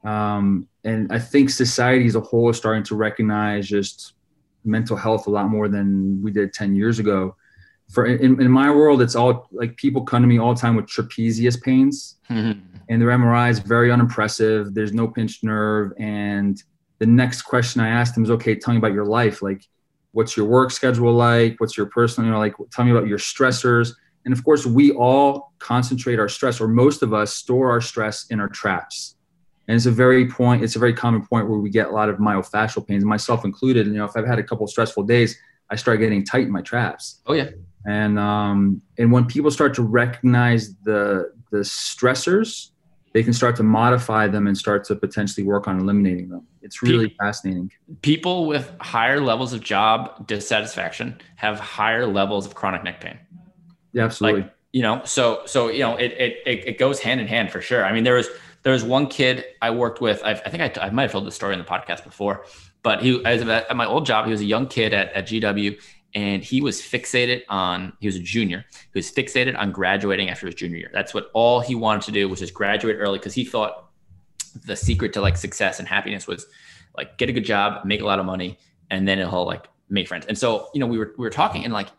Um, 0.04 0.68
and 0.84 1.10
i 1.10 1.18
think 1.18 1.50
society 1.50 2.06
as 2.06 2.14
a 2.14 2.20
whole 2.20 2.50
is 2.50 2.56
starting 2.56 2.84
to 2.84 2.94
recognize 2.94 3.66
just 3.66 4.12
mental 4.66 4.96
health 4.96 5.26
a 5.26 5.30
lot 5.30 5.48
more 5.48 5.68
than 5.68 6.20
we 6.22 6.30
did 6.30 6.52
10 6.52 6.74
years 6.74 6.98
ago 6.98 7.36
for 7.90 8.06
in, 8.06 8.40
in 8.40 8.50
my 8.50 8.70
world, 8.70 9.00
it's 9.00 9.14
all 9.14 9.48
like 9.52 9.76
people 9.76 10.02
come 10.02 10.22
to 10.22 10.28
me 10.28 10.38
all 10.38 10.54
the 10.54 10.60
time 10.60 10.76
with 10.76 10.86
trapezius 10.86 11.60
pains, 11.60 12.16
mm-hmm. 12.28 12.58
and 12.88 13.02
their 13.02 13.08
MRI 13.08 13.50
is 13.50 13.60
very 13.60 13.92
unimpressive. 13.92 14.74
There's 14.74 14.92
no 14.92 15.06
pinched 15.06 15.44
nerve, 15.44 15.92
and 15.98 16.60
the 16.98 17.06
next 17.06 17.42
question 17.42 17.80
I 17.80 17.88
ask 17.88 18.14
them 18.14 18.24
is, 18.24 18.30
okay, 18.30 18.56
tell 18.56 18.74
me 18.74 18.78
about 18.78 18.92
your 18.92 19.04
life. 19.04 19.42
Like, 19.42 19.62
what's 20.12 20.36
your 20.36 20.46
work 20.46 20.70
schedule 20.70 21.12
like? 21.12 21.60
What's 21.60 21.76
your 21.76 21.86
personal, 21.86 22.26
you 22.26 22.32
know, 22.32 22.38
like, 22.38 22.54
tell 22.72 22.84
me 22.84 22.90
about 22.90 23.06
your 23.06 23.18
stressors. 23.18 23.92
And 24.24 24.32
of 24.32 24.42
course, 24.42 24.66
we 24.66 24.90
all 24.92 25.52
concentrate 25.60 26.18
our 26.18 26.28
stress, 26.28 26.60
or 26.60 26.66
most 26.66 27.02
of 27.02 27.14
us 27.14 27.34
store 27.34 27.70
our 27.70 27.80
stress 27.80 28.26
in 28.30 28.40
our 28.40 28.48
traps. 28.48 29.15
And 29.68 29.74
it's 29.74 29.86
a 29.86 29.90
very 29.90 30.28
point, 30.28 30.62
it's 30.62 30.76
a 30.76 30.78
very 30.78 30.92
common 30.92 31.26
point 31.26 31.48
where 31.48 31.58
we 31.58 31.70
get 31.70 31.88
a 31.88 31.90
lot 31.90 32.08
of 32.08 32.18
myofascial 32.18 32.86
pains, 32.86 33.04
myself 33.04 33.44
included. 33.44 33.86
And, 33.86 33.94
you 33.94 34.00
know, 34.00 34.04
if 34.04 34.16
I've 34.16 34.26
had 34.26 34.38
a 34.38 34.42
couple 34.42 34.66
stressful 34.66 35.04
days, 35.04 35.36
I 35.70 35.76
start 35.76 35.98
getting 35.98 36.24
tight 36.24 36.44
in 36.44 36.52
my 36.52 36.62
traps. 36.62 37.20
Oh 37.26 37.32
yeah. 37.32 37.50
And 37.86 38.18
um, 38.18 38.82
and 38.98 39.12
when 39.12 39.26
people 39.26 39.50
start 39.50 39.74
to 39.74 39.82
recognize 39.82 40.74
the 40.82 41.32
the 41.50 41.58
stressors, 41.58 42.70
they 43.12 43.22
can 43.22 43.32
start 43.32 43.56
to 43.56 43.62
modify 43.62 44.28
them 44.28 44.46
and 44.46 44.58
start 44.58 44.84
to 44.84 44.96
potentially 44.96 45.46
work 45.46 45.68
on 45.68 45.80
eliminating 45.80 46.28
them. 46.28 46.46
It's 46.62 46.82
really 46.82 47.08
people, 47.08 47.24
fascinating. 47.24 47.70
People 48.02 48.46
with 48.46 48.72
higher 48.80 49.20
levels 49.20 49.52
of 49.52 49.60
job 49.60 50.26
dissatisfaction 50.26 51.20
have 51.36 51.60
higher 51.60 52.06
levels 52.06 52.44
of 52.46 52.54
chronic 52.54 52.82
neck 52.82 53.00
pain. 53.00 53.18
Yeah, 53.92 54.04
absolutely. 54.04 54.42
Like, 54.42 54.54
you 54.72 54.82
know, 54.82 55.02
so 55.04 55.42
so 55.46 55.68
you 55.68 55.80
know, 55.80 55.96
it, 55.96 56.12
it 56.12 56.42
it 56.44 56.78
goes 56.78 57.00
hand 57.00 57.20
in 57.20 57.28
hand 57.28 57.50
for 57.50 57.60
sure. 57.60 57.84
I 57.84 57.92
mean, 57.92 58.04
there 58.04 58.14
was 58.14 58.28
there 58.66 58.72
was 58.72 58.82
one 58.82 59.06
kid 59.06 59.44
I 59.62 59.70
worked 59.70 60.00
with. 60.00 60.20
I've, 60.24 60.42
i 60.44 60.50
think 60.50 60.76
I, 60.76 60.86
I 60.86 60.90
might 60.90 61.02
have 61.02 61.12
told 61.12 61.24
the 61.24 61.30
story 61.30 61.52
in 61.52 61.60
the 61.60 61.64
podcast 61.64 62.02
before, 62.02 62.46
but 62.82 63.00
he 63.00 63.12
was 63.12 63.42
at 63.42 63.76
my 63.76 63.86
old 63.86 64.04
job. 64.04 64.24
He 64.24 64.32
was 64.32 64.40
a 64.40 64.44
young 64.44 64.66
kid 64.66 64.92
at, 64.92 65.12
at 65.12 65.28
GW, 65.28 65.80
and 66.16 66.42
he 66.42 66.60
was 66.60 66.80
fixated 66.80 67.42
on. 67.48 67.92
He 68.00 68.08
was 68.08 68.16
a 68.16 68.20
junior. 68.20 68.64
He 68.72 68.98
was 68.98 69.08
fixated 69.12 69.56
on 69.56 69.70
graduating 69.70 70.30
after 70.30 70.46
his 70.46 70.56
junior 70.56 70.78
year. 70.78 70.90
That's 70.92 71.14
what 71.14 71.30
all 71.32 71.60
he 71.60 71.76
wanted 71.76 72.02
to 72.06 72.10
do 72.10 72.28
was 72.28 72.40
just 72.40 72.54
graduate 72.54 72.96
early 72.98 73.20
because 73.20 73.34
he 73.34 73.44
thought 73.44 73.90
the 74.64 74.74
secret 74.74 75.12
to 75.12 75.20
like 75.20 75.36
success 75.36 75.78
and 75.78 75.86
happiness 75.86 76.26
was 76.26 76.46
like 76.96 77.18
get 77.18 77.30
a 77.30 77.32
good 77.32 77.44
job, 77.44 77.84
make 77.84 78.00
a 78.00 78.04
lot 78.04 78.18
of 78.18 78.26
money, 78.26 78.58
and 78.90 79.06
then 79.06 79.18
he'll 79.18 79.46
like 79.46 79.68
make 79.90 80.08
friends. 80.08 80.26
And 80.26 80.36
so 80.36 80.70
you 80.74 80.80
know 80.80 80.88
we 80.88 80.98
were 80.98 81.14
we 81.16 81.22
were 81.22 81.30
talking 81.30 81.62
and 81.64 81.72
like 81.72 81.90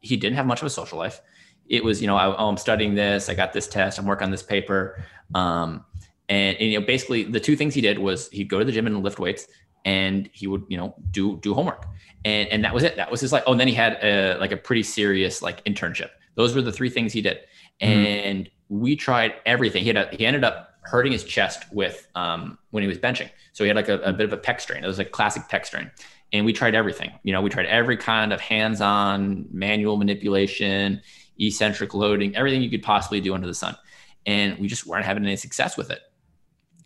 he 0.00 0.16
didn't 0.16 0.36
have 0.36 0.46
much 0.46 0.62
of 0.62 0.66
a 0.66 0.70
social 0.70 0.96
life 0.96 1.20
it 1.68 1.82
was, 1.82 2.00
you 2.00 2.06
know, 2.06 2.16
I, 2.16 2.26
oh, 2.26 2.48
I'm 2.48 2.56
studying 2.56 2.94
this, 2.94 3.28
I 3.28 3.34
got 3.34 3.52
this 3.52 3.66
test, 3.66 3.98
I'm 3.98 4.06
working 4.06 4.24
on 4.26 4.30
this 4.30 4.42
paper. 4.42 5.04
Um, 5.34 5.84
and, 6.28 6.56
and, 6.56 6.70
you 6.70 6.80
know, 6.80 6.86
basically 6.86 7.22
the 7.24 7.40
two 7.40 7.56
things 7.56 7.74
he 7.74 7.80
did 7.80 7.98
was 7.98 8.28
he'd 8.30 8.48
go 8.48 8.58
to 8.58 8.64
the 8.64 8.72
gym 8.72 8.86
and 8.86 9.02
lift 9.02 9.18
weights 9.18 9.46
and 9.84 10.28
he 10.32 10.46
would, 10.46 10.64
you 10.68 10.76
know, 10.76 10.94
do, 11.10 11.36
do 11.38 11.54
homework. 11.54 11.86
And, 12.24 12.48
and 12.48 12.64
that 12.64 12.74
was 12.74 12.82
it. 12.82 12.96
That 12.96 13.10
was 13.10 13.20
his 13.20 13.32
like, 13.32 13.44
oh, 13.46 13.52
and 13.52 13.60
then 13.60 13.68
he 13.68 13.74
had 13.74 14.02
a, 14.02 14.36
like 14.38 14.52
a 14.52 14.56
pretty 14.56 14.82
serious 14.82 15.42
like 15.42 15.64
internship. 15.64 16.10
Those 16.34 16.54
were 16.54 16.62
the 16.62 16.72
three 16.72 16.90
things 16.90 17.12
he 17.12 17.22
did. 17.22 17.38
Mm-hmm. 17.80 18.06
And 18.06 18.50
we 18.68 18.96
tried 18.96 19.34
everything. 19.46 19.82
He 19.82 19.88
had 19.88 19.96
a, 19.96 20.08
he 20.16 20.26
ended 20.26 20.42
up 20.42 20.70
hurting 20.82 21.12
his 21.12 21.24
chest 21.24 21.64
with, 21.72 22.08
um, 22.14 22.58
when 22.70 22.82
he 22.82 22.88
was 22.88 22.98
benching. 22.98 23.30
So 23.52 23.64
he 23.64 23.68
had 23.68 23.76
like 23.76 23.88
a, 23.88 23.98
a 24.00 24.12
bit 24.12 24.24
of 24.24 24.32
a 24.32 24.38
pec 24.38 24.60
strain. 24.60 24.82
It 24.82 24.86
was 24.88 24.98
a 24.98 25.04
classic 25.04 25.44
pec 25.44 25.66
strain 25.66 25.90
and 26.32 26.44
we 26.44 26.52
tried 26.52 26.74
everything. 26.74 27.12
You 27.22 27.32
know, 27.32 27.40
we 27.40 27.50
tried 27.50 27.66
every 27.66 27.96
kind 27.96 28.32
of 28.32 28.40
hands-on 28.40 29.46
manual 29.52 29.96
manipulation 29.96 31.00
eccentric 31.38 31.94
loading, 31.94 32.34
everything 32.34 32.62
you 32.62 32.70
could 32.70 32.82
possibly 32.82 33.20
do 33.20 33.34
under 33.34 33.46
the 33.46 33.54
sun. 33.54 33.76
And 34.24 34.58
we 34.58 34.68
just 34.68 34.86
weren't 34.86 35.04
having 35.04 35.24
any 35.24 35.36
success 35.36 35.76
with 35.76 35.90
it. 35.90 36.00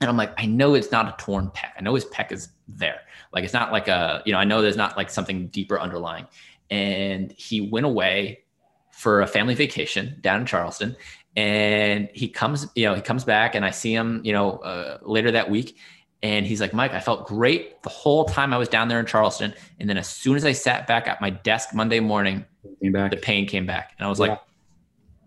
And 0.00 0.08
I'm 0.08 0.16
like, 0.16 0.32
I 0.38 0.46
know 0.46 0.74
it's 0.74 0.90
not 0.90 1.08
a 1.08 1.22
torn 1.22 1.48
pec. 1.48 1.72
I 1.78 1.82
know 1.82 1.94
his 1.94 2.06
pec 2.06 2.32
is 2.32 2.48
there. 2.68 3.00
Like 3.32 3.44
it's 3.44 3.52
not 3.52 3.70
like 3.70 3.88
a, 3.88 4.22
you 4.24 4.32
know, 4.32 4.38
I 4.38 4.44
know 4.44 4.62
there's 4.62 4.76
not 4.76 4.96
like 4.96 5.10
something 5.10 5.48
deeper 5.48 5.78
underlying. 5.78 6.26
And 6.70 7.32
he 7.32 7.60
went 7.60 7.84
away 7.84 8.44
for 8.92 9.20
a 9.20 9.26
family 9.26 9.54
vacation 9.54 10.16
down 10.20 10.40
in 10.40 10.46
Charleston. 10.46 10.96
And 11.36 12.08
he 12.14 12.28
comes, 12.28 12.66
you 12.74 12.86
know, 12.86 12.94
he 12.94 13.02
comes 13.02 13.24
back 13.24 13.54
and 13.54 13.64
I 13.64 13.70
see 13.70 13.94
him, 13.94 14.20
you 14.24 14.32
know, 14.32 14.58
uh, 14.58 14.98
later 15.02 15.30
that 15.32 15.50
week. 15.50 15.76
And 16.22 16.46
he's 16.46 16.60
like, 16.60 16.74
Mike, 16.74 16.92
I 16.92 17.00
felt 17.00 17.26
great 17.26 17.82
the 17.82 17.88
whole 17.88 18.24
time 18.24 18.52
I 18.52 18.58
was 18.58 18.68
down 18.68 18.88
there 18.88 19.00
in 19.00 19.06
Charleston. 19.06 19.54
And 19.78 19.88
then 19.88 19.96
as 19.96 20.08
soon 20.08 20.36
as 20.36 20.44
I 20.44 20.52
sat 20.52 20.86
back 20.86 21.08
at 21.08 21.20
my 21.20 21.30
desk 21.30 21.74
Monday 21.74 22.00
morning, 22.00 22.44
the 22.80 23.18
pain 23.22 23.46
came 23.46 23.64
back. 23.64 23.94
And 23.98 24.06
I 24.06 24.08
was 24.10 24.18
yeah. 24.18 24.26
like, 24.26 24.40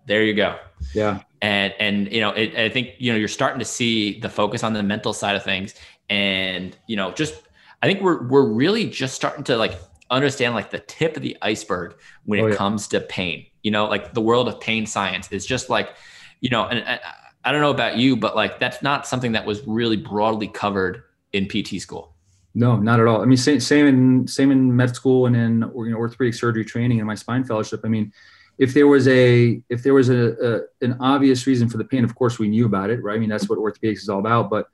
there 0.06 0.24
you 0.24 0.34
go. 0.34 0.58
Yeah. 0.94 1.22
And, 1.42 1.74
and, 1.80 2.12
you 2.12 2.22
know, 2.22 2.32
it, 2.32 2.56
I 2.56 2.70
think, 2.70 2.96
you 2.98 3.12
know, 3.12 3.18
you're 3.18 3.28
starting 3.28 3.60
to 3.60 3.66
see 3.66 4.20
the 4.20 4.30
focus 4.30 4.64
on 4.64 4.74
the 4.74 4.84
mental 4.84 5.14
side 5.14 5.36
of 5.36 5.44
things. 5.44 5.76
And, 6.10 6.76
you 6.88 6.96
know, 6.96 7.12
just, 7.12 7.36
I 7.82 7.88
think 7.88 8.02
we're, 8.02 8.28
we're 8.28 8.48
really 8.48 8.90
just 8.90 9.14
starting 9.14 9.44
to 9.46 9.58
like 9.58 9.78
understand 10.10 10.56
like 10.56 10.70
the 10.70 10.80
tip 10.80 11.18
of 11.18 11.24
the 11.24 11.38
iceberg 11.42 11.96
when 12.26 12.40
oh, 12.40 12.48
it 12.48 12.52
yeah. 12.52 12.56
comes 12.56 12.88
to 12.90 13.02
pain, 13.02 13.46
you 13.62 13.72
know, 13.72 13.86
like 13.86 14.14
the 14.14 14.22
world 14.22 14.48
of 14.48 14.60
pain 14.60 14.86
science 14.86 15.32
is 15.32 15.46
just 15.46 15.70
like, 15.70 15.96
you 16.40 16.50
know, 16.50 16.66
and, 16.66 16.80
and 16.80 17.00
I 17.44 17.52
don't 17.52 17.62
know 17.62 17.72
about 17.72 17.98
you, 17.98 18.16
but 18.16 18.36
like 18.36 18.60
that's 18.60 18.82
not 18.82 19.06
something 19.06 19.34
that 19.34 19.46
was 19.46 19.66
really 19.68 19.98
broadly 19.98 20.48
covered 20.48 21.04
in 21.34 21.48
PT 21.48 21.82
school. 21.82 22.14
No, 22.56 22.76
not 22.76 23.00
at 23.00 23.08
all. 23.08 23.22
I 23.22 23.26
mean, 23.26 23.38
same, 23.38 23.60
same 23.60 23.88
in 23.88 24.28
same 24.28 24.52
in 24.52 24.76
med 24.76 24.96
school 24.96 25.26
and 25.26 25.36
in 25.36 25.62
you 25.76 25.90
know, 25.90 25.98
orthopedic 25.98 26.36
surgery 26.36 26.64
training 26.64 27.00
and 27.00 27.08
my 27.08 27.16
spine 27.16 27.44
fellowship. 27.44 27.82
I 27.84 27.88
mean, 27.88 28.14
if 28.58 28.74
there 28.74 28.88
was 28.88 29.08
a 29.08 29.62
if 29.70 29.84
there 29.84 29.94
was 29.94 30.10
a, 30.10 30.68
a, 30.82 30.86
an 30.86 30.98
obvious 31.00 31.48
reason 31.48 31.70
for 31.70 31.78
the 31.78 31.86
pain, 31.86 32.04
of 32.04 32.16
course 32.16 32.40
we 32.40 32.48
knew 32.48 32.66
about 32.66 32.90
it, 32.90 33.02
right? 33.04 33.16
I 33.16 33.20
mean, 33.20 33.30
that's 33.30 33.50
what 33.50 33.60
orthopedics 33.60 34.04
is 34.04 34.10
all 34.10 34.20
about. 34.20 34.50
But 34.50 34.68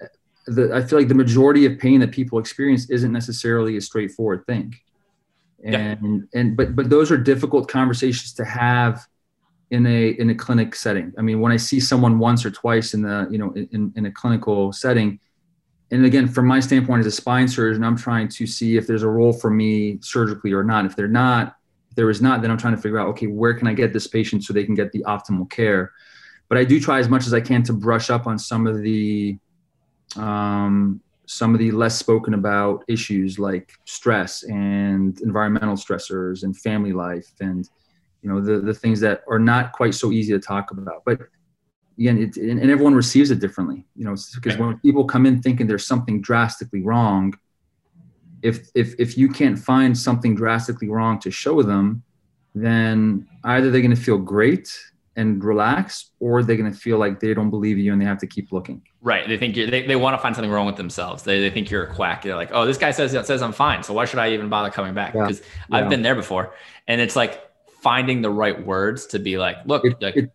uh, 0.00 0.06
the, 0.46 0.74
I 0.74 0.82
feel 0.82 0.98
like 0.98 1.08
the 1.08 1.14
majority 1.14 1.66
of 1.66 1.78
pain 1.78 2.00
that 2.00 2.12
people 2.12 2.38
experience 2.38 2.88
isn't 2.90 3.12
necessarily 3.12 3.76
a 3.76 3.80
straightforward 3.80 4.46
thing, 4.46 4.74
and 5.64 6.28
yeah. 6.32 6.40
and 6.40 6.56
but 6.56 6.76
but 6.76 6.88
those 6.88 7.10
are 7.10 7.18
difficult 7.18 7.68
conversations 7.68 8.32
to 8.34 8.44
have 8.44 9.04
in 9.70 9.86
a 9.86 10.08
in 10.10 10.30
a 10.30 10.34
clinic 10.34 10.74
setting. 10.74 11.12
I 11.18 11.22
mean, 11.22 11.40
when 11.40 11.52
I 11.52 11.56
see 11.56 11.80
someone 11.80 12.18
once 12.18 12.44
or 12.44 12.50
twice 12.50 12.94
in 12.94 13.02
the 13.02 13.26
you 13.30 13.38
know 13.38 13.52
in, 13.52 13.92
in 13.96 14.06
a 14.06 14.12
clinical 14.12 14.72
setting, 14.72 15.18
and 15.90 16.04
again, 16.04 16.28
from 16.28 16.46
my 16.46 16.60
standpoint 16.60 17.00
as 17.00 17.06
a 17.06 17.10
spine 17.10 17.48
surgeon, 17.48 17.82
I'm 17.82 17.96
trying 17.96 18.28
to 18.28 18.46
see 18.46 18.76
if 18.76 18.86
there's 18.86 19.02
a 19.02 19.08
role 19.08 19.32
for 19.32 19.50
me 19.50 19.98
surgically 20.00 20.52
or 20.52 20.62
not. 20.62 20.86
If 20.86 20.94
they're 20.94 21.08
not, 21.08 21.56
there 22.00 22.08
is 22.08 22.22
not, 22.22 22.40
then 22.40 22.50
I'm 22.50 22.56
trying 22.56 22.74
to 22.74 22.80
figure 22.80 22.98
out 22.98 23.08
okay, 23.08 23.26
where 23.26 23.52
can 23.52 23.68
I 23.68 23.74
get 23.74 23.92
this 23.92 24.06
patient 24.06 24.42
so 24.42 24.54
they 24.54 24.64
can 24.64 24.74
get 24.74 24.90
the 24.90 25.00
optimal 25.00 25.50
care. 25.50 25.92
But 26.48 26.56
I 26.56 26.64
do 26.64 26.80
try 26.80 26.98
as 26.98 27.10
much 27.10 27.26
as 27.26 27.34
I 27.34 27.42
can 27.42 27.62
to 27.64 27.74
brush 27.74 28.08
up 28.08 28.26
on 28.26 28.38
some 28.38 28.66
of 28.66 28.80
the 28.80 29.36
um, 30.16 31.02
some 31.26 31.52
of 31.52 31.58
the 31.58 31.70
less 31.72 31.98
spoken 31.98 32.32
about 32.32 32.84
issues 32.88 33.38
like 33.38 33.74
stress 33.84 34.44
and 34.44 35.20
environmental 35.20 35.74
stressors 35.74 36.42
and 36.42 36.56
family 36.56 36.94
life 36.94 37.30
and 37.40 37.68
you 38.22 38.30
know 38.30 38.40
the 38.40 38.60
the 38.60 38.72
things 38.72 38.98
that 39.00 39.22
are 39.28 39.38
not 39.38 39.72
quite 39.72 39.94
so 39.94 40.10
easy 40.10 40.32
to 40.32 40.40
talk 40.40 40.70
about 40.70 41.02
but 41.04 41.20
again 41.98 42.16
it, 42.18 42.36
and, 42.36 42.68
everyone 42.68 42.94
receives 42.94 43.30
it 43.30 43.38
differently 43.38 43.86
you 43.94 44.04
know 44.04 44.16
because 44.34 44.58
when 44.58 44.76
people 44.78 45.04
come 45.04 45.24
in 45.24 45.40
thinking 45.40 45.68
there's 45.68 45.86
something 45.86 46.20
drastically 46.20 46.82
wrong 46.82 47.32
if 48.42 48.68
if 48.74 48.94
if 48.98 49.16
you 49.18 49.28
can't 49.28 49.58
find 49.58 49.96
something 49.96 50.34
drastically 50.34 50.88
wrong 50.88 51.18
to 51.18 51.30
show 51.30 51.62
them 51.62 52.02
then 52.54 53.26
either 53.44 53.70
they're 53.70 53.80
going 53.80 53.94
to 53.94 54.00
feel 54.00 54.18
great 54.18 54.76
and 55.16 55.42
relax 55.44 56.10
or 56.20 56.42
they're 56.42 56.56
going 56.56 56.70
to 56.70 56.76
feel 56.76 56.98
like 56.98 57.20
they 57.20 57.34
don't 57.34 57.50
believe 57.50 57.78
you 57.78 57.92
and 57.92 58.00
they 58.00 58.06
have 58.06 58.18
to 58.18 58.26
keep 58.26 58.52
looking. 58.52 58.82
Right. 59.02 59.28
They 59.28 59.36
think 59.36 59.54
they, 59.54 59.86
they 59.86 59.96
want 59.96 60.14
to 60.14 60.18
find 60.18 60.34
something 60.34 60.50
wrong 60.50 60.66
with 60.66 60.76
themselves. 60.76 61.22
They, 61.22 61.40
they 61.40 61.50
think 61.50 61.70
you're 61.70 61.84
a 61.84 61.94
quack. 61.94 62.22
They're 62.22 62.36
like 62.36 62.50
oh 62.52 62.66
this 62.66 62.78
guy 62.78 62.90
says 62.90 63.12
says 63.26 63.42
i'm 63.42 63.52
fine 63.52 63.82
so 63.82 63.92
why 63.94 64.04
should 64.04 64.18
i 64.18 64.32
even 64.32 64.48
bother 64.48 64.70
coming 64.70 64.94
back? 64.94 65.12
Because 65.12 65.40
yeah. 65.40 65.76
i've 65.76 65.84
yeah. 65.84 65.88
been 65.88 66.02
there 66.02 66.14
before. 66.14 66.54
And 66.88 67.00
it's 67.00 67.16
like 67.16 67.50
finding 67.80 68.22
the 68.22 68.30
right 68.30 68.64
words 68.64 69.06
to 69.06 69.18
be 69.18 69.38
like, 69.38 69.56
look, 69.64 69.84
it, 69.84 70.00
like, 70.00 70.16
it, 70.16 70.30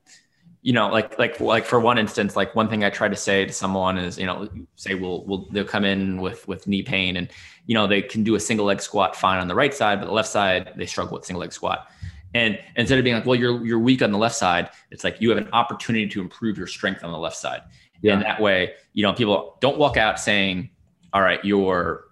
you 0.65 0.73
know, 0.73 0.89
like, 0.89 1.19
like, 1.19 1.39
like 1.39 1.63
for 1.63 1.80
one 1.80 1.99
instance, 1.99 2.36
like 2.36 2.56
one 2.56 2.67
thing 2.67 2.84
I 2.84 2.89
try 2.89 3.08
to 3.08 3.15
say 3.15 3.45
to 3.45 3.54
someone 3.54 3.99
is, 3.99 4.17
you 4.17 4.25
know, 4.25 4.49
say, 4.75 4.95
we'll, 4.95 5.23
we'll, 5.25 5.47
they'll 5.51 5.63
come 5.63 5.86
in 5.86 6.19
with, 6.19 6.47
with 6.47 6.65
knee 6.65 6.82
pain 6.82 7.17
and, 7.17 7.30
you 7.67 7.75
know, 7.75 7.86
they 7.86 8.01
can 8.01 8.23
do 8.23 8.34
a 8.34 8.39
single 8.39 8.65
leg 8.65 8.82
squat 8.82 9.15
fine 9.15 9.38
on 9.38 9.47
the 9.47 9.54
right 9.54 9.75
side, 9.75 9.99
but 9.99 10.08
the 10.08 10.12
left 10.12 10.28
side, 10.28 10.73
they 10.75 10.88
struggle 10.88 11.13
with 11.13 11.23
single 11.23 11.41
leg 11.41 11.54
squat. 11.54 11.88
And 12.34 12.58
instead 12.78 12.97
of 12.97 13.04
being 13.04 13.15
like, 13.15 13.28
well, 13.28 13.36
you're, 13.36 13.63
you're 13.63 13.78
weak 13.78 14.01
on 14.01 14.12
the 14.12 14.17
left 14.17 14.38
side, 14.38 14.71
it's 14.89 15.04
like 15.04 15.21
you 15.21 15.30
have 15.30 15.38
an 15.38 15.49
opportunity 15.54 16.08
to 16.08 16.19
improve 16.19 16.58
your 16.58 16.65
strength 16.65 17.04
on 17.04 17.12
the 17.12 17.19
left 17.19 17.37
side. 17.37 17.62
Yeah. 18.02 18.13
And 18.13 18.23
that 18.23 18.42
way, 18.42 18.73
you 18.94 19.04
know, 19.04 19.13
people 19.13 19.60
don't 19.62 19.77
walk 19.77 19.98
out 19.98 20.19
saying, 20.19 20.71
all 21.13 21.21
right, 21.21 21.46
you're, 21.46 22.06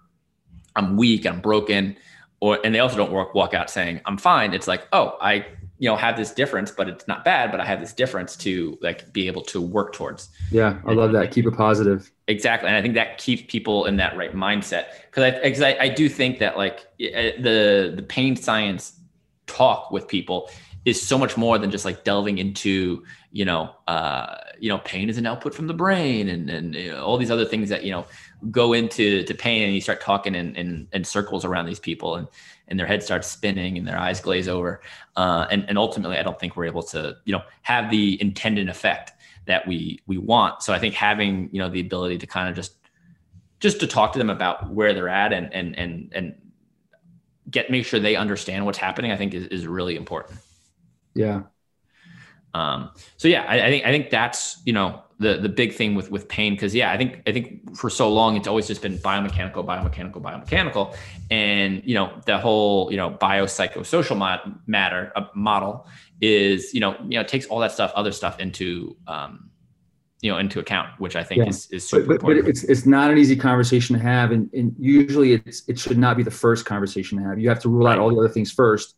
I'm 0.76 0.96
weak, 0.96 1.26
I'm 1.26 1.40
broken 1.40 1.96
or 2.44 2.58
and 2.62 2.74
they 2.74 2.78
also 2.80 2.96
don't 2.96 3.10
walk 3.10 3.34
walk 3.34 3.54
out 3.54 3.70
saying 3.70 4.02
I'm 4.04 4.18
fine. 4.18 4.52
It's 4.52 4.68
like, 4.68 4.86
oh, 4.92 5.16
I 5.18 5.46
you 5.78 5.88
know 5.88 5.96
have 5.96 6.16
this 6.16 6.32
difference, 6.32 6.70
but 6.70 6.88
it's 6.88 7.08
not 7.08 7.24
bad, 7.24 7.50
but 7.50 7.60
I 7.60 7.64
have 7.64 7.80
this 7.80 7.92
difference 7.92 8.36
to 8.38 8.78
like 8.80 9.12
be 9.12 9.26
able 9.26 9.42
to 9.42 9.60
work 9.60 9.92
towards. 9.92 10.28
Yeah, 10.50 10.78
I 10.86 10.92
love 10.92 11.12
that. 11.12 11.32
Keep 11.32 11.46
it 11.46 11.56
positive. 11.56 12.10
Exactly, 12.28 12.68
and 12.68 12.76
I 12.76 12.82
think 12.82 12.94
that 12.94 13.18
keeps 13.18 13.42
people 13.48 13.86
in 13.86 13.96
that 13.96 14.16
right 14.16 14.34
mindset 14.34 14.86
because 15.10 15.24
I, 15.24 15.50
cause 15.50 15.62
I 15.62 15.76
I 15.80 15.88
do 15.88 16.08
think 16.08 16.38
that 16.38 16.56
like 16.56 16.86
the 16.98 17.92
the 17.94 18.04
pain 18.08 18.36
science 18.36 18.98
talk 19.46 19.90
with 19.90 20.08
people 20.08 20.48
is 20.84 21.00
so 21.00 21.18
much 21.18 21.36
more 21.36 21.58
than 21.58 21.70
just 21.70 21.84
like 21.84 22.04
delving 22.04 22.38
into 22.38 23.02
you 23.32 23.44
know 23.44 23.74
uh, 23.88 24.36
you 24.58 24.68
know 24.68 24.78
pain 24.78 25.08
is 25.08 25.18
an 25.18 25.26
output 25.26 25.54
from 25.54 25.66
the 25.66 25.74
brain 25.74 26.28
and 26.28 26.48
and 26.48 26.74
you 26.74 26.90
know, 26.90 27.02
all 27.02 27.16
these 27.16 27.30
other 27.30 27.44
things 27.44 27.68
that 27.68 27.84
you 27.84 27.90
know 27.90 28.06
go 28.50 28.72
into 28.72 29.22
to 29.24 29.34
pain 29.34 29.62
and 29.62 29.74
you 29.74 29.80
start 29.80 30.00
talking 30.00 30.34
in, 30.34 30.54
in, 30.56 30.88
in 30.92 31.04
circles 31.04 31.44
around 31.44 31.66
these 31.66 31.80
people 31.80 32.16
and 32.16 32.28
and 32.68 32.78
their 32.78 32.86
head 32.86 33.02
starts 33.02 33.28
spinning 33.28 33.76
and 33.76 33.86
their 33.86 33.98
eyes 33.98 34.20
glaze 34.20 34.48
over 34.48 34.80
uh, 35.16 35.46
and 35.50 35.64
and 35.68 35.78
ultimately 35.78 36.16
I 36.16 36.22
don't 36.22 36.38
think 36.38 36.56
we're 36.56 36.64
able 36.64 36.82
to 36.84 37.16
you 37.24 37.32
know 37.32 37.42
have 37.62 37.90
the 37.90 38.20
intended 38.20 38.68
effect 38.68 39.12
that 39.46 39.66
we 39.66 40.00
we 40.06 40.18
want. 40.18 40.62
So 40.62 40.72
I 40.72 40.78
think 40.78 40.94
having 40.94 41.48
you 41.52 41.58
know 41.58 41.68
the 41.68 41.80
ability 41.80 42.18
to 42.18 42.26
kind 42.26 42.48
of 42.48 42.54
just 42.54 42.76
just 43.60 43.80
to 43.80 43.86
talk 43.86 44.12
to 44.12 44.18
them 44.18 44.30
about 44.30 44.70
where 44.70 44.94
they're 44.94 45.08
at 45.08 45.32
and 45.32 45.52
and 45.52 45.78
and 45.78 46.12
and 46.14 46.34
get 47.50 47.70
make 47.70 47.86
sure 47.86 48.00
they 48.00 48.16
understand 48.16 48.64
what's 48.64 48.78
happening 48.78 49.12
I 49.12 49.16
think 49.16 49.34
is, 49.34 49.46
is 49.48 49.66
really 49.66 49.96
important. 49.96 50.38
Yeah. 51.14 51.42
Um, 52.52 52.90
so 53.16 53.26
yeah, 53.26 53.42
I, 53.42 53.66
I, 53.66 53.68
think 53.68 53.84
I 53.84 53.90
think 53.90 54.10
that's 54.10 54.62
you 54.64 54.72
know 54.72 55.02
the 55.18 55.38
the 55.38 55.48
big 55.48 55.72
thing 55.72 55.94
with 55.94 56.10
with 56.10 56.28
pain 56.28 56.54
because 56.54 56.74
yeah, 56.74 56.90
I 56.90 56.96
think 56.96 57.22
I 57.26 57.32
think 57.32 57.76
for 57.76 57.88
so 57.88 58.12
long 58.12 58.36
it's 58.36 58.48
always 58.48 58.66
just 58.66 58.82
been 58.82 58.98
biomechanical, 58.98 59.64
biomechanical, 59.64 60.20
biomechanical, 60.20 60.96
and 61.30 61.82
you 61.84 61.94
know 61.94 62.20
the 62.26 62.38
whole 62.38 62.90
you 62.90 62.96
know 62.96 63.10
biopsychosocial 63.10 64.58
matter 64.66 65.12
uh, 65.14 65.26
model 65.34 65.86
is 66.20 66.74
you 66.74 66.80
know 66.80 66.96
you 67.08 67.18
know 67.18 67.22
takes 67.22 67.46
all 67.46 67.60
that 67.60 67.72
stuff, 67.72 67.92
other 67.94 68.12
stuff 68.12 68.40
into 68.40 68.96
um, 69.06 69.50
you 70.20 70.30
know 70.32 70.38
into 70.38 70.58
account, 70.58 70.88
which 70.98 71.14
I 71.14 71.22
think 71.22 71.38
yeah. 71.38 71.48
is 71.48 71.70
is 71.70 71.88
super 71.88 72.06
but, 72.06 72.14
important. 72.14 72.44
But 72.44 72.50
it's 72.50 72.64
it's 72.64 72.86
not 72.86 73.10
an 73.10 73.18
easy 73.18 73.36
conversation 73.36 73.96
to 73.96 74.02
have, 74.02 74.32
and, 74.32 74.52
and 74.52 74.74
usually 74.78 75.34
it's 75.34 75.62
it 75.68 75.78
should 75.78 75.98
not 75.98 76.16
be 76.16 76.24
the 76.24 76.30
first 76.30 76.64
conversation 76.64 77.18
to 77.18 77.24
have. 77.24 77.38
You 77.38 77.48
have 77.50 77.60
to 77.60 77.68
rule 77.68 77.86
right. 77.86 77.92
out 77.92 77.98
all 78.00 78.08
the 78.08 78.16
other 78.16 78.28
things 78.28 78.50
first. 78.50 78.96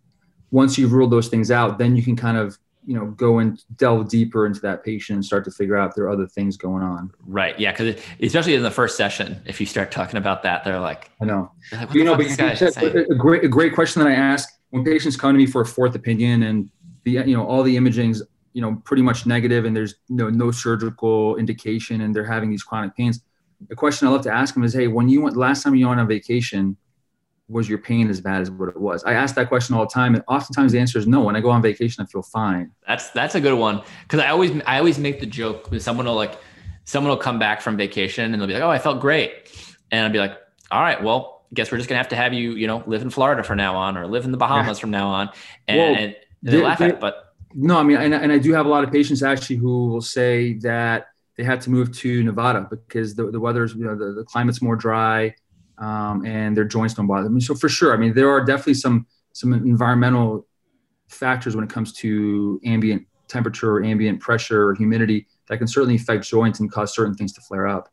Once 0.51 0.79
you've 0.79 0.93
ruled 0.93 1.11
those 1.11 1.29
things 1.29 1.51
out, 1.51 1.79
then 1.79 1.97
you 1.97 2.03
can 2.03 2.17
kind 2.17 2.39
of 2.39 2.57
you 2.87 2.95
know 2.95 3.07
go 3.07 3.41
and 3.41 3.63
delve 3.77 4.09
deeper 4.09 4.47
into 4.47 4.61
that 4.61 4.85
patient 4.85 5.17
and 5.17 5.25
start 5.25 5.45
to 5.45 5.51
figure 5.51 5.77
out 5.77 5.95
there 5.95 6.05
are 6.05 6.11
other 6.11 6.27
things 6.27 6.57
going 6.57 6.83
on. 6.83 7.13
Right. 7.27 7.59
Yeah 7.59 7.73
because 7.73 8.01
especially 8.23 8.55
in 8.55 8.63
the 8.63 8.71
first 8.71 8.97
session 8.97 9.43
if 9.45 9.61
you 9.61 9.67
start 9.67 9.91
talking 9.91 10.17
about 10.17 10.43
that 10.45 10.65
they're 10.65 10.81
like 10.81 11.11
i 11.21 11.25
know. 11.25 11.51
like, 11.73 11.93
you 11.93 12.05
know 12.05 12.17
but 12.17 12.31
a 12.31 13.15
great 13.15 13.45
a 13.45 13.49
great 13.49 13.75
question 13.75 14.03
that 14.03 14.09
i 14.09 14.15
ask 14.15 14.49
when 14.71 14.85
patients 14.85 15.17
come 15.17 15.33
to 15.33 15.39
me 15.39 15.47
for 15.47 15.63
a 15.63 15.67
fourth 15.67 15.95
opinion 15.95 16.45
and 16.45 16.71
the 17.05 17.13
you 17.13 17.37
know 17.37 17.45
all 17.45 17.63
the 17.63 17.77
imaging's 17.77 18.23
you 18.53 18.63
know 18.63 18.81
pretty 18.85 19.03
much 19.03 19.27
negative 19.27 19.65
and 19.65 19.77
there's 19.77 19.97
no 20.09 20.31
no 20.31 20.51
surgical 20.51 21.37
indication 21.37 22.03
and 22.03 22.15
they're 22.15 22.25
having 22.25 22.51
these 22.51 22.63
chronic 22.63 22.97
pains 22.97 23.21
the 23.69 23.77
question 23.77 24.07
i 24.07 24.11
love 24.11 24.23
to 24.23 24.33
ask 24.33 24.55
them 24.55 24.63
is 24.63 24.73
hey 24.73 24.87
when 24.87 25.09
you 25.09 25.21
went 25.21 25.37
last 25.37 25.63
time 25.63 25.75
you 25.75 25.89
went 25.89 26.01
on 26.01 26.07
vacation 26.07 26.77
was 27.49 27.69
your 27.69 27.79
pain 27.79 28.11
as 28.11 28.21
bad 28.21 28.43
as 28.43 28.51
what 28.51 28.69
it 28.69 28.81
was? 28.81 29.05
I 29.05 29.13
ask 29.13 29.35
that 29.37 29.49
question 29.49 29.77
all 29.77 29.85
the 29.85 29.93
time, 29.93 30.15
and 30.15 30.25
oftentimes 30.29 30.73
the 30.73 30.79
answer 30.79 30.99
is 30.99 31.07
no. 31.07 31.21
When 31.21 31.37
I 31.37 31.41
go 31.41 31.51
on 31.51 31.63
vacation, 31.63 32.03
I 32.03 32.07
feel 32.07 32.23
fine. 32.23 32.73
That's 32.87 33.11
that's 33.11 33.35
a 33.35 33.41
good 33.41 33.55
one 33.55 33.83
because 34.03 34.21
I 34.21 34.29
always 34.29 34.53
I 34.67 34.79
always 34.79 34.99
make 34.99 35.21
the 35.21 35.27
joke 35.27 35.71
when 35.71 35.81
someone 35.81 36.07
will 36.07 36.15
like 36.15 36.39
someone 36.85 37.11
will 37.11 37.17
come 37.17 37.39
back 37.39 37.61
from 37.61 37.77
vacation 37.77 38.33
and 38.33 38.41
they'll 38.41 38.49
be 38.49 38.55
like, 38.55 38.63
oh, 38.63 38.71
I 38.71 38.79
felt 38.79 39.01
great, 39.01 39.51
and 39.91 40.07
I'll 40.07 40.13
be 40.13 40.19
like, 40.19 40.37
all 40.71 40.81
right, 40.81 41.03
well, 41.03 41.45
guess 41.55 41.71
we're 41.71 41.79
just 41.79 41.89
gonna 41.89 41.99
have 41.99 42.09
to 42.09 42.17
have 42.17 42.35
you 42.35 42.53
you 42.53 42.67
know 42.67 42.83
live 42.87 43.03
in 43.03 43.11
Florida 43.11 43.43
from 43.43 43.59
now 43.59 43.77
on 43.77 43.97
or 43.97 44.07
live 44.07 44.25
in 44.25 44.33
the 44.33 44.39
Bahamas 44.39 44.79
yeah. 44.79 44.81
from 44.81 44.91
now 44.91 45.09
on, 45.09 45.31
and, 45.69 45.79
well, 45.79 45.95
and 45.95 46.17
they, 46.43 46.63
laugh 46.63 46.79
they, 46.79 46.87
at 46.87 46.91
it, 46.93 47.01
but 47.01 47.35
no, 47.55 47.79
I 47.79 47.85
mean, 47.85 47.97
and, 47.97 48.13
and 48.13 48.33
I 48.33 48.39
do 48.39 48.53
have 48.53 48.67
a 48.67 48.69
lot 48.69 48.85
of 48.85 48.93
patients 48.93 49.23
actually 49.23 49.57
who 49.57 49.89
will 49.89 50.03
say 50.03 50.55
that 50.59 51.09
they 51.37 51.45
had 51.45 51.61
to 51.63 51.71
move 51.71 51.97
to 51.99 52.23
Nevada 52.23 52.67
because 52.69 53.15
the, 53.15 53.31
the 53.31 53.41
weather's 53.41 53.75
you 53.75 53.85
know 53.85 53.95
the, 53.95 54.13
the 54.13 54.25
climate's 54.25 54.61
more 54.61 54.77
dry 54.77 55.35
um, 55.79 56.25
and 56.25 56.57
their 56.57 56.65
joints 56.65 56.95
don't 56.95 57.07
bother 57.07 57.25
them. 57.25 57.41
So 57.41 57.55
for 57.55 57.69
sure, 57.69 57.93
I 57.93 57.97
mean, 57.97 58.15
there 58.15 58.31
are 58.31 58.45
definitely 58.45 58.75
some 58.75 59.07
some 59.33 59.53
environmental 59.53 60.47
factors 61.09 61.55
when 61.55 61.65
it 61.65 61.71
comes 61.71 61.93
to 61.93 62.61
ambient 62.65 63.07
temperature, 63.29 63.77
or 63.77 63.85
ambient 63.85 64.21
pressure, 64.21 64.69
or 64.69 64.75
humidity 64.75 65.27
that 65.49 65.59
can 65.59 65.67
certainly 65.67 65.97
affect 65.97 66.27
joints 66.27 66.61
and 66.61 66.71
cause 66.71 66.95
certain 66.95 67.15
things 67.15 67.33
to 67.35 67.41
flare 67.41 67.67
up. 67.67 67.89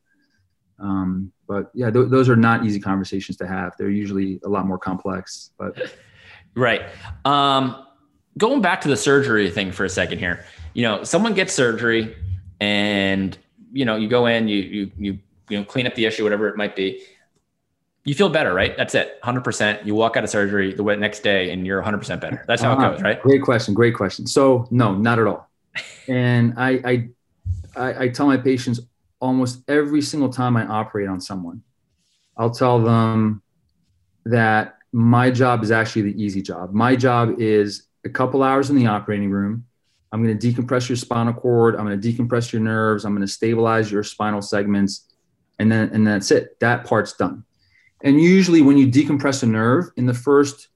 Um, 0.79 1.31
but 1.47 1.69
yeah, 1.73 1.91
th- 1.91 2.09
those 2.09 2.29
are 2.29 2.35
not 2.35 2.65
easy 2.65 2.79
conversations 2.79 3.37
to 3.37 3.47
have. 3.47 3.73
They're 3.77 3.89
usually 3.89 4.39
a 4.45 4.49
lot 4.49 4.65
more 4.65 4.77
complex. 4.77 5.51
But 5.57 5.93
right. 6.55 6.83
Um, 7.25 7.85
going 8.37 8.61
back 8.61 8.81
to 8.81 8.87
the 8.87 8.97
surgery 8.97 9.49
thing 9.51 9.71
for 9.71 9.85
a 9.85 9.89
second 9.89 10.19
here, 10.19 10.45
you 10.73 10.83
know, 10.83 11.03
someone 11.03 11.33
gets 11.33 11.53
surgery, 11.53 12.15
and 12.61 13.37
you 13.73 13.85
know, 13.85 13.97
you 13.97 14.07
go 14.07 14.27
in, 14.27 14.47
you 14.47 14.57
you 14.57 14.91
you 14.97 15.19
you 15.49 15.59
know, 15.59 15.65
clean 15.65 15.85
up 15.85 15.95
the 15.95 16.05
issue, 16.05 16.23
whatever 16.23 16.47
it 16.47 16.55
might 16.55 16.75
be 16.75 17.03
you 18.05 18.13
feel 18.13 18.29
better, 18.29 18.53
right? 18.53 18.75
That's 18.75 18.95
it. 18.95 19.21
100%. 19.23 19.85
You 19.85 19.95
walk 19.95 20.17
out 20.17 20.23
of 20.23 20.29
surgery 20.29 20.73
the 20.73 20.83
next 20.95 21.21
day 21.21 21.51
and 21.51 21.65
you're 21.65 21.81
100% 21.81 22.19
better. 22.19 22.43
That's 22.47 22.61
how 22.61 22.73
uh, 22.73 22.75
it 22.75 22.91
goes, 22.91 23.01
right? 23.01 23.21
Great 23.21 23.41
question. 23.41 23.73
Great 23.73 23.95
question. 23.95 24.27
So, 24.27 24.67
no, 24.71 24.93
not 24.93 25.19
at 25.19 25.27
all. 25.27 25.49
and 26.07 26.53
I, 26.57 26.69
I, 26.83 27.09
I, 27.75 28.03
I 28.03 28.07
tell 28.09 28.27
my 28.27 28.37
patients 28.37 28.81
almost 29.21 29.63
every 29.69 30.01
single 30.01 30.29
time 30.29 30.57
I 30.57 30.65
operate 30.65 31.07
on 31.07 31.21
someone, 31.21 31.63
I'll 32.35 32.51
tell 32.51 32.81
them 32.81 33.41
that 34.25 34.77
my 34.91 35.31
job 35.31 35.63
is 35.63 35.71
actually 35.71 36.03
the 36.03 36.21
easy 36.21 36.41
job. 36.41 36.73
My 36.73 36.95
job 36.97 37.39
is 37.39 37.87
a 38.03 38.09
couple 38.09 38.43
hours 38.43 38.69
in 38.69 38.75
the 38.75 38.87
operating 38.87 39.31
room. 39.31 39.65
I'm 40.11 40.23
going 40.23 40.37
to 40.37 40.53
decompress 40.53 40.89
your 40.89 40.97
spinal 40.97 41.33
cord. 41.33 41.75
I'm 41.75 41.85
going 41.85 41.99
to 41.99 42.13
decompress 42.13 42.51
your 42.51 42.61
nerves. 42.61 43.05
I'm 43.05 43.13
going 43.13 43.25
to 43.25 43.31
stabilize 43.31 43.91
your 43.91 44.03
spinal 44.03 44.41
segments. 44.41 45.09
And 45.57 45.71
then, 45.71 45.89
and 45.93 46.05
that's 46.05 46.29
it. 46.31 46.59
That 46.59 46.85
part's 46.85 47.13
done 47.13 47.45
and 48.03 48.21
usually, 48.21 48.61
when 48.61 48.77
you 48.77 48.87
decompress 48.87 49.43
a 49.43 49.45
nerve 49.45 49.89
in 49.95 50.05
the 50.05 50.13
first 50.13 50.67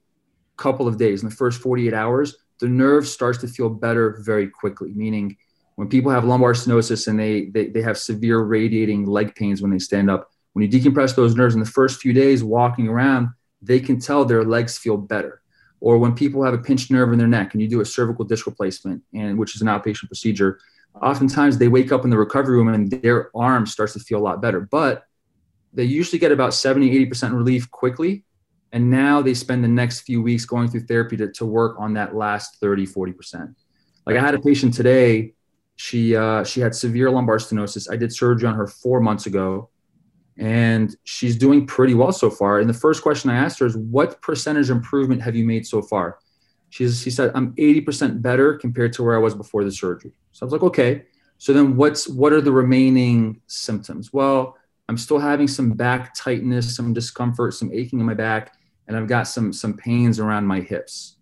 couple 0.56 0.88
of 0.88 0.96
days, 0.96 1.22
in 1.22 1.28
the 1.28 1.34
first 1.34 1.60
48 1.60 1.92
hours, 1.92 2.36
the 2.58 2.68
nerve 2.68 3.06
starts 3.06 3.38
to 3.38 3.48
feel 3.48 3.68
better 3.68 4.18
very 4.24 4.48
quickly. 4.48 4.92
Meaning, 4.94 5.36
when 5.76 5.88
people 5.88 6.10
have 6.10 6.24
lumbar 6.24 6.54
stenosis 6.54 7.06
and 7.06 7.20
they, 7.20 7.46
they, 7.46 7.68
they 7.68 7.82
have 7.82 7.98
severe 7.98 8.40
radiating 8.40 9.06
leg 9.06 9.34
pains 9.34 9.62
when 9.62 9.70
they 9.70 9.78
stand 9.78 10.10
up, 10.10 10.30
when 10.54 10.68
you 10.68 10.80
decompress 10.80 11.14
those 11.14 11.36
nerves 11.36 11.54
in 11.54 11.60
the 11.60 11.66
first 11.66 12.00
few 12.00 12.12
days 12.12 12.42
walking 12.42 12.88
around, 12.88 13.28
they 13.62 13.78
can 13.78 14.00
tell 14.00 14.24
their 14.24 14.44
legs 14.44 14.78
feel 14.78 14.96
better. 14.96 15.42
Or 15.80 15.98
when 15.98 16.14
people 16.14 16.42
have 16.42 16.54
a 16.54 16.58
pinched 16.58 16.90
nerve 16.90 17.12
in 17.12 17.18
their 17.18 17.28
neck 17.28 17.52
and 17.52 17.62
you 17.62 17.68
do 17.68 17.80
a 17.80 17.84
cervical 17.84 18.24
disc 18.24 18.46
replacement, 18.46 19.02
and 19.14 19.38
which 19.38 19.54
is 19.54 19.62
an 19.62 19.68
outpatient 19.68 20.08
procedure, 20.08 20.58
oftentimes 21.00 21.58
they 21.58 21.68
wake 21.68 21.92
up 21.92 22.04
in 22.04 22.10
the 22.10 22.18
recovery 22.18 22.56
room 22.56 22.68
and 22.68 22.90
their 22.90 23.30
arm 23.36 23.66
starts 23.66 23.92
to 23.92 24.00
feel 24.00 24.18
a 24.18 24.24
lot 24.24 24.42
better. 24.42 24.60
But 24.60 25.04
they 25.72 25.84
usually 25.84 26.18
get 26.18 26.32
about 26.32 26.54
70, 26.54 27.06
80% 27.06 27.34
relief 27.34 27.70
quickly. 27.70 28.24
And 28.72 28.90
now 28.90 29.22
they 29.22 29.34
spend 29.34 29.64
the 29.64 29.68
next 29.68 30.00
few 30.00 30.22
weeks 30.22 30.44
going 30.44 30.68
through 30.68 30.86
therapy 30.86 31.16
to, 31.16 31.32
to 31.32 31.46
work 31.46 31.76
on 31.78 31.94
that 31.94 32.14
last 32.14 32.60
30, 32.60 32.86
40%. 32.86 33.54
Like 34.06 34.16
I 34.16 34.20
had 34.20 34.34
a 34.34 34.40
patient 34.40 34.74
today, 34.74 35.34
she, 35.76 36.16
uh, 36.16 36.44
she 36.44 36.60
had 36.60 36.74
severe 36.74 37.10
lumbar 37.10 37.38
stenosis. 37.38 37.90
I 37.90 37.96
did 37.96 38.12
surgery 38.12 38.48
on 38.48 38.54
her 38.54 38.66
four 38.66 39.00
months 39.00 39.26
ago 39.26 39.70
and 40.38 40.94
she's 41.04 41.36
doing 41.36 41.66
pretty 41.66 41.94
well 41.94 42.12
so 42.12 42.30
far. 42.30 42.60
And 42.60 42.68
the 42.68 42.74
first 42.74 43.02
question 43.02 43.30
I 43.30 43.36
asked 43.36 43.58
her 43.58 43.66
is, 43.66 43.76
what 43.76 44.20
percentage 44.22 44.70
improvement 44.70 45.22
have 45.22 45.34
you 45.34 45.44
made 45.44 45.66
so 45.66 45.82
far? 45.82 46.18
She's, 46.70 47.00
she 47.00 47.10
said, 47.10 47.32
I'm 47.34 47.54
80% 47.54 48.22
better 48.22 48.54
compared 48.54 48.92
to 48.94 49.02
where 49.02 49.16
I 49.16 49.18
was 49.18 49.34
before 49.34 49.64
the 49.64 49.72
surgery. 49.72 50.12
So 50.32 50.44
I 50.44 50.46
was 50.46 50.52
like, 50.52 50.62
okay. 50.62 51.04
So 51.38 51.52
then 51.52 51.76
what's, 51.76 52.08
what 52.08 52.32
are 52.32 52.40
the 52.40 52.52
remaining 52.52 53.40
symptoms? 53.46 54.12
Well, 54.12 54.57
I'm 54.88 54.96
still 54.96 55.18
having 55.18 55.48
some 55.48 55.72
back 55.72 56.14
tightness, 56.14 56.74
some 56.74 56.92
discomfort, 56.92 57.54
some 57.54 57.70
aching 57.72 58.00
in 58.00 58.06
my 58.06 58.14
back, 58.14 58.54
and 58.86 58.96
I've 58.96 59.06
got 59.06 59.24
some 59.24 59.52
some 59.52 59.74
pains 59.76 60.18
around 60.18 60.46
my 60.46 60.60
hips. 60.60 61.16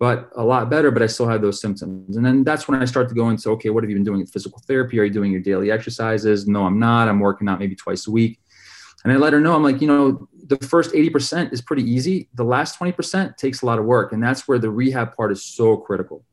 But 0.00 0.30
a 0.34 0.44
lot 0.44 0.68
better, 0.68 0.90
but 0.90 1.02
I 1.02 1.06
still 1.06 1.28
have 1.28 1.40
those 1.40 1.60
symptoms. 1.60 2.16
And 2.16 2.26
then 2.26 2.42
that's 2.42 2.66
when 2.66 2.82
I 2.82 2.84
start 2.84 3.08
to 3.08 3.14
go 3.14 3.28
into 3.30 3.50
okay, 3.50 3.70
what 3.70 3.84
have 3.84 3.90
you 3.90 3.96
been 3.96 4.04
doing 4.04 4.26
physical 4.26 4.60
therapy? 4.66 4.98
Are 4.98 5.04
you 5.04 5.12
doing 5.12 5.30
your 5.30 5.40
daily 5.40 5.70
exercises? 5.70 6.48
No, 6.48 6.64
I'm 6.64 6.78
not. 6.78 7.08
I'm 7.08 7.20
working 7.20 7.48
out 7.48 7.60
maybe 7.60 7.76
twice 7.76 8.08
a 8.08 8.10
week. 8.10 8.40
And 9.04 9.12
I 9.12 9.16
let 9.16 9.34
her 9.34 9.40
know, 9.40 9.54
I'm 9.54 9.62
like, 9.62 9.82
you 9.82 9.86
know, 9.86 10.28
the 10.46 10.56
first 10.66 10.92
80% 10.92 11.52
is 11.52 11.60
pretty 11.60 11.82
easy. 11.82 12.28
The 12.34 12.44
last 12.44 12.78
20% 12.78 13.36
takes 13.36 13.60
a 13.60 13.66
lot 13.66 13.78
of 13.78 13.84
work. 13.84 14.12
And 14.12 14.22
that's 14.22 14.48
where 14.48 14.58
the 14.58 14.70
rehab 14.70 15.14
part 15.14 15.30
is 15.30 15.44
so 15.44 15.76
critical. 15.76 16.24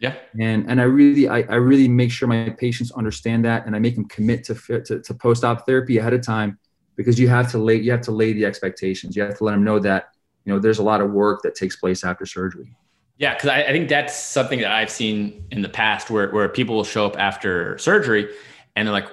Yeah. 0.00 0.14
And 0.38 0.70
and 0.70 0.80
I 0.80 0.84
really 0.84 1.28
I, 1.28 1.40
I 1.42 1.56
really 1.56 1.88
make 1.88 2.12
sure 2.12 2.28
my 2.28 2.50
patients 2.50 2.92
understand 2.92 3.44
that 3.44 3.66
and 3.66 3.74
I 3.74 3.78
make 3.78 3.94
them 3.96 4.06
commit 4.06 4.44
to 4.44 4.54
to, 4.54 5.00
to 5.00 5.14
post 5.14 5.44
op 5.44 5.66
therapy 5.66 5.98
ahead 5.98 6.12
of 6.12 6.22
time 6.22 6.58
because 6.96 7.18
you 7.18 7.28
have 7.28 7.50
to 7.52 7.58
lay 7.58 7.76
you 7.76 7.90
have 7.90 8.02
to 8.02 8.12
lay 8.12 8.32
the 8.32 8.44
expectations. 8.44 9.16
You 9.16 9.22
have 9.22 9.38
to 9.38 9.44
let 9.44 9.52
them 9.52 9.64
know 9.64 9.78
that 9.80 10.10
you 10.44 10.52
know 10.52 10.58
there's 10.58 10.78
a 10.78 10.82
lot 10.82 11.00
of 11.00 11.10
work 11.10 11.42
that 11.42 11.54
takes 11.54 11.76
place 11.76 12.04
after 12.04 12.26
surgery. 12.26 12.74
Yeah, 13.18 13.34
because 13.34 13.48
I, 13.48 13.62
I, 13.62 13.72
think 13.72 13.88
that's 13.88 14.16
something 14.16 14.60
that 14.60 14.70
I've 14.70 14.90
seen 14.90 15.44
in 15.50 15.62
the 15.62 15.68
past 15.68 16.08
where 16.08 16.30
where 16.30 16.48
people 16.48 16.76
will 16.76 16.84
show 16.84 17.04
up 17.04 17.18
after 17.18 17.76
surgery 17.78 18.28
and 18.76 18.86
they're 18.86 18.92
like, 18.92 19.08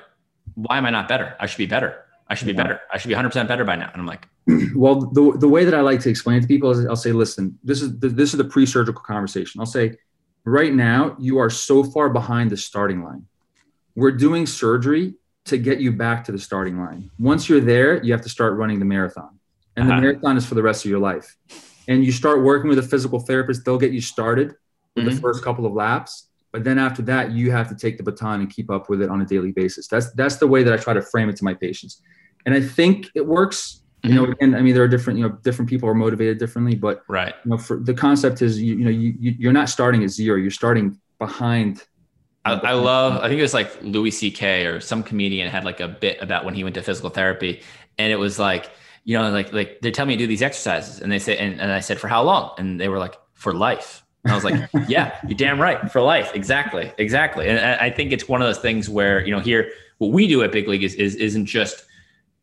"Why 0.54 0.78
am 0.78 0.86
I 0.86 0.92
not 0.92 1.08
better? 1.08 1.36
I 1.40 1.48
should 1.48 1.58
be 1.58 1.66
better. 1.66 2.04
I 2.28 2.36
should 2.36 2.46
be 2.46 2.54
yeah. 2.54 2.62
better. 2.62 2.82
I 2.94 3.00
should 3.00 3.08
be 3.08 3.16
100 3.16 3.30
percent 3.30 3.48
better 3.48 3.66
by 3.66 3.76
now." 3.76 3.90
And 3.92 4.00
I'm 4.00 4.06
like, 4.06 4.28
"Well, 4.76 5.08
the 5.08 5.36
the 5.38 5.48
way 5.48 5.66
that 5.66 5.74
I 5.74 5.82
like 5.82 6.02
to 6.02 6.10
explain 6.10 6.38
it 6.38 6.42
to 6.42 6.48
people 6.48 6.70
is 6.70 6.86
I'll 6.86 6.96
say, 6.96 7.12
listen, 7.12 7.58
this 7.64 7.82
is 7.82 7.98
the, 7.98 8.10
this 8.10 8.32
is 8.32 8.38
the 8.38 8.46
pre-surgical 8.46 9.02
conversation. 9.02 9.60
I'll 9.60 9.66
say." 9.66 9.98
Right 10.46 10.74
now 10.74 11.16
you 11.20 11.38
are 11.40 11.50
so 11.50 11.84
far 11.84 12.10
behind 12.10 12.52
the 12.52 12.58
starting 12.58 13.04
line. 13.04 13.26
We're 13.96 14.12
doing 14.12 14.46
surgery 14.46 15.16
to 15.46 15.58
get 15.58 15.80
you 15.80 15.92
back 15.92 16.24
to 16.26 16.32
the 16.32 16.40
starting 16.40 16.80
line. 16.80 17.12
Once 17.20 17.50
you're 17.50 17.62
there, 17.62 18.04
you 18.04 18.12
have 18.12 18.22
to 18.22 18.30
start 18.30 18.58
running 18.58 18.80
the 18.80 18.86
marathon. 18.86 19.40
And 19.76 19.88
uh-huh. 19.88 19.96
the 19.96 20.02
marathon 20.02 20.38
is 20.38 20.46
for 20.46 20.56
the 20.56 20.64
rest 20.64 20.86
of 20.86 20.92
your 20.92 21.00
life. 21.00 21.36
And 21.88 22.04
you 22.04 22.12
start 22.12 22.44
working 22.44 22.70
with 22.70 22.80
a 22.80 22.84
physical 22.84 23.20
therapist, 23.20 23.64
they'll 23.64 23.78
get 23.78 23.92
you 23.92 24.02
started 24.02 24.54
with 24.96 25.06
mm-hmm. 25.06 25.16
the 25.16 25.22
first 25.22 25.44
couple 25.44 25.66
of 25.66 25.74
laps. 25.74 26.30
But 26.52 26.64
then 26.64 26.80
after 26.80 27.02
that, 27.04 27.32
you 27.32 27.52
have 27.52 27.68
to 27.70 27.76
take 27.76 27.98
the 27.98 28.04
baton 28.04 28.40
and 28.40 28.50
keep 28.50 28.72
up 28.72 28.90
with 28.90 29.02
it 29.02 29.10
on 29.10 29.22
a 29.22 29.26
daily 29.26 29.52
basis. 29.52 29.88
That's 29.88 30.12
that's 30.14 30.38
the 30.38 30.48
way 30.48 30.64
that 30.64 30.74
I 30.74 30.78
try 30.78 30.94
to 30.94 31.02
frame 31.02 31.30
it 31.30 31.36
to 31.38 31.44
my 31.44 31.54
patients. 31.54 32.02
and 32.46 32.56
I 32.56 32.62
think 32.62 33.08
it 33.14 33.26
works. 33.26 33.82
You 34.08 34.16
know, 34.16 34.24
mm-hmm. 34.24 34.32
again, 34.32 34.56
I 34.56 34.62
mean, 34.62 34.74
there 34.74 34.84
are 34.84 34.88
different, 34.88 35.20
you 35.20 35.28
know, 35.28 35.36
different 35.44 35.70
people 35.70 35.90
are 35.90 35.94
motivated 35.94 36.38
differently, 36.38 36.76
but 36.76 37.04
right. 37.08 37.34
You 37.44 37.52
know, 37.52 37.58
for 37.58 37.78
the 37.78 37.94
concept 37.94 38.42
is, 38.42 38.62
you, 38.62 38.76
you 38.76 38.86
know, 38.86 38.92
you, 38.92 39.14
you're 39.20 39.54
not 39.54 39.70
starting 39.70 40.04
at 40.04 40.10
zero. 40.10 40.38
You're 40.38 40.52
starting 40.52 41.00
behind 41.20 41.84
I, 42.46 42.54
I, 42.54 42.74
love, 42.74 43.24
I 43.24 43.28
think 43.28 43.40
it 43.40 43.42
was 43.42 43.56
like 43.56 43.76
Louis 43.82 44.12
C.K. 44.12 44.68
or 44.68 44.80
some 44.80 45.02
comedian 45.02 45.50
had 45.50 45.66
like 45.66 45.80
a 45.80 45.88
bit 45.88 46.22
about 46.22 46.46
when 46.46 46.54
he 46.54 46.64
went 46.64 46.76
to 46.76 46.84
physical 46.84 47.10
therapy. 47.10 47.64
And 47.98 48.14
it 48.14 48.18
was 48.18 48.38
like, 48.38 48.70
you 49.04 49.18
know, 49.18 49.32
like, 49.32 49.52
like 49.52 49.82
they 49.82 49.90
tell 49.90 50.06
me 50.06 50.16
to 50.16 50.20
do 50.20 50.28
these 50.28 50.44
exercises. 50.44 51.02
And 51.02 51.12
they 51.12 51.18
say, 51.18 51.38
and, 51.38 51.60
and 51.60 51.72
I 51.72 51.80
said, 51.80 52.00
for 52.00 52.08
how 52.08 52.22
long? 52.22 52.52
And 52.60 52.80
they 52.80 52.88
were 52.88 53.00
like, 53.00 53.16
for 53.34 53.54
life. 53.54 54.04
And 54.24 54.32
I 54.32 54.36
was 54.36 54.44
like, 54.44 54.70
yeah, 54.88 55.18
you're 55.28 55.38
damn 55.38 55.60
right. 55.60 55.92
For 55.92 56.02
life. 56.02 56.36
Exactly. 56.36 56.92
Exactly. 57.00 57.48
And 57.48 57.60
I 57.60 57.90
think 57.90 58.12
it's 58.12 58.28
one 58.28 58.44
of 58.44 58.48
those 58.48 58.60
things 58.60 58.90
where, 58.90 59.26
you 59.26 59.32
know, 59.32 59.40
here, 59.40 59.72
what 59.98 60.12
we 60.12 60.28
do 60.28 60.44
at 60.44 60.52
Big 60.52 60.68
League 60.68 60.84
is, 60.84 60.94
is 60.96 61.16
isn't 61.16 61.48
just 61.48 61.86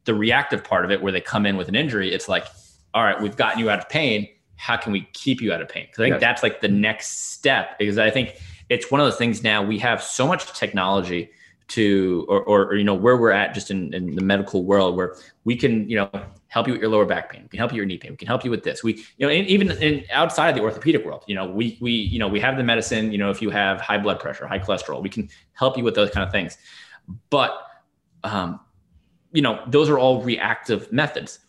the 0.05 0.15
reactive 0.15 0.65
part 0.65 0.85
of 0.85 0.91
it 0.91 1.03
where 1.03 1.13
they 1.13 1.21
come 1.21 1.47
in 1.47 1.57
with 1.57 1.69
an 1.69 1.75
injury. 1.75 2.13
It's 2.13 2.29
like, 2.29 2.47
all 2.95 3.05
right, 3.05 3.21
we've 3.21 3.37
gotten 3.37 3.59
you 3.59 3.71
out 3.71 3.79
of 3.79 3.89
pain. 3.89 4.29
How 4.57 4.77
can 4.77 4.93
we 4.93 5.09
keep 5.13 5.41
you 5.41 5.53
out 5.53 5.61
of 5.61 5.69
pain? 5.69 5.87
Because 5.87 6.01
I 6.01 6.05
think 6.05 6.15
yes. 6.15 6.21
that's 6.21 6.43
like 6.43 6.61
the 6.61 6.69
next 6.69 7.33
step. 7.33 7.79
Because 7.79 7.99
I 7.99 8.11
think 8.11 8.41
it's 8.69 8.91
one 8.91 9.01
of 9.01 9.07
those 9.07 9.17
things 9.17 9.43
now 9.43 9.63
we 9.63 9.79
have 9.79 10.03
so 10.03 10.27
much 10.27 10.53
technology 10.59 11.31
to 11.69 12.27
or, 12.29 12.43
or, 12.43 12.67
or, 12.67 12.75
you 12.75 12.85
know 12.85 12.95
where 12.95 13.17
we're 13.17 13.31
at 13.31 13.55
just 13.55 13.71
in, 13.71 13.95
in 13.95 14.15
the 14.15 14.23
medical 14.23 14.65
world 14.65 14.97
where 14.97 15.17
we 15.45 15.57
can 15.57 15.89
you 15.89 15.97
know 15.97 16.11
help 16.49 16.67
you 16.67 16.73
with 16.73 16.83
your 16.83 16.91
lower 16.91 17.07
back 17.07 17.33
pain 17.33 17.43
we 17.43 17.49
can 17.49 17.59
help 17.59 17.71
you 17.71 17.77
with 17.77 17.79
your 17.79 17.87
knee 17.87 17.99
pain 17.99 18.11
we 18.11 18.17
can 18.17 18.27
help 18.27 18.45
you 18.45 18.51
with 18.51 18.63
this 18.63 18.83
we 18.83 18.95
you 19.17 19.27
know 19.27 19.29
in, 19.29 19.45
even 19.47 19.71
in 19.71 20.05
outside 20.13 20.51
of 20.51 20.55
the 20.55 20.61
orthopedic 20.61 21.05
world 21.05 21.25
you 21.27 21.35
know 21.35 21.47
we 21.47 21.79
we 21.81 21.93
you 21.93 22.19
know 22.19 22.29
we 22.29 22.41
have 22.41 22.57
the 22.57 22.63
medicine 22.63 23.13
you 23.13 23.19
know 23.19 23.31
if 23.31 23.41
you 23.41 23.49
have 23.49 23.81
high 23.81 23.97
blood 23.97 24.21
pressure 24.21 24.47
high 24.47 24.59
cholesterol 24.59 25.03
we 25.03 25.09
can 25.09 25.29
help 25.55 25.79
you 25.79 25.85
with 25.85 25.95
those 25.95 26.11
kind 26.11 26.27
of 26.27 26.33
things 26.33 26.59
but 27.31 27.67
um 28.25 28.61
you 29.33 29.43
know 29.43 29.63
those 29.67 29.89
are 29.89 29.99
all 29.99 30.23
reactive 30.23 30.93
methods 30.93 31.41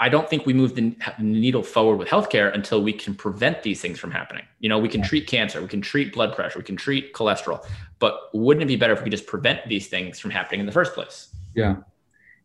I 0.00 0.08
don't 0.08 0.30
think 0.30 0.46
we 0.46 0.52
move 0.52 0.76
the 0.76 0.94
needle 1.18 1.62
forward 1.62 1.96
with 1.96 2.08
healthcare 2.08 2.54
until 2.54 2.82
we 2.82 2.92
can 2.92 3.14
prevent 3.14 3.64
these 3.64 3.80
things 3.80 3.98
from 3.98 4.12
happening. 4.12 4.44
You 4.60 4.68
know, 4.68 4.78
we 4.78 4.88
can 4.88 5.02
treat 5.02 5.26
cancer, 5.26 5.60
we 5.60 5.66
can 5.66 5.80
treat 5.80 6.12
blood 6.12 6.34
pressure, 6.36 6.58
we 6.58 6.64
can 6.64 6.76
treat 6.76 7.12
cholesterol, 7.12 7.66
but 7.98 8.30
wouldn't 8.32 8.62
it 8.62 8.66
be 8.66 8.76
better 8.76 8.92
if 8.92 9.00
we 9.00 9.04
could 9.04 9.12
just 9.12 9.26
prevent 9.26 9.68
these 9.68 9.88
things 9.88 10.20
from 10.20 10.30
happening 10.30 10.60
in 10.60 10.66
the 10.66 10.72
first 10.72 10.94
place? 10.94 11.34
Yeah. 11.54 11.76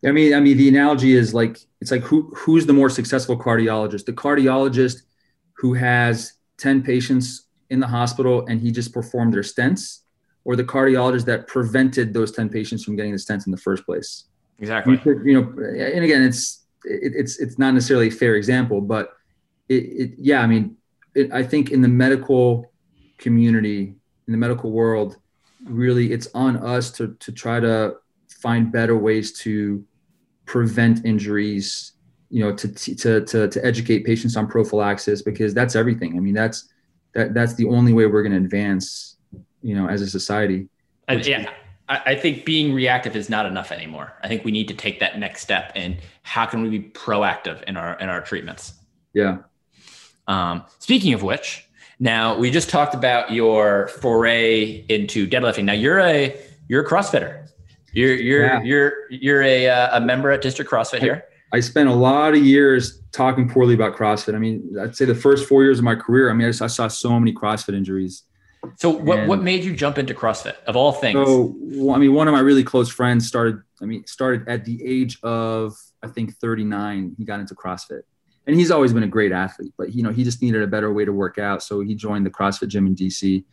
I 0.04 0.10
mean, 0.10 0.34
I 0.34 0.40
mean, 0.40 0.56
the 0.56 0.68
analogy 0.68 1.14
is 1.14 1.32
like 1.32 1.58
it's 1.80 1.90
like 1.90 2.02
who 2.02 2.32
who's 2.34 2.66
the 2.66 2.72
more 2.72 2.90
successful 2.90 3.38
cardiologist? 3.38 4.04
The 4.04 4.12
cardiologist 4.12 5.02
who 5.52 5.74
has 5.74 6.32
10 6.58 6.82
patients 6.82 7.46
in 7.70 7.80
the 7.80 7.86
hospital 7.86 8.44
and 8.46 8.60
he 8.60 8.70
just 8.70 8.92
performed 8.92 9.32
their 9.32 9.42
stents, 9.42 10.00
or 10.44 10.56
the 10.56 10.64
cardiologist 10.64 11.24
that 11.24 11.46
prevented 11.46 12.12
those 12.12 12.32
10 12.32 12.48
patients 12.48 12.84
from 12.84 12.96
getting 12.96 13.12
the 13.12 13.18
stents 13.18 13.46
in 13.46 13.50
the 13.50 13.58
first 13.58 13.84
place. 13.86 14.24
Exactly. 14.58 14.94
You, 14.94 14.98
could, 14.98 15.24
you 15.24 15.40
know, 15.40 15.48
and 15.74 16.04
again, 16.04 16.22
it's 16.22 16.64
it, 16.84 17.12
it's 17.16 17.38
it's 17.40 17.58
not 17.58 17.74
necessarily 17.74 18.08
a 18.08 18.12
fair 18.12 18.36
example, 18.36 18.80
but 18.80 19.12
it, 19.68 19.74
it 19.74 20.10
yeah, 20.18 20.40
I 20.40 20.46
mean, 20.46 20.76
it, 21.14 21.32
I 21.32 21.42
think 21.42 21.70
in 21.70 21.80
the 21.80 21.88
medical 21.88 22.70
community, 23.18 23.94
in 24.26 24.32
the 24.32 24.38
medical 24.38 24.70
world, 24.70 25.16
really, 25.64 26.12
it's 26.12 26.28
on 26.34 26.56
us 26.58 26.90
to 26.92 27.16
to 27.20 27.32
try 27.32 27.60
to 27.60 27.96
find 28.28 28.70
better 28.70 28.96
ways 28.96 29.32
to 29.40 29.84
prevent 30.46 31.04
injuries. 31.04 31.92
You 32.30 32.44
know, 32.44 32.54
to 32.54 32.68
to 32.68 33.24
to 33.24 33.48
to 33.48 33.64
educate 33.64 34.04
patients 34.04 34.36
on 34.36 34.48
prophylaxis 34.48 35.22
because 35.22 35.54
that's 35.54 35.76
everything. 35.76 36.16
I 36.16 36.20
mean, 36.20 36.34
that's 36.34 36.68
that 37.14 37.34
that's 37.34 37.54
the 37.54 37.66
only 37.66 37.92
way 37.92 38.06
we're 38.06 38.22
going 38.22 38.38
to 38.38 38.44
advance. 38.44 39.13
You 39.64 39.74
know, 39.74 39.88
as 39.88 40.00
a 40.00 40.08
society. 40.08 40.68
And, 41.08 41.26
yeah, 41.26 41.50
I 41.88 42.14
think 42.14 42.46
being 42.46 42.72
reactive 42.72 43.14
is 43.14 43.28
not 43.28 43.44
enough 43.44 43.70
anymore. 43.70 44.14
I 44.22 44.28
think 44.28 44.42
we 44.42 44.50
need 44.50 44.68
to 44.68 44.74
take 44.74 45.00
that 45.00 45.18
next 45.18 45.42
step 45.42 45.70
and 45.74 45.98
how 46.22 46.46
can 46.46 46.62
we 46.62 46.70
be 46.70 46.80
proactive 46.80 47.62
in 47.64 47.76
our 47.76 47.98
in 47.98 48.08
our 48.08 48.22
treatments? 48.22 48.72
Yeah. 49.12 49.38
Um, 50.26 50.64
speaking 50.78 51.12
of 51.12 51.22
which, 51.22 51.68
now 51.98 52.38
we 52.38 52.50
just 52.50 52.70
talked 52.70 52.94
about 52.94 53.32
your 53.32 53.88
foray 53.88 54.86
into 54.88 55.26
deadlifting. 55.26 55.64
Now 55.64 55.74
you're 55.74 56.00
a 56.00 56.34
you're 56.68 56.86
a 56.86 56.88
CrossFitter. 56.88 57.50
You're 57.92 58.14
you're 58.14 58.46
yeah. 58.46 58.62
you're 58.62 58.92
you're 59.10 59.42
a 59.42 59.68
uh, 59.68 59.98
a 59.98 60.00
member 60.00 60.30
at 60.30 60.40
District 60.40 60.70
CrossFit 60.70 61.00
here. 61.00 61.24
I 61.52 61.60
spent 61.60 61.90
a 61.90 61.94
lot 61.94 62.34
of 62.34 62.42
years 62.42 63.02
talking 63.12 63.46
poorly 63.46 63.74
about 63.74 63.94
CrossFit. 63.94 64.34
I 64.34 64.38
mean, 64.38 64.74
I'd 64.80 64.96
say 64.96 65.04
the 65.04 65.14
first 65.14 65.46
four 65.46 65.62
years 65.62 65.78
of 65.78 65.84
my 65.84 65.94
career. 65.94 66.30
I 66.30 66.32
mean, 66.32 66.46
I, 66.46 66.64
I 66.64 66.68
saw 66.68 66.88
so 66.88 67.20
many 67.20 67.34
CrossFit 67.34 67.74
injuries 67.74 68.22
so 68.76 68.90
what, 68.90 69.18
and 69.20 69.28
what 69.28 69.42
made 69.42 69.64
you 69.64 69.74
jump 69.74 69.98
into 69.98 70.14
CrossFit 70.14 70.56
of 70.66 70.76
all 70.76 70.92
things? 70.92 71.26
So, 71.26 71.54
well, 71.58 71.94
I 71.94 71.98
mean, 71.98 72.14
one 72.14 72.28
of 72.28 72.32
my 72.32 72.40
really 72.40 72.64
close 72.64 72.88
friends 72.88 73.26
started, 73.26 73.60
I 73.80 73.84
mean, 73.84 74.06
started 74.06 74.48
at 74.48 74.64
the 74.64 74.84
age 74.84 75.18
of, 75.22 75.76
I 76.02 76.08
think 76.08 76.36
39, 76.36 77.14
he 77.18 77.24
got 77.24 77.40
into 77.40 77.54
CrossFit 77.54 78.02
and 78.46 78.56
he's 78.56 78.70
always 78.70 78.92
been 78.92 79.02
a 79.02 79.08
great 79.08 79.32
athlete, 79.32 79.72
but 79.76 79.94
you 79.94 80.02
know, 80.02 80.10
he 80.10 80.24
just 80.24 80.42
needed 80.42 80.62
a 80.62 80.66
better 80.66 80.92
way 80.92 81.04
to 81.04 81.12
work 81.12 81.38
out. 81.38 81.62
So 81.62 81.80
he 81.80 81.94
joined 81.94 82.26
the 82.26 82.30
CrossFit 82.30 82.68
gym 82.68 82.86
in 82.86 82.94
DC. 82.94 83.44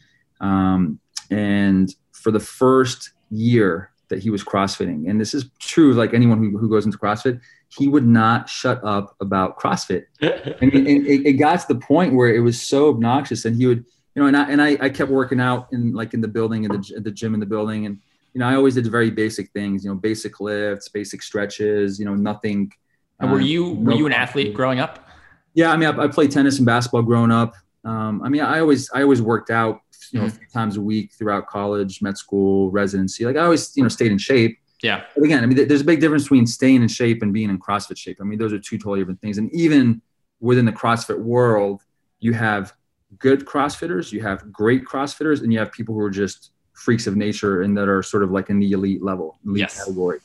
Um, 0.42 1.00
and 1.30 1.94
for 2.12 2.32
the 2.32 2.40
first 2.40 3.12
year 3.30 3.92
that 4.10 4.20
he 4.20 4.30
was 4.30 4.44
CrossFitting, 4.44 5.10
and 5.10 5.20
this 5.20 5.34
is 5.34 5.50
true, 5.60 5.94
like 5.94 6.14
anyone 6.14 6.40
who, 6.40 6.58
who 6.58 6.70
goes 6.70 6.86
into 6.86 6.98
CrossFit, 6.98 7.40
he 7.70 7.88
would 7.88 8.06
not 8.06 8.50
shut 8.50 8.84
up 8.84 9.16
about 9.22 9.58
CrossFit. 9.58 10.04
and, 10.22 10.74
it, 10.74 10.86
it, 10.86 11.26
it 11.26 11.34
got 11.34 11.62
to 11.62 11.74
the 11.74 11.80
point 11.80 12.14
where 12.14 12.34
it 12.34 12.40
was 12.40 12.62
so 12.62 12.90
obnoxious 12.90 13.46
and 13.46 13.56
he 13.56 13.68
would, 13.68 13.86
you 14.16 14.22
know, 14.22 14.28
and 14.28 14.38
I, 14.38 14.50
and 14.50 14.62
I, 14.62 14.78
I 14.82 14.90
kept 14.90 15.10
working 15.10 15.40
out 15.40 15.68
in 15.72 15.94
like 15.94 16.14
in 16.14 16.22
the 16.22 16.28
building 16.28 16.64
in 16.66 16.72
the, 16.72 17.00
the 17.00 17.12
gym 17.12 17.34
in 17.34 17.40
the 17.40 17.46
building. 17.46 17.86
And, 17.86 18.00
you 18.34 18.40
know, 18.40 18.48
I 18.48 18.56
always 18.56 18.76
did 18.76 18.88
very 18.88 19.10
basic 19.10 19.52
things, 19.52 19.84
you 19.84 19.90
know, 19.90 19.96
basic 19.96 20.40
lifts, 20.40 20.90
basic 20.90 21.22
stretches, 21.22 22.00
you 22.00 22.06
know, 22.06 22.16
nothing. 22.16 22.72
And 23.20 23.32
were 23.32 23.40
you, 23.40 23.74
were 23.74 23.94
you 23.94 24.06
an 24.08 24.14
athlete 24.14 24.54
growing 24.54 24.80
up? 24.80 25.08
Yeah. 25.54 25.72
I 25.72 25.78
mean, 25.78 25.90
I, 25.90 26.04
I 26.04 26.08
played 26.08 26.32
tennis 26.32 26.58
and 26.58 26.66
basketball 26.66 27.04
growing 27.04 27.32
up. 27.32 27.54
Um, 27.84 28.22
I 28.24 28.30
mean, 28.30 28.42
I 28.42 28.60
always, 28.60 28.90
I 28.92 29.02
always 29.04 29.22
worked 29.22 29.50
out, 29.50 29.82
you 30.12 30.20
know, 30.20 30.28
mm-hmm. 30.28 30.44
times 30.52 30.78
a 30.78 30.82
week 30.82 31.14
throughout 31.14 31.48
college, 31.48 32.02
med 32.02 32.18
school, 32.18 32.72
residency. 32.72 33.26
Like 33.26 33.38
I 33.38 33.44
always, 33.44 33.76
you 33.78 33.84
know, 33.84 33.90
stayed 33.90 34.12
in 34.12 34.18
shape. 34.18 34.58
Yeah. 34.84 35.04
But 35.16 35.24
again, 35.24 35.44
I 35.44 35.46
mean, 35.46 35.68
there's 35.68 35.82
a 35.82 35.86
big 35.86 36.00
difference 36.00 36.24
between 36.24 36.48
staying 36.48 36.82
in 36.82 36.88
shape 36.88 37.22
and 37.22 37.32
being 37.32 37.50
in 37.50 37.60
CrossFit 37.60 37.98
shape. 37.98 38.18
I 38.20 38.24
mean, 38.24 38.40
those 38.40 38.52
are 38.52 38.60
two 38.60 38.78
totally 38.78 39.00
different 39.00 39.22
things. 39.22 39.38
And 39.38 39.54
even 39.54 40.02
within 40.40 40.66
the 40.66 40.72
CrossFit 40.72 41.20
world, 41.20 41.84
you 42.20 42.34
have 42.34 42.74
good 43.20 43.46
CrossFitters, 43.46 44.12
you 44.12 44.22
have 44.22 44.52
great 44.52 44.86
CrossFitters, 44.86 45.42
and 45.42 45.52
you 45.52 45.60
have 45.60 45.72
people 45.72 45.94
who 45.94 46.02
are 46.02 46.10
just 46.10 46.52
freaks 46.74 47.08
of 47.08 47.16
nature 47.16 47.62
and 47.62 47.78
that 47.78 47.88
are 47.88 48.02
sort 48.02 48.24
of 48.24 48.32
like 48.32 48.50
in 48.50 48.60
the 48.60 48.72
elite 48.72 49.04
level, 49.04 49.40
elite 49.46 49.62
yes. 49.62 49.78
category. 49.78 50.20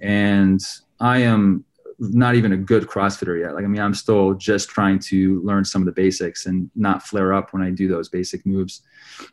And 0.00 0.60
I 1.00 1.18
am 1.18 1.64
not 1.98 2.36
even 2.36 2.52
a 2.52 2.56
good 2.56 2.86
CrossFitter 2.86 3.40
yet. 3.40 3.54
Like, 3.54 3.64
I 3.64 3.66
mean, 3.66 3.82
I'm 3.82 3.94
still 3.94 4.34
just 4.34 4.68
trying 4.68 5.00
to 5.00 5.42
learn 5.42 5.64
some 5.64 5.82
of 5.82 5.86
the 5.86 5.92
basics 5.92 6.46
and 6.46 6.70
not 6.76 7.02
flare 7.02 7.32
up 7.32 7.52
when 7.52 7.62
I 7.62 7.70
do 7.70 7.88
those 7.88 8.08
basic 8.08 8.46
moves. 8.46 8.82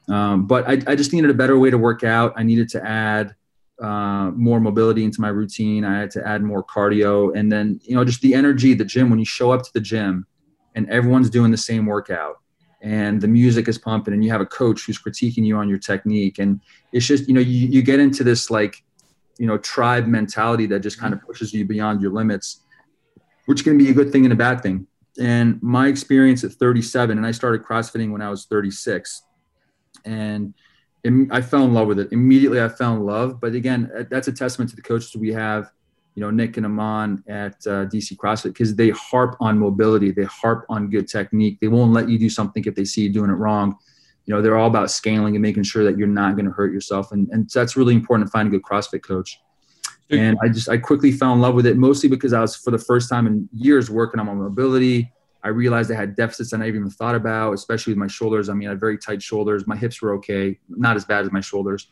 Um, 0.09 0.47
but 0.47 0.67
I, 0.67 0.81
I, 0.87 0.95
just 0.95 1.13
needed 1.13 1.29
a 1.29 1.33
better 1.35 1.59
way 1.59 1.69
to 1.69 1.77
work 1.77 2.03
out. 2.03 2.33
I 2.35 2.41
needed 2.41 2.69
to 2.69 2.83
add 2.83 3.35
uh, 3.79 4.31
more 4.31 4.59
mobility 4.59 5.03
into 5.03 5.21
my 5.21 5.27
routine. 5.27 5.85
I 5.85 5.99
had 5.99 6.09
to 6.11 6.27
add 6.27 6.41
more 6.41 6.63
cardio. 6.63 7.37
And 7.37 7.51
then, 7.51 7.79
you 7.83 7.95
know, 7.95 8.03
just 8.03 8.21
the 8.21 8.33
energy, 8.33 8.73
the 8.73 8.85
gym, 8.85 9.11
when 9.11 9.19
you 9.19 9.25
show 9.25 9.51
up 9.51 9.61
to 9.61 9.69
the 9.73 9.81
gym 9.81 10.25
and 10.73 10.89
everyone's 10.89 11.29
doing 11.29 11.51
the 11.51 11.57
same 11.57 11.85
workout 11.85 12.37
and 12.85 13.19
the 13.19 13.27
music 13.27 13.67
is 13.67 13.79
pumping 13.79 14.13
and 14.13 14.23
you 14.23 14.29
have 14.29 14.41
a 14.41 14.45
coach 14.45 14.85
who's 14.85 15.01
critiquing 15.01 15.43
you 15.43 15.57
on 15.57 15.67
your 15.67 15.79
technique. 15.79 16.37
And 16.37 16.61
it's 16.93 17.05
just 17.05 17.27
you 17.27 17.33
know 17.33 17.41
you, 17.41 17.67
you 17.67 17.81
get 17.81 17.99
into 17.99 18.23
this 18.23 18.51
like 18.51 18.83
you 19.39 19.47
know 19.47 19.57
tribe 19.57 20.05
mentality 20.05 20.67
that 20.67 20.79
just 20.79 20.99
kind 20.99 21.13
of 21.13 21.19
pushes 21.21 21.51
you 21.51 21.65
beyond 21.65 22.01
your 22.01 22.11
limits 22.11 22.61
which 23.47 23.63
can 23.63 23.77
be 23.77 23.89
a 23.89 23.93
good 23.93 24.11
thing 24.11 24.23
and 24.23 24.33
a 24.33 24.35
bad 24.35 24.61
thing. 24.61 24.87
And 25.19 25.61
my 25.61 25.87
experience 25.87 26.43
at 26.43 26.51
37 26.51 27.17
and 27.17 27.25
i 27.25 27.31
started 27.31 27.63
crossfitting 27.63 28.11
when 28.11 28.21
i 28.21 28.29
was 28.29 28.45
36 28.45 29.23
and 30.03 30.53
i 31.31 31.41
fell 31.41 31.63
in 31.63 31.73
love 31.73 31.87
with 31.87 31.99
it. 31.99 32.11
Immediately 32.11 32.61
i 32.61 32.69
fell 32.69 32.93
in 32.95 33.03
love. 33.03 33.41
But 33.41 33.55
again 33.55 34.07
that's 34.11 34.27
a 34.27 34.31
testament 34.31 34.69
to 34.71 34.75
the 34.75 34.83
coaches 34.83 35.15
we 35.15 35.33
have 35.33 35.71
you 36.15 36.21
know 36.21 36.31
Nick 36.31 36.57
and 36.57 36.65
Amon 36.65 37.23
at 37.27 37.55
uh, 37.67 37.85
DC 37.85 38.15
CrossFit 38.15 38.53
because 38.53 38.75
they 38.75 38.89
harp 38.91 39.35
on 39.41 39.59
mobility, 39.59 40.11
they 40.11 40.23
harp 40.23 40.65
on 40.69 40.89
good 40.89 41.07
technique. 41.07 41.59
They 41.59 41.67
won't 41.67 41.91
let 41.91 42.09
you 42.09 42.17
do 42.17 42.29
something 42.29 42.63
if 42.65 42.73
they 42.73 42.85
see 42.85 43.03
you 43.03 43.09
doing 43.09 43.29
it 43.29 43.33
wrong. 43.33 43.75
You 44.25 44.33
know 44.33 44.41
they're 44.41 44.57
all 44.57 44.67
about 44.67 44.89
scaling 44.89 45.35
and 45.35 45.41
making 45.41 45.63
sure 45.63 45.83
that 45.83 45.97
you're 45.97 46.07
not 46.07 46.35
going 46.35 46.45
to 46.45 46.51
hurt 46.51 46.73
yourself, 46.73 47.11
and 47.11 47.27
and 47.31 47.51
so 47.51 47.59
that's 47.59 47.75
really 47.75 47.93
important 47.93 48.27
to 48.27 48.31
find 48.31 48.47
a 48.47 48.51
good 48.51 48.63
CrossFit 48.63 49.03
coach. 49.03 49.39
And 50.11 50.37
I 50.41 50.47
just 50.47 50.69
I 50.69 50.77
quickly 50.77 51.11
fell 51.11 51.33
in 51.33 51.41
love 51.41 51.55
with 51.55 51.65
it, 51.65 51.77
mostly 51.77 52.07
because 52.07 52.31
I 52.31 52.39
was 52.39 52.55
for 52.55 52.71
the 52.71 52.77
first 52.77 53.09
time 53.09 53.27
in 53.27 53.49
years 53.53 53.89
working 53.89 54.19
on 54.19 54.27
my 54.27 54.33
mobility. 54.33 55.11
I 55.43 55.49
realized 55.49 55.91
I 55.91 55.95
had 55.95 56.15
deficits 56.15 56.51
that 56.51 56.57
I 56.57 56.65
never 56.65 56.77
even 56.77 56.89
thought 56.89 57.13
about, 57.13 57.53
especially 57.53 57.93
with 57.93 57.99
my 57.99 58.07
shoulders. 58.07 58.49
I 58.49 58.53
mean, 58.53 58.67
I 58.67 58.71
had 58.71 58.79
very 58.79 58.97
tight 58.97 59.21
shoulders. 59.21 59.67
My 59.67 59.75
hips 59.75 60.01
were 60.01 60.15
okay, 60.15 60.57
not 60.69 60.95
as 60.95 61.05
bad 61.05 61.25
as 61.25 61.31
my 61.31 61.41
shoulders 61.41 61.87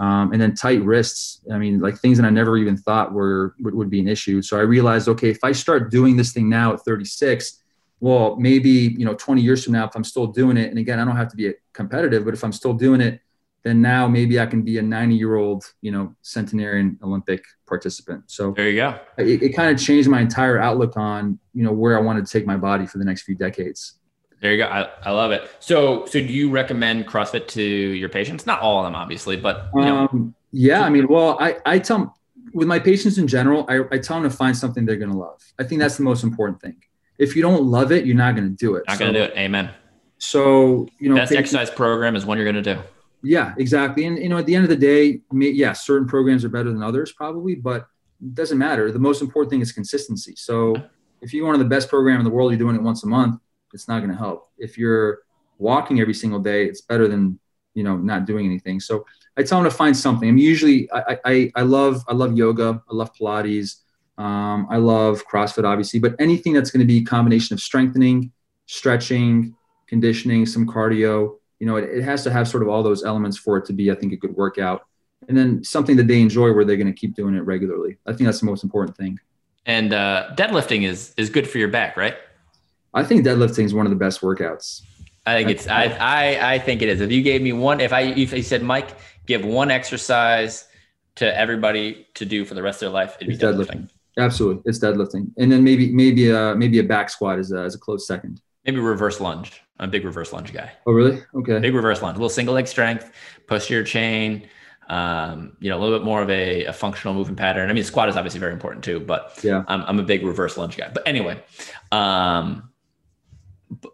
um, 0.00 0.32
and 0.32 0.40
then 0.40 0.54
tight 0.54 0.82
wrists. 0.82 1.42
I 1.52 1.58
mean, 1.58 1.78
like 1.78 1.98
things 1.98 2.16
that 2.18 2.26
I 2.26 2.30
never 2.30 2.56
even 2.56 2.76
thought 2.76 3.12
were 3.12 3.54
would, 3.60 3.74
would, 3.74 3.90
be 3.90 4.00
an 4.00 4.08
issue. 4.08 4.40
So 4.40 4.58
I 4.58 4.62
realized, 4.62 5.08
okay, 5.08 5.28
if 5.28 5.44
I 5.44 5.52
start 5.52 5.90
doing 5.90 6.16
this 6.16 6.32
thing 6.32 6.48
now 6.48 6.72
at 6.72 6.80
36, 6.80 7.62
well, 8.00 8.34
maybe 8.36 8.70
you 8.70 9.04
know, 9.04 9.14
20 9.14 9.42
years 9.42 9.62
from 9.62 9.74
now, 9.74 9.86
if 9.86 9.94
I'm 9.94 10.04
still 10.04 10.26
doing 10.26 10.56
it, 10.56 10.70
and 10.70 10.78
again, 10.78 10.98
I 10.98 11.04
don't 11.04 11.16
have 11.16 11.28
to 11.28 11.36
be 11.36 11.52
competitive, 11.74 12.24
but 12.24 12.32
if 12.32 12.42
I'm 12.42 12.52
still 12.52 12.72
doing 12.72 13.02
it, 13.02 13.20
then 13.62 13.82
now 13.82 14.08
maybe 14.08 14.40
I 14.40 14.46
can 14.46 14.62
be 14.62 14.78
a 14.78 14.82
90 14.82 15.14
year 15.14 15.36
old, 15.36 15.64
you 15.82 15.92
know, 15.92 16.16
centenarian 16.22 16.98
Olympic 17.02 17.44
participant. 17.66 18.24
So 18.26 18.52
there 18.52 18.70
you 18.70 18.76
go. 18.76 18.98
It, 19.18 19.42
it 19.42 19.48
kind 19.50 19.70
of 19.70 19.78
changed 19.78 20.08
my 20.08 20.22
entire 20.22 20.58
outlook 20.58 20.96
on, 20.96 21.38
you 21.52 21.62
know, 21.62 21.72
where 21.72 21.98
I 21.98 22.00
wanted 22.00 22.24
to 22.24 22.32
take 22.32 22.46
my 22.46 22.56
body 22.56 22.86
for 22.86 22.96
the 22.96 23.04
next 23.04 23.22
few 23.22 23.34
decades. 23.34 23.99
There 24.40 24.52
you 24.52 24.58
go. 24.58 24.64
I, 24.64 24.88
I 25.04 25.10
love 25.10 25.32
it. 25.32 25.50
So, 25.60 26.06
so 26.06 26.12
do 26.12 26.24
you 26.24 26.50
recommend 26.50 27.06
CrossFit 27.06 27.46
to 27.48 27.62
your 27.62 28.08
patients? 28.08 28.46
Not 28.46 28.60
all 28.60 28.78
of 28.78 28.86
them, 28.86 28.94
obviously, 28.94 29.36
but 29.36 29.68
you 29.74 29.82
know. 29.82 30.08
Um, 30.10 30.34
yeah, 30.50 30.82
I 30.82 30.88
mean, 30.88 31.06
well, 31.08 31.36
I, 31.38 31.56
I 31.66 31.78
tell 31.78 32.16
with 32.54 32.66
my 32.66 32.78
patients 32.78 33.18
in 33.18 33.28
general, 33.28 33.66
I, 33.68 33.80
I 33.92 33.98
tell 33.98 34.20
them 34.20 34.28
to 34.28 34.34
find 34.34 34.56
something 34.56 34.86
they're 34.86 34.96
going 34.96 35.10
to 35.10 35.16
love. 35.16 35.40
I 35.58 35.64
think 35.64 35.80
that's 35.80 35.96
the 35.96 36.02
most 36.02 36.24
important 36.24 36.60
thing. 36.60 36.76
If 37.18 37.36
you 37.36 37.42
don't 37.42 37.64
love 37.64 37.92
it, 37.92 38.06
you're 38.06 38.16
not 38.16 38.34
going 38.34 38.48
to 38.48 38.56
do 38.56 38.76
it. 38.76 38.84
Not 38.88 38.96
so, 38.96 39.04
going 39.04 39.14
to 39.14 39.20
do 39.20 39.24
it. 39.32 39.36
Amen. 39.36 39.70
So, 40.18 40.88
you 40.98 41.10
know, 41.10 41.16
best 41.16 41.30
patients, 41.30 41.54
exercise 41.54 41.74
program 41.74 42.16
is 42.16 42.24
one 42.24 42.38
you're 42.38 42.50
going 42.50 42.62
to 42.62 42.74
do. 42.74 42.80
Yeah, 43.22 43.54
exactly. 43.58 44.06
And, 44.06 44.18
you 44.18 44.30
know, 44.30 44.38
at 44.38 44.46
the 44.46 44.54
end 44.54 44.64
of 44.64 44.70
the 44.70 44.76
day, 44.76 45.20
may, 45.30 45.50
yeah, 45.50 45.74
certain 45.74 46.08
programs 46.08 46.44
are 46.44 46.48
better 46.48 46.72
than 46.72 46.82
others 46.82 47.12
probably, 47.12 47.54
but 47.54 47.86
it 48.22 48.34
doesn't 48.34 48.56
matter. 48.56 48.90
The 48.90 48.98
most 48.98 49.20
important 49.20 49.50
thing 49.50 49.60
is 49.60 49.70
consistency. 49.72 50.34
So 50.36 50.74
if 51.20 51.34
you 51.34 51.44
want 51.44 51.58
to 51.58 51.62
the 51.62 51.68
best 51.68 51.90
program 51.90 52.18
in 52.18 52.24
the 52.24 52.30
world, 52.30 52.50
you're 52.50 52.58
doing 52.58 52.76
it 52.76 52.82
once 52.82 53.04
a 53.04 53.06
month 53.06 53.38
it's 53.72 53.88
not 53.88 53.98
going 54.00 54.10
to 54.10 54.16
help. 54.16 54.50
If 54.58 54.78
you're 54.78 55.20
walking 55.58 56.00
every 56.00 56.14
single 56.14 56.40
day, 56.40 56.66
it's 56.66 56.80
better 56.80 57.08
than 57.08 57.38
you 57.74 57.82
know 57.82 57.96
not 57.96 58.24
doing 58.26 58.46
anything. 58.46 58.80
So 58.80 59.06
I 59.36 59.42
tell 59.42 59.62
them 59.62 59.70
to 59.70 59.76
find 59.76 59.96
something. 59.96 60.28
I'm 60.28 60.38
usually 60.38 60.90
I 60.92 61.18
I, 61.24 61.52
I 61.56 61.62
love 61.62 62.02
I 62.08 62.14
love 62.14 62.36
yoga. 62.36 62.82
I 62.90 62.94
love 62.94 63.14
Pilates. 63.14 63.76
Um, 64.18 64.66
I 64.68 64.76
love 64.76 65.22
CrossFit, 65.26 65.64
obviously, 65.64 65.98
but 65.98 66.14
anything 66.18 66.52
that's 66.52 66.70
going 66.70 66.80
to 66.80 66.86
be 66.86 66.98
a 66.98 67.04
combination 67.04 67.54
of 67.54 67.60
strengthening, 67.60 68.32
stretching, 68.66 69.56
conditioning, 69.86 70.44
some 70.44 70.66
cardio. 70.66 71.36
You 71.58 71.66
know, 71.66 71.76
it, 71.76 71.84
it 71.84 72.02
has 72.02 72.22
to 72.24 72.30
have 72.30 72.46
sort 72.46 72.62
of 72.62 72.68
all 72.68 72.82
those 72.82 73.02
elements 73.02 73.38
for 73.38 73.56
it 73.56 73.64
to 73.66 73.72
be, 73.72 73.90
I 73.90 73.94
think, 73.94 74.12
a 74.12 74.16
good 74.16 74.36
workout. 74.36 74.86
And 75.28 75.36
then 75.36 75.64
something 75.64 75.96
that 75.96 76.06
they 76.06 76.20
enjoy 76.20 76.52
where 76.52 76.64
they're 76.66 76.76
going 76.76 76.86
to 76.86 76.98
keep 76.98 77.14
doing 77.14 77.34
it 77.34 77.40
regularly. 77.40 77.96
I 78.06 78.12
think 78.12 78.26
that's 78.26 78.40
the 78.40 78.46
most 78.46 78.62
important 78.62 78.96
thing. 78.96 79.18
And 79.64 79.94
uh, 79.94 80.30
deadlifting 80.34 80.86
is 80.86 81.14
is 81.16 81.30
good 81.30 81.48
for 81.48 81.58
your 81.58 81.68
back, 81.68 81.96
right? 81.96 82.16
I 82.92 83.04
think 83.04 83.24
deadlifting 83.24 83.64
is 83.64 83.74
one 83.74 83.86
of 83.86 83.90
the 83.90 83.96
best 83.96 84.20
workouts. 84.20 84.82
I 85.26 85.36
think 85.36 85.50
it's 85.50 85.66
I, 85.68 85.84
I 85.84 86.54
I 86.54 86.58
think 86.58 86.82
it 86.82 86.88
is. 86.88 87.00
If 87.00 87.12
you 87.12 87.22
gave 87.22 87.42
me 87.42 87.52
one, 87.52 87.80
if 87.80 87.92
I 87.92 88.02
if 88.02 88.32
you 88.32 88.42
said 88.42 88.62
Mike, 88.62 88.96
give 89.26 89.44
one 89.44 89.70
exercise 89.70 90.66
to 91.16 91.38
everybody 91.38 92.06
to 92.14 92.24
do 92.24 92.44
for 92.44 92.54
the 92.54 92.62
rest 92.62 92.82
of 92.82 92.86
their 92.86 92.94
life, 92.94 93.16
it'd 93.20 93.28
be 93.28 93.36
deadlifting. 93.36 93.66
deadlifting. 93.66 93.88
Absolutely, 94.18 94.62
it's 94.64 94.78
deadlifting, 94.78 95.30
and 95.38 95.52
then 95.52 95.62
maybe 95.62 95.92
maybe 95.92 96.30
a 96.30 96.54
maybe 96.54 96.78
a 96.78 96.84
back 96.84 97.10
squat 97.10 97.38
as 97.38 97.52
a, 97.52 97.60
as 97.60 97.74
a 97.74 97.78
close 97.78 98.06
second. 98.06 98.40
Maybe 98.64 98.78
reverse 98.78 99.20
lunge. 99.20 99.62
I'm 99.78 99.88
a 99.88 99.92
big 99.92 100.04
reverse 100.04 100.32
lunge 100.32 100.52
guy. 100.52 100.72
Oh 100.86 100.92
really? 100.92 101.22
Okay. 101.34 101.58
Big 101.60 101.74
reverse 101.74 102.02
lunge, 102.02 102.16
a 102.16 102.18
little 102.18 102.28
single 102.28 102.54
leg 102.54 102.66
strength, 102.66 103.12
posterior 103.46 103.84
chain. 103.84 104.48
Um, 104.88 105.56
you 105.60 105.70
know, 105.70 105.78
a 105.78 105.80
little 105.80 105.96
bit 105.96 106.04
more 106.04 106.20
of 106.20 106.28
a, 106.30 106.64
a, 106.64 106.72
functional 106.72 107.14
movement 107.14 107.38
pattern. 107.38 107.70
I 107.70 107.72
mean, 107.72 107.84
squat 107.84 108.08
is 108.08 108.16
obviously 108.16 108.40
very 108.40 108.52
important 108.52 108.82
too, 108.82 108.98
but 108.98 109.38
yeah, 109.40 109.62
I'm, 109.68 109.82
I'm 109.82 110.00
a 110.00 110.02
big 110.02 110.26
reverse 110.26 110.56
lunge 110.56 110.76
guy. 110.76 110.90
But 110.92 111.06
anyway, 111.06 111.40
um, 111.92 112.69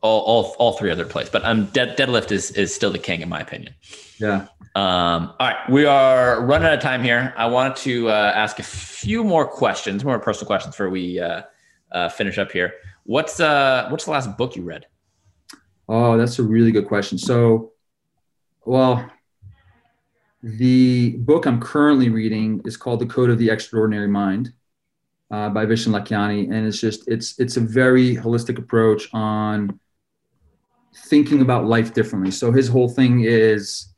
all, 0.01 0.21
all, 0.23 0.57
all 0.59 0.73
three 0.73 0.91
other 0.91 1.05
plays, 1.05 1.29
but 1.29 1.45
um, 1.45 1.67
dead, 1.67 1.97
deadlift 1.97 2.33
is, 2.33 2.51
is 2.53 2.75
still 2.75 2.91
the 2.91 2.99
king 2.99 3.21
in 3.21 3.29
my 3.29 3.41
opinion. 3.41 3.75
Yeah. 4.19 4.47
Um, 4.75 5.35
all 5.39 5.49
right. 5.49 5.71
We 5.71 5.85
are 5.87 6.45
running 6.45 6.67
out 6.67 6.75
of 6.75 6.81
time 6.81 7.03
here. 7.03 7.35
I 7.37 7.47
wanted 7.47 7.77
to 7.79 8.09
uh, 8.09 8.33
ask 8.35 8.59
a 8.59 8.63
few 8.63 9.25
more 9.25 9.47
questions, 9.47 10.05
more 10.05 10.19
personal 10.19 10.47
questions 10.47 10.75
before 10.75 10.91
we 10.91 11.21
uh, 11.21 11.43
uh, 11.93 12.09
finish 12.09 12.39
up 12.39 12.53
here. 12.53 12.75
What's, 13.05 13.41
uh, 13.41 13.89
what's 13.91 14.05
the 14.05 14.11
last 14.11 14.37
book 14.37 14.57
you 14.57 14.63
read? 14.63 14.87
Oh, 15.89 16.17
that's 16.17 16.39
a 16.39 16.43
really 16.43 16.73
good 16.73 16.89
question. 16.89 17.19
So, 17.19 17.73
well, 18.65 19.09
the 20.43 21.17
book 21.19 21.47
I'm 21.47 21.61
currently 21.61 22.09
reading 22.09 22.63
is 22.65 22.77
called 22.77 23.01
The 23.01 23.07
Code 23.07 23.31
of 23.31 23.39
the 23.39 23.51
Extraordinary 23.51 24.09
Mind 24.09 24.53
uh, 25.31 25.49
by 25.49 25.67
Vishen 25.67 25.93
Lakhiani, 25.93 26.45
and 26.53 26.67
it's 26.67 26.81
just 26.81 27.09
it's 27.09 27.39
it's 27.39 27.57
a 27.57 27.61
very 27.61 28.17
holistic 28.17 28.59
approach 28.59 29.09
on 29.13 29.79
thinking 30.95 31.41
about 31.41 31.67
life 31.67 31.93
differently. 31.93 32.31
So 32.31 32.53
his 32.53 32.69
whole 32.69 32.89
thing 32.89 33.25
is, 33.25 33.93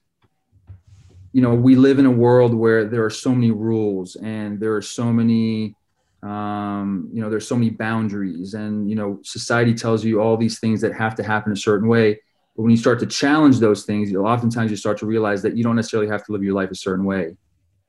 you 1.32 1.42
know, 1.42 1.54
we 1.54 1.76
live 1.76 1.98
in 1.98 2.06
a 2.06 2.10
world 2.10 2.54
where 2.54 2.84
there 2.84 3.04
are 3.04 3.10
so 3.10 3.34
many 3.34 3.50
rules 3.50 4.16
and 4.16 4.58
there 4.58 4.74
are 4.74 4.82
so 4.82 5.12
many, 5.12 5.76
um, 6.22 7.08
you 7.12 7.20
know, 7.20 7.30
there's 7.30 7.46
so 7.46 7.56
many 7.56 7.70
boundaries, 7.70 8.54
and 8.54 8.88
you 8.88 8.96
know, 8.96 9.20
society 9.22 9.74
tells 9.74 10.04
you 10.04 10.20
all 10.20 10.36
these 10.36 10.58
things 10.58 10.80
that 10.80 10.94
have 10.94 11.14
to 11.16 11.22
happen 11.22 11.52
a 11.52 11.56
certain 11.56 11.88
way. 11.88 12.20
But 12.56 12.62
when 12.62 12.70
you 12.70 12.78
start 12.78 12.98
to 13.00 13.06
challenge 13.06 13.58
those 13.58 13.84
things, 13.84 14.10
you 14.10 14.18
know, 14.18 14.26
oftentimes 14.26 14.70
you 14.70 14.76
start 14.76 14.98
to 14.98 15.06
realize 15.06 15.42
that 15.42 15.56
you 15.56 15.62
don't 15.62 15.76
necessarily 15.76 16.08
have 16.08 16.24
to 16.24 16.32
live 16.32 16.42
your 16.42 16.54
life 16.54 16.70
a 16.70 16.74
certain 16.74 17.04
way 17.04 17.36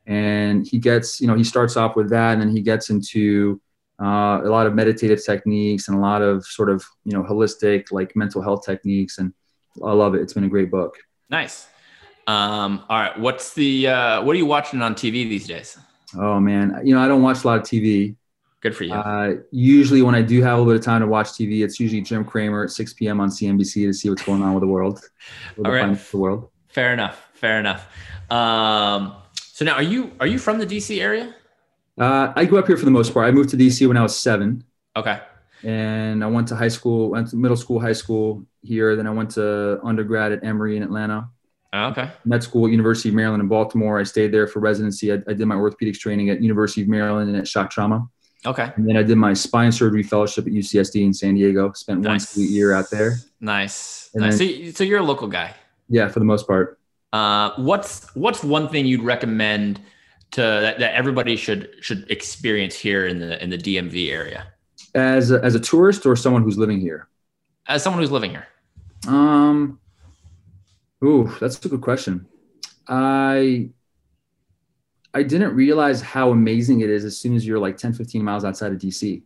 and 0.10 0.66
he 0.68 0.80
gets 0.80 1.22
you 1.22 1.28
know 1.28 1.36
he 1.36 1.44
starts 1.44 1.78
off 1.78 1.96
with 1.96 2.10
that 2.10 2.34
and 2.34 2.42
then 2.42 2.50
he 2.50 2.62
gets 2.62 2.90
into 2.90 3.62
uh, 4.02 4.42
a 4.44 4.50
lot 4.50 4.66
of 4.66 4.74
meditative 4.74 5.24
techniques 5.24 5.88
and 5.88 5.96
a 5.96 6.00
lot 6.00 6.22
of 6.22 6.44
sort 6.46 6.70
of 6.70 6.84
you 7.06 7.14
know 7.14 7.24
holistic 7.24 7.92
like 7.92 8.16
mental 8.16 8.42
health 8.42 8.66
techniques 8.66 9.20
and 9.20 9.34
i 9.86 9.94
love 9.94 10.16
it. 10.16 10.22
It's 10.22 10.34
been 10.34 10.44
a 10.44 10.50
great 10.50 10.72
book. 10.72 10.98
Nice. 11.30 11.68
Um, 12.26 12.84
all 12.90 13.00
right. 13.00 13.18
What's 13.20 13.54
the 13.54 13.88
uh, 13.88 14.24
what 14.24 14.36
are 14.36 14.40
you 14.40 14.48
watching 14.48 14.82
on 14.82 14.96
tv 14.96 15.30
these 15.30 15.48
days? 15.48 15.78
Oh 16.18 16.40
man. 16.40 16.82
You 16.84 16.96
know 16.96 17.02
i 17.02 17.08
don't 17.08 17.22
watch 17.22 17.44
a 17.44 17.48
lot 17.48 17.60
of 17.60 17.64
tv 17.64 18.16
good 18.62 18.76
for 18.76 18.86
you. 18.86 18.94
Uh, 18.94 19.36
usually 19.52 20.02
when 20.02 20.16
i 20.16 20.24
do 20.24 20.42
have 20.42 20.58
a 20.58 20.62
little 20.62 20.74
bit 20.74 20.80
of 20.80 20.84
time 20.84 21.02
to 21.02 21.08
watch 21.08 21.28
tv 21.28 21.64
it's 21.64 21.80
usually 21.80 22.02
jim 22.02 22.26
cramer 22.26 22.64
at 22.64 22.72
6 22.72 22.94
p.m 22.96 23.22
on 23.22 23.30
cnbc 23.30 23.74
to 23.74 23.94
see 23.94 24.10
what's 24.10 24.24
going 24.24 24.42
on 24.42 24.54
with 24.56 24.62
the 24.62 24.68
world. 24.68 25.00
With 25.56 25.66
all 25.68 25.72
right. 25.72 25.98
the 26.12 26.18
world. 26.18 26.50
Fair 26.68 26.94
enough. 26.94 27.28
Fair 27.34 27.60
enough. 27.60 27.88
Um, 28.30 29.16
so 29.60 29.66
now, 29.66 29.74
are 29.74 29.84
you 29.84 30.14
are 30.22 30.26
you 30.26 30.40
from 30.40 30.58
the 30.58 30.66
DC 30.66 31.02
area? 31.02 31.36
Uh, 31.98 32.32
I 32.34 32.46
grew 32.46 32.60
up 32.60 32.68
here 32.68 32.78
for 32.78 32.86
the 32.86 32.92
most 32.92 33.14
part. 33.14 33.28
I 33.28 33.32
moved 33.32 33.50
to 33.50 33.58
DC 33.58 33.86
when 33.86 33.98
I 33.98 34.02
was 34.02 34.18
seven. 34.18 34.64
Okay. 34.96 35.20
And 35.66 36.24
I 36.24 36.28
went 36.28 36.48
to 36.48 36.56
high 36.56 36.70
school, 36.70 37.10
went 37.10 37.28
to 37.32 37.36
middle 37.36 37.58
school, 37.58 37.78
high 37.78 37.92
school 37.92 38.46
here. 38.62 38.96
Then 38.96 39.06
I 39.06 39.10
went 39.10 39.32
to 39.32 39.82
undergrad 39.84 40.32
at 40.32 40.46
Emory 40.46 40.78
in 40.78 40.84
Atlanta. 40.84 41.28
Oh, 41.74 41.88
okay. 41.88 42.10
Med 42.24 42.42
school 42.42 42.70
University 42.70 43.10
of 43.10 43.16
Maryland 43.16 43.42
in 43.42 43.50
Baltimore. 43.50 44.00
I 44.00 44.04
stayed 44.04 44.32
there 44.32 44.48
for 44.48 44.62
residency. 44.62 45.12
I, 45.12 45.16
I 45.28 45.34
did 45.34 45.46
my 45.46 45.56
orthopedics 45.56 46.00
training 46.00 46.30
at 46.30 46.42
University 46.42 46.84
of 46.84 46.88
Maryland 46.88 47.30
and 47.30 47.38
at 47.38 47.46
Shock 47.46 47.70
Trauma. 47.70 48.08
Okay. 48.46 48.72
And 48.78 48.88
then 48.88 48.96
I 48.96 49.04
did 49.04 49.18
my 49.18 49.34
spine 49.34 49.74
surgery 49.74 50.04
fellowship 50.04 50.48
at 50.48 50.54
UCSD 50.54 51.04
in 51.04 51.14
San 51.14 51.36
Diego. 51.36 51.74
Spent 51.74 52.00
nice. 52.00 52.38
one 52.38 52.48
year 52.50 52.72
out 52.72 52.90
there. 52.90 53.18
Nice. 53.42 54.10
nice. 54.16 54.38
Then, 54.40 54.72
so, 54.72 54.78
so 54.78 54.84
you're 54.86 55.00
a 55.00 55.04
local 55.04 55.28
guy. 55.28 55.54
Yeah, 55.90 56.08
for 56.08 56.20
the 56.20 56.26
most 56.26 56.48
part. 56.48 56.79
Uh, 57.12 57.52
what's 57.58 58.14
what's 58.16 58.44
one 58.44 58.68
thing 58.70 58.86
you'd 58.86 59.02
recommend 59.02 59.82
to 60.32 60.42
that, 60.42 60.80
that 60.80 60.94
everybody 60.94 61.36
should 61.36 61.74
should 61.82 62.10
experience 62.12 62.76
here 62.76 63.08
in 63.08 63.20
the 63.20 63.42
in 63.44 63.50
the 63.50 63.58
DMV 63.58 64.12
area? 64.12 64.48
As 64.96 65.32
a, 65.32 65.44
as 65.44 65.56
a 65.56 65.60
tourist 65.60 66.06
or 66.06 66.16
someone 66.16 66.44
who's 66.44 66.58
living 66.58 66.80
here? 66.80 67.08
As 67.68 67.84
someone 67.84 68.02
who's 68.02 68.12
living 68.12 68.32
here. 68.32 68.48
Um. 69.08 69.80
Ooh, 71.04 71.34
that's 71.40 71.64
a 71.66 71.70
good 71.70 71.82
question. 71.82 72.28
I 72.88 73.70
I 75.14 75.24
didn't 75.24 75.56
realize 75.56 76.02
how 76.02 76.32
amazing 76.32 76.82
it 76.82 76.90
is 76.90 77.06
as 77.06 77.18
soon 77.18 77.36
as 77.36 77.46
you're 77.46 77.60
like 77.60 77.78
10, 77.78 77.94
15 77.94 78.24
miles 78.24 78.46
outside 78.46 78.72
of 78.72 78.78
DC. 78.78 79.24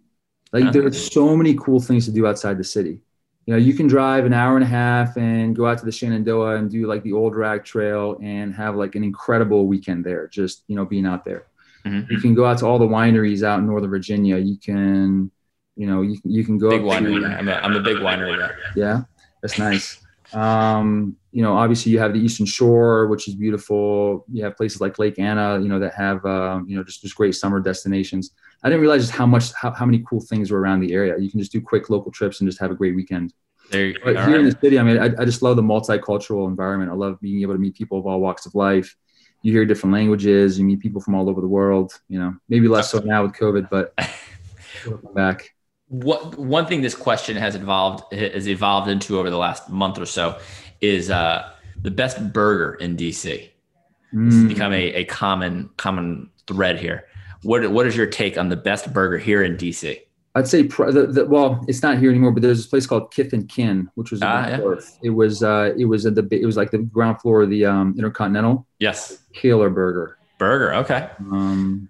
Like 0.54 0.64
uh-huh. 0.64 0.72
there 0.72 0.86
are 0.86 0.94
so 0.94 1.36
many 1.36 1.56
cool 1.56 1.82
things 1.82 2.06
to 2.06 2.12
do 2.12 2.26
outside 2.28 2.58
the 2.58 2.64
city 2.64 3.02
you 3.46 3.54
know, 3.54 3.58
you 3.58 3.74
can 3.74 3.88
drive 3.88 4.26
an 4.26 4.34
hour 4.34 4.56
and 4.56 4.64
a 4.64 4.68
half 4.68 5.18
and 5.18 5.56
go 5.56 5.66
out 5.66 5.78
to 5.80 5.86
the 5.86 5.92
Shenandoah 5.92 6.56
and 6.56 6.72
do 6.72 6.88
like 6.88 7.04
the 7.04 7.12
old 7.12 7.36
rag 7.36 7.66
trail 7.66 8.18
and 8.22 8.54
have 8.56 8.76
like 8.76 8.96
an 8.96 9.04
incredible 9.04 9.68
weekend 9.68 10.06
there, 10.06 10.28
just, 10.28 10.64
you 10.68 10.76
know, 10.76 10.86
being 10.86 11.06
out 11.06 11.26
there. 11.26 11.48
Mm-hmm. 11.86 12.12
You 12.12 12.20
can 12.20 12.34
go 12.34 12.46
out 12.46 12.60
to 12.60 12.66
all 12.66 12.80
the 12.80 12.88
wineries 12.88 13.44
out 13.44 13.60
in 13.60 13.68
Northern 13.68 13.90
Virginia. 13.90 14.38
You 14.38 14.58
can, 14.58 15.30
you 15.76 15.88
know, 15.88 16.02
you, 16.02 16.18
you 16.24 16.46
can 16.46 16.58
go. 16.58 16.70
Big 16.70 16.82
winery. 16.82 17.20
To, 17.20 17.38
I'm, 17.38 17.50
a, 17.50 17.54
I'm 17.56 17.76
a 17.76 17.82
big 17.82 17.98
winery 17.98 18.40
guy. 18.40 18.52
Yeah. 18.76 19.02
That's 19.42 19.60
nice. 19.60 20.00
Um, 20.34 21.18
you 21.32 21.44
know, 21.44 21.58
obviously 21.58 21.92
you 21.92 22.00
have 22.00 22.14
the 22.14 22.20
Eastern 22.20 22.46
Shore, 22.46 23.08
which 23.08 23.28
is 23.28 23.36
beautiful. 23.36 24.26
You 24.32 24.46
have 24.46 24.56
places 24.56 24.80
like 24.80 24.98
Lake 24.98 25.20
Anna, 25.20 25.60
you 25.60 25.68
know, 25.68 25.80
that 25.80 25.94
have, 25.96 26.26
uh, 26.26 26.62
you 26.66 26.78
know, 26.78 26.84
just, 26.84 27.02
just 27.02 27.16
great 27.16 27.36
summer 27.36 27.60
destinations. 27.60 28.32
I 28.64 28.70
didn't 28.70 28.82
realize 28.82 29.02
just 29.02 29.14
how 29.14 29.26
much 29.26 29.52
how, 29.54 29.72
how 29.72 29.86
many 29.86 30.04
cool 30.08 30.22
things 30.22 30.52
were 30.52 30.60
around 30.60 30.80
the 30.80 30.94
area. 30.94 31.18
You 31.18 31.30
can 31.30 31.40
just 31.40 31.52
do 31.52 31.62
quick 31.62 31.90
local 31.90 32.12
trips 32.12 32.40
and 32.40 32.50
just 32.50 32.62
have 32.62 32.72
a 32.72 32.76
great 32.76 32.96
weekend. 32.96 33.34
There, 33.72 33.88
you 33.88 33.96
but 34.04 34.16
here 34.16 34.26
right. 34.26 34.40
in 34.40 34.46
the 34.46 34.58
city, 34.60 34.80
I 34.80 34.84
mean, 34.84 35.00
I, 35.00 35.06
I 35.22 35.26
just 35.26 35.42
love 35.42 35.56
the 35.56 35.62
multicultural 35.62 36.48
environment. 36.48 36.92
I 36.92 36.96
love 36.96 37.20
being 37.20 37.42
able 37.42 37.54
to 37.54 37.60
meet 37.60 37.76
people 37.76 37.98
of 37.98 38.06
all 38.06 38.20
walks 38.20 38.46
of 38.46 38.56
life. 38.56 38.96
You 39.42 39.52
hear 39.52 39.66
different 39.66 39.94
languages. 39.94 40.58
You 40.58 40.66
meet 40.66 40.80
people 40.80 41.02
from 41.02 41.16
all 41.16 41.30
over 41.30 41.42
the 41.42 41.48
world. 41.48 42.00
You 42.08 42.20
know, 42.20 42.36
maybe 42.48 42.68
less 42.68 42.92
so 42.92 43.00
now 43.00 43.24
with 43.24 43.34
COVID, 43.34 43.70
but 43.70 43.94
back. 45.14 45.54
What 45.88 46.38
one 46.40 46.66
thing 46.66 46.82
this 46.82 46.96
question 46.96 47.36
has 47.36 47.56
evolved 47.56 48.14
has 48.14 48.48
evolved 48.48 48.90
into 48.90 49.20
over 49.20 49.30
the 49.30 49.38
last 49.38 49.70
month 49.70 50.00
or 50.00 50.06
so 50.06 50.40
is 50.80 51.12
uh, 51.12 51.52
the 51.82 51.92
best 51.92 52.32
burger 52.32 52.76
in 52.76 52.96
DC. 52.96 53.50
Mm. 54.14 54.26
Has 54.26 54.46
become 54.46 54.72
a, 54.74 54.94
a 54.94 55.06
common 55.06 55.70
common 55.78 56.30
thread 56.48 56.80
here. 56.80 57.06
What 57.44 57.70
what 57.72 57.86
is 57.88 57.96
your 57.96 58.08
take 58.08 58.38
on 58.38 58.50
the 58.50 58.56
best 58.56 58.92
burger 58.94 59.18
here 59.18 59.44
in 59.44 59.56
DC? 59.58 60.00
I'd 60.36 60.48
say 60.48 60.64
the, 60.64 61.08
the, 61.12 61.26
well, 61.28 61.64
it's 61.68 61.84
not 61.84 62.00
here 62.00 62.10
anymore, 62.10 62.32
but 62.32 62.42
there's 62.42 62.58
this 62.58 62.66
place 62.66 62.88
called 62.88 63.12
Kith 63.14 63.34
and 63.34 63.48
Kin, 63.48 63.88
which 63.94 64.10
was 64.10 64.20
Ah, 64.24 64.48
yeah. 64.48 64.76
It 65.04 65.12
was 65.12 65.44
uh, 65.44 65.74
it 65.78 65.86
was 65.86 66.08
at 66.08 66.16
the 66.16 66.28
it 66.32 66.46
was 66.46 66.58
like 66.58 66.72
the 66.72 66.80
ground 66.80 67.22
floor 67.22 67.44
of 67.44 67.50
the 67.52 67.66
um, 67.66 67.94
Intercontinental 67.98 68.66
Yes. 68.80 69.20
Killer 69.34 69.70
Burger. 69.70 70.18
Burger. 70.40 70.74
Okay. 70.76 71.08
Um, 71.20 71.88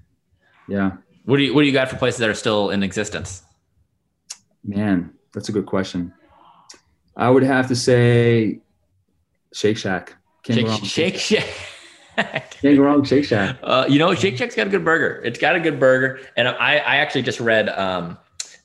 yeah, 0.67 0.91
What 1.25 1.37
do 1.37 1.43
you 1.43 1.53
What 1.53 1.61
do 1.61 1.67
you 1.67 1.73
got 1.73 1.89
for 1.89 1.95
places 1.95 2.19
that 2.19 2.29
are 2.29 2.33
still 2.33 2.69
in 2.69 2.83
existence? 2.83 3.43
man, 4.65 5.13
that's 5.33 5.49
a 5.49 5.51
good 5.51 5.65
question. 5.65 6.13
I 7.15 7.29
would 7.29 7.43
have 7.43 7.67
to 7.67 7.75
say 7.75 8.59
Shake 9.53 9.77
Shack. 9.77 10.15
Shake 10.45 10.67
Shake 10.83 11.17
Shack. 11.17 11.45
Can't 12.17 12.77
go 12.77 12.83
wrong 12.83 13.03
Shake 13.03 13.25
Shack. 13.25 13.57
Uh, 13.63 13.85
you 13.89 13.99
know, 13.99 14.13
Shake 14.15 14.37
Shack's 14.37 14.55
got 14.55 14.67
a 14.67 14.69
good 14.69 14.85
burger. 14.85 15.21
It's 15.23 15.39
got 15.39 15.55
a 15.55 15.59
good 15.59 15.79
burger, 15.79 16.19
and 16.37 16.47
I, 16.47 16.75
I 16.77 16.95
actually 16.97 17.23
just 17.23 17.39
read 17.39 17.69
um, 17.69 18.17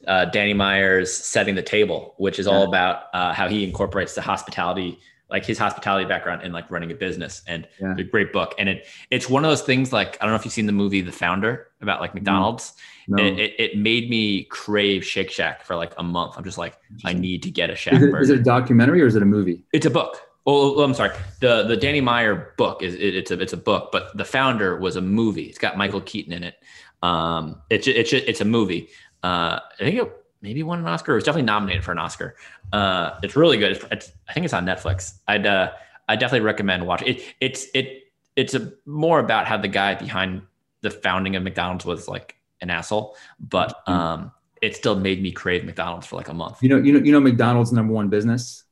uh, 0.07 0.27
Danny 0.27 0.55
Meyer's 0.55 1.13
"Setting 1.13 1.55
the 1.55 1.63
Table," 1.63 2.15
which 2.19 2.39
is 2.39 2.47
all 2.47 2.63
Yeah. 2.63 2.69
about 2.69 3.03
uh, 3.15 3.33
how 3.33 3.49
he 3.49 3.65
incorporates 3.65 4.15
the 4.15 4.23
hospitality, 4.23 4.99
like 5.31 5.45
his 5.45 5.59
hospitality 5.59 6.07
background, 6.07 6.43
in 6.43 6.53
like 6.53 6.71
running 6.71 6.91
a 6.93 6.95
business. 6.95 7.43
And 7.47 7.67
Yeah. 7.81 7.95
a 7.99 8.03
great 8.05 8.33
book. 8.33 8.55
And 8.59 8.69
it 8.69 8.87
it's 9.11 9.29
one 9.29 9.45
of 9.45 9.51
those 9.51 9.63
things. 9.63 9.93
Like 9.93 10.17
I 10.21 10.25
don't 10.25 10.33
know 10.33 10.37
if 10.39 10.45
you've 10.45 10.55
seen 10.55 10.67
the 10.67 10.73
movie 10.73 11.01
The 11.01 11.13
Founder 11.13 11.69
about 11.81 12.01
like 12.01 12.15
McDonald's. 12.15 12.73
No. 13.11 13.25
It, 13.25 13.39
it, 13.39 13.55
it 13.59 13.79
made 13.79 14.11
me 14.11 14.45
crave 14.45 15.03
Shake 15.03 15.31
Shack 15.31 15.65
for 15.65 15.75
like 15.75 15.95
a 15.97 16.03
month. 16.03 16.35
I'm 16.37 16.45
just 16.45 16.59
like, 16.59 16.77
I 17.07 17.15
need 17.15 17.43
to 17.45 17.51
get 17.51 17.71
a 17.71 17.75
Shack 17.75 17.95
Is 17.95 18.03
it, 18.03 18.11
burger. 18.11 18.21
is 18.23 18.29
it 18.31 18.41
a 18.41 18.43
documentary 18.43 19.01
or 19.01 19.07
is 19.07 19.17
it 19.17 19.23
a 19.23 19.27
movie? 19.27 19.63
It's 19.73 19.87
a 19.87 19.91
book. 19.91 20.21
Oh, 20.51 20.83
I'm 20.83 20.95
sorry. 20.95 21.15
The 21.41 21.65
the 21.65 21.77
Danny 21.77 22.01
Meyer 22.01 22.55
book 22.57 22.83
is 22.83 22.95
it, 22.95 23.15
it's 23.15 23.31
a 23.31 23.39
it's 23.39 23.53
a 23.53 23.57
book, 23.59 23.91
but 23.93 24.17
the 24.17 24.25
founder 24.25 24.79
was 24.79 24.97
a 24.97 25.03
movie. 25.03 25.43
It's 25.43 25.59
got 25.59 25.77
Michael 25.77 26.01
Keaton 26.01 26.33
in 26.33 26.43
it. 26.43 26.55
Um, 27.03 27.61
it's 27.69 27.87
it's 27.87 28.15
it's 28.15 28.41
a 28.41 28.47
movie. 28.47 28.89
Uh, 29.23 29.61
I 29.79 29.79
think 29.79 29.99
it 29.99 30.11
maybe 30.41 30.63
won 30.63 30.79
an 30.79 30.87
Oscar. 30.87 31.13
It 31.13 31.17
was 31.17 31.25
definitely 31.25 31.45
nominated 31.47 31.85
for 31.85 31.93
an 31.93 31.99
Oscar. 31.99 32.35
Uh, 32.73 33.19
it's 33.23 33.37
really 33.37 33.59
good. 33.59 33.73
It's, 33.73 33.85
it's 33.93 34.13
I 34.27 34.33
think 34.33 34.45
it's 34.45 34.55
on 34.55 34.65
Netflix. 34.65 35.19
I'd 35.29 35.47
uh, 35.47 35.73
I 36.09 36.17
definitely 36.17 36.47
recommend 36.47 36.87
watching 36.87 37.09
it. 37.09 37.23
It's 37.41 37.67
it 37.75 38.05
it's 38.35 38.55
a 38.55 38.73
more 38.87 39.21
about 39.21 39.47
how 39.47 39.59
the 39.59 39.69
guy 39.69 39.97
behind 39.97 40.43
the 40.81 40.91
founding 40.91 41.37
of 41.37 41.43
McDonald's 41.43 41.85
was 41.85 42.09
like 42.09 42.37
an 42.63 42.71
asshole, 42.71 43.17
but 43.39 43.85
Mhm. 43.87 43.93
um, 43.93 44.33
it 44.63 44.75
still 44.75 44.97
made 44.99 45.23
me 45.23 45.31
crave 45.31 45.65
McDonald's 45.65 46.07
for 46.07 46.17
like 46.17 46.29
a 46.29 46.35
month. 46.35 46.63
You 46.63 46.71
know, 46.71 46.79
you 46.79 46.93
know, 46.95 47.01
you 47.01 47.13
know, 47.13 47.21
McDonald's 47.21 47.71
number 47.71 47.93
one 47.93 48.09
business. 48.09 48.65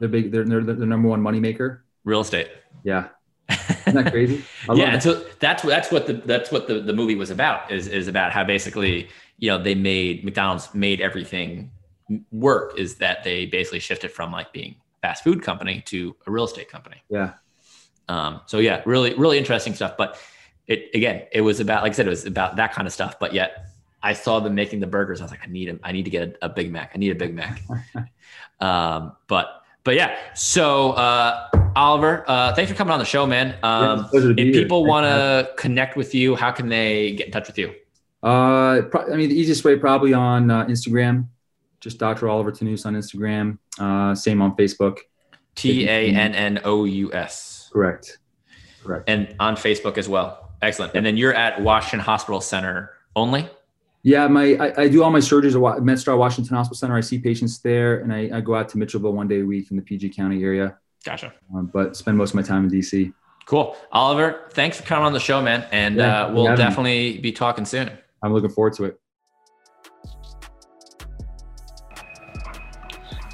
They're 0.00 0.08
big. 0.08 0.32
They're 0.32 0.44
they're 0.44 0.62
the 0.62 0.86
number 0.86 1.08
one 1.08 1.22
moneymaker. 1.22 1.80
Real 2.04 2.22
estate. 2.22 2.48
Yeah, 2.82 3.08
isn't 3.86 3.94
that 3.94 4.10
crazy? 4.10 4.44
Yeah, 4.74 4.84
and 4.84 4.94
that. 4.94 5.02
so 5.02 5.24
that's 5.38 5.62
that's 5.62 5.92
what 5.92 6.06
the 6.06 6.14
that's 6.14 6.50
what 6.50 6.66
the, 6.66 6.80
the 6.80 6.92
movie 6.92 7.14
was 7.14 7.30
about 7.30 7.70
is 7.70 7.86
is 7.86 8.08
about 8.08 8.32
how 8.32 8.44
basically 8.44 9.08
you 9.38 9.50
know 9.50 9.62
they 9.62 9.74
made 9.74 10.24
McDonald's 10.24 10.74
made 10.74 11.00
everything 11.00 11.70
work 12.32 12.78
is 12.78 12.96
that 12.96 13.22
they 13.22 13.46
basically 13.46 13.78
shifted 13.78 14.10
from 14.10 14.32
like 14.32 14.52
being 14.52 14.74
a 14.96 15.06
fast 15.06 15.22
food 15.22 15.42
company 15.42 15.82
to 15.86 16.16
a 16.26 16.30
real 16.30 16.44
estate 16.44 16.68
company. 16.68 17.02
yeah. 17.08 17.34
Um, 18.08 18.40
so 18.46 18.58
yeah, 18.58 18.82
really 18.86 19.14
really 19.14 19.38
interesting 19.38 19.74
stuff. 19.74 19.96
But 19.96 20.18
it 20.66 20.90
again, 20.94 21.26
it 21.30 21.42
was 21.42 21.60
about 21.60 21.82
like 21.82 21.92
I 21.92 21.94
said, 21.94 22.06
it 22.06 22.10
was 22.10 22.26
about 22.26 22.56
that 22.56 22.72
kind 22.72 22.86
of 22.86 22.92
stuff. 22.92 23.18
But 23.18 23.34
yet 23.34 23.66
I 24.02 24.14
saw 24.14 24.40
them 24.40 24.54
making 24.54 24.80
the 24.80 24.86
burgers. 24.86 25.20
I 25.20 25.24
was 25.24 25.30
like, 25.30 25.42
I 25.44 25.50
need 25.50 25.68
a, 25.68 25.78
I 25.82 25.92
need 25.92 26.04
to 26.04 26.10
get 26.10 26.38
a, 26.42 26.46
a 26.46 26.48
Big 26.48 26.72
Mac. 26.72 26.92
I 26.94 26.98
need 26.98 27.10
a 27.10 27.14
Big 27.14 27.34
Mac. 27.34 27.62
um, 28.60 29.16
but 29.28 29.59
but 29.84 29.94
yeah, 29.94 30.16
so 30.34 30.92
uh, 30.92 31.48
Oliver, 31.76 32.24
uh, 32.28 32.54
thanks 32.54 32.70
for 32.70 32.76
coming 32.76 32.92
on 32.92 32.98
the 32.98 33.04
show, 33.04 33.26
man. 33.26 33.56
Um, 33.62 34.00
it's 34.00 34.08
a 34.08 34.10
pleasure 34.10 34.28
to 34.28 34.34
be 34.34 34.48
if 34.50 34.54
people 34.54 34.84
want 34.84 35.04
to 35.06 35.50
connect 35.56 35.96
with 35.96 36.14
you, 36.14 36.36
how 36.36 36.50
can 36.50 36.68
they 36.68 37.12
get 37.12 37.26
in 37.26 37.32
touch 37.32 37.46
with 37.46 37.58
you? 37.58 37.74
Uh, 38.22 38.82
pro- 38.82 39.12
I 39.12 39.16
mean, 39.16 39.28
the 39.28 39.38
easiest 39.38 39.64
way 39.64 39.76
probably 39.76 40.12
on 40.12 40.50
uh, 40.50 40.66
Instagram, 40.66 41.26
just 41.80 41.98
Dr. 41.98 42.28
Oliver 42.28 42.52
Tannous 42.52 42.84
on 42.84 42.94
Instagram. 42.94 43.58
Uh, 43.78 44.14
same 44.14 44.42
on 44.42 44.54
Facebook. 44.56 44.98
T 45.54 45.88
A 45.88 46.08
N 46.08 46.34
N 46.34 46.60
O 46.64 46.84
U 46.84 47.12
S, 47.12 47.70
Correct. 47.72 48.18
Correct. 48.82 49.04
and 49.08 49.34
on 49.40 49.56
Facebook 49.56 49.98
as 49.98 50.08
well. 50.08 50.52
Excellent. 50.62 50.94
And 50.94 51.04
then 51.04 51.16
you're 51.16 51.34
at 51.34 51.60
Washington 51.60 52.00
Hospital 52.00 52.40
Center 52.40 52.90
only. 53.16 53.48
Yeah, 54.02 54.26
my 54.28 54.54
I, 54.56 54.82
I 54.82 54.88
do 54.88 55.02
all 55.02 55.10
my 55.10 55.18
surgeries 55.18 55.54
at 55.54 55.60
Wa- 55.60 55.76
MedStar 55.78 56.16
Washington 56.16 56.56
Hospital 56.56 56.76
Center. 56.76 56.96
I 56.96 57.00
see 57.00 57.18
patients 57.18 57.58
there, 57.58 58.00
and 58.00 58.12
I, 58.12 58.30
I 58.34 58.40
go 58.40 58.54
out 58.54 58.68
to 58.70 58.78
Mitchellville 58.78 59.12
one 59.12 59.28
day 59.28 59.40
a 59.40 59.44
week 59.44 59.70
in 59.70 59.76
the 59.76 59.82
PG 59.82 60.10
County 60.10 60.42
area, 60.42 60.78
Gotcha. 61.04 61.32
uh, 61.54 61.60
but 61.62 61.96
spend 61.96 62.16
most 62.16 62.30
of 62.30 62.36
my 62.36 62.42
time 62.42 62.64
in 62.64 62.70
DC. 62.70 63.12
Cool. 63.44 63.76
Oliver, 63.92 64.48
thanks 64.52 64.78
for 64.78 64.84
coming 64.84 65.04
on 65.04 65.12
the 65.12 65.20
show, 65.20 65.42
man. 65.42 65.66
And 65.72 65.96
Yeah, 65.96 66.24
uh, 66.26 66.32
we'll 66.32 66.46
having 66.46 66.64
me. 66.64 66.68
definitely 66.70 67.18
be 67.18 67.32
talking 67.32 67.64
soon. 67.66 67.90
I'm 68.22 68.32
looking 68.32 68.50
forward 68.50 68.72
to 68.74 68.84
it. 68.84 69.00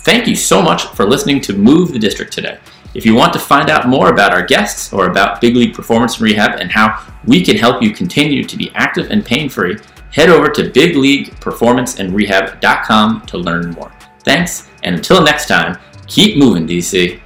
Thank 0.01 0.27
you 0.29 0.37
so 0.37 0.63
much 0.63 0.85
for 0.87 1.05
listening 1.05 1.41
to 1.43 1.53
Move 1.53 1.93
the 1.93 1.99
District 1.99 2.33
today. 2.33 2.59
If 2.95 3.05
you 3.05 3.15
want 3.15 3.33
to 3.35 3.39
find 3.39 3.69
out 3.69 3.89
more 3.89 4.09
about 4.11 4.33
our 4.33 4.43
guests 4.43 4.93
or 4.93 5.11
about 5.11 5.41
Big 5.41 5.55
League 5.57 5.75
Performance 5.75 6.15
and 6.15 6.23
Rehab 6.23 6.59
and 6.61 6.71
how 6.71 7.05
we 7.27 7.45
can 7.45 7.57
help 7.57 7.83
you 7.83 7.91
continue 7.91 8.43
to 8.45 8.57
be 8.57 8.71
active 8.75 9.11
and 9.11 9.25
pain 9.25 9.49
free, 9.49 9.77
head 10.17 10.31
over 10.31 10.49
to 10.49 10.71
bigleagueperformanceandrehab.com 10.71 13.27
to 13.27 13.39
learn 13.39 13.71
more. 13.73 13.93
Thanks, 14.25 14.69
and 14.83 14.97
until 14.97 15.23
next 15.23 15.47
time, 15.47 15.79
keep 16.09 16.39
moving, 16.39 16.67
DC. 16.67 17.21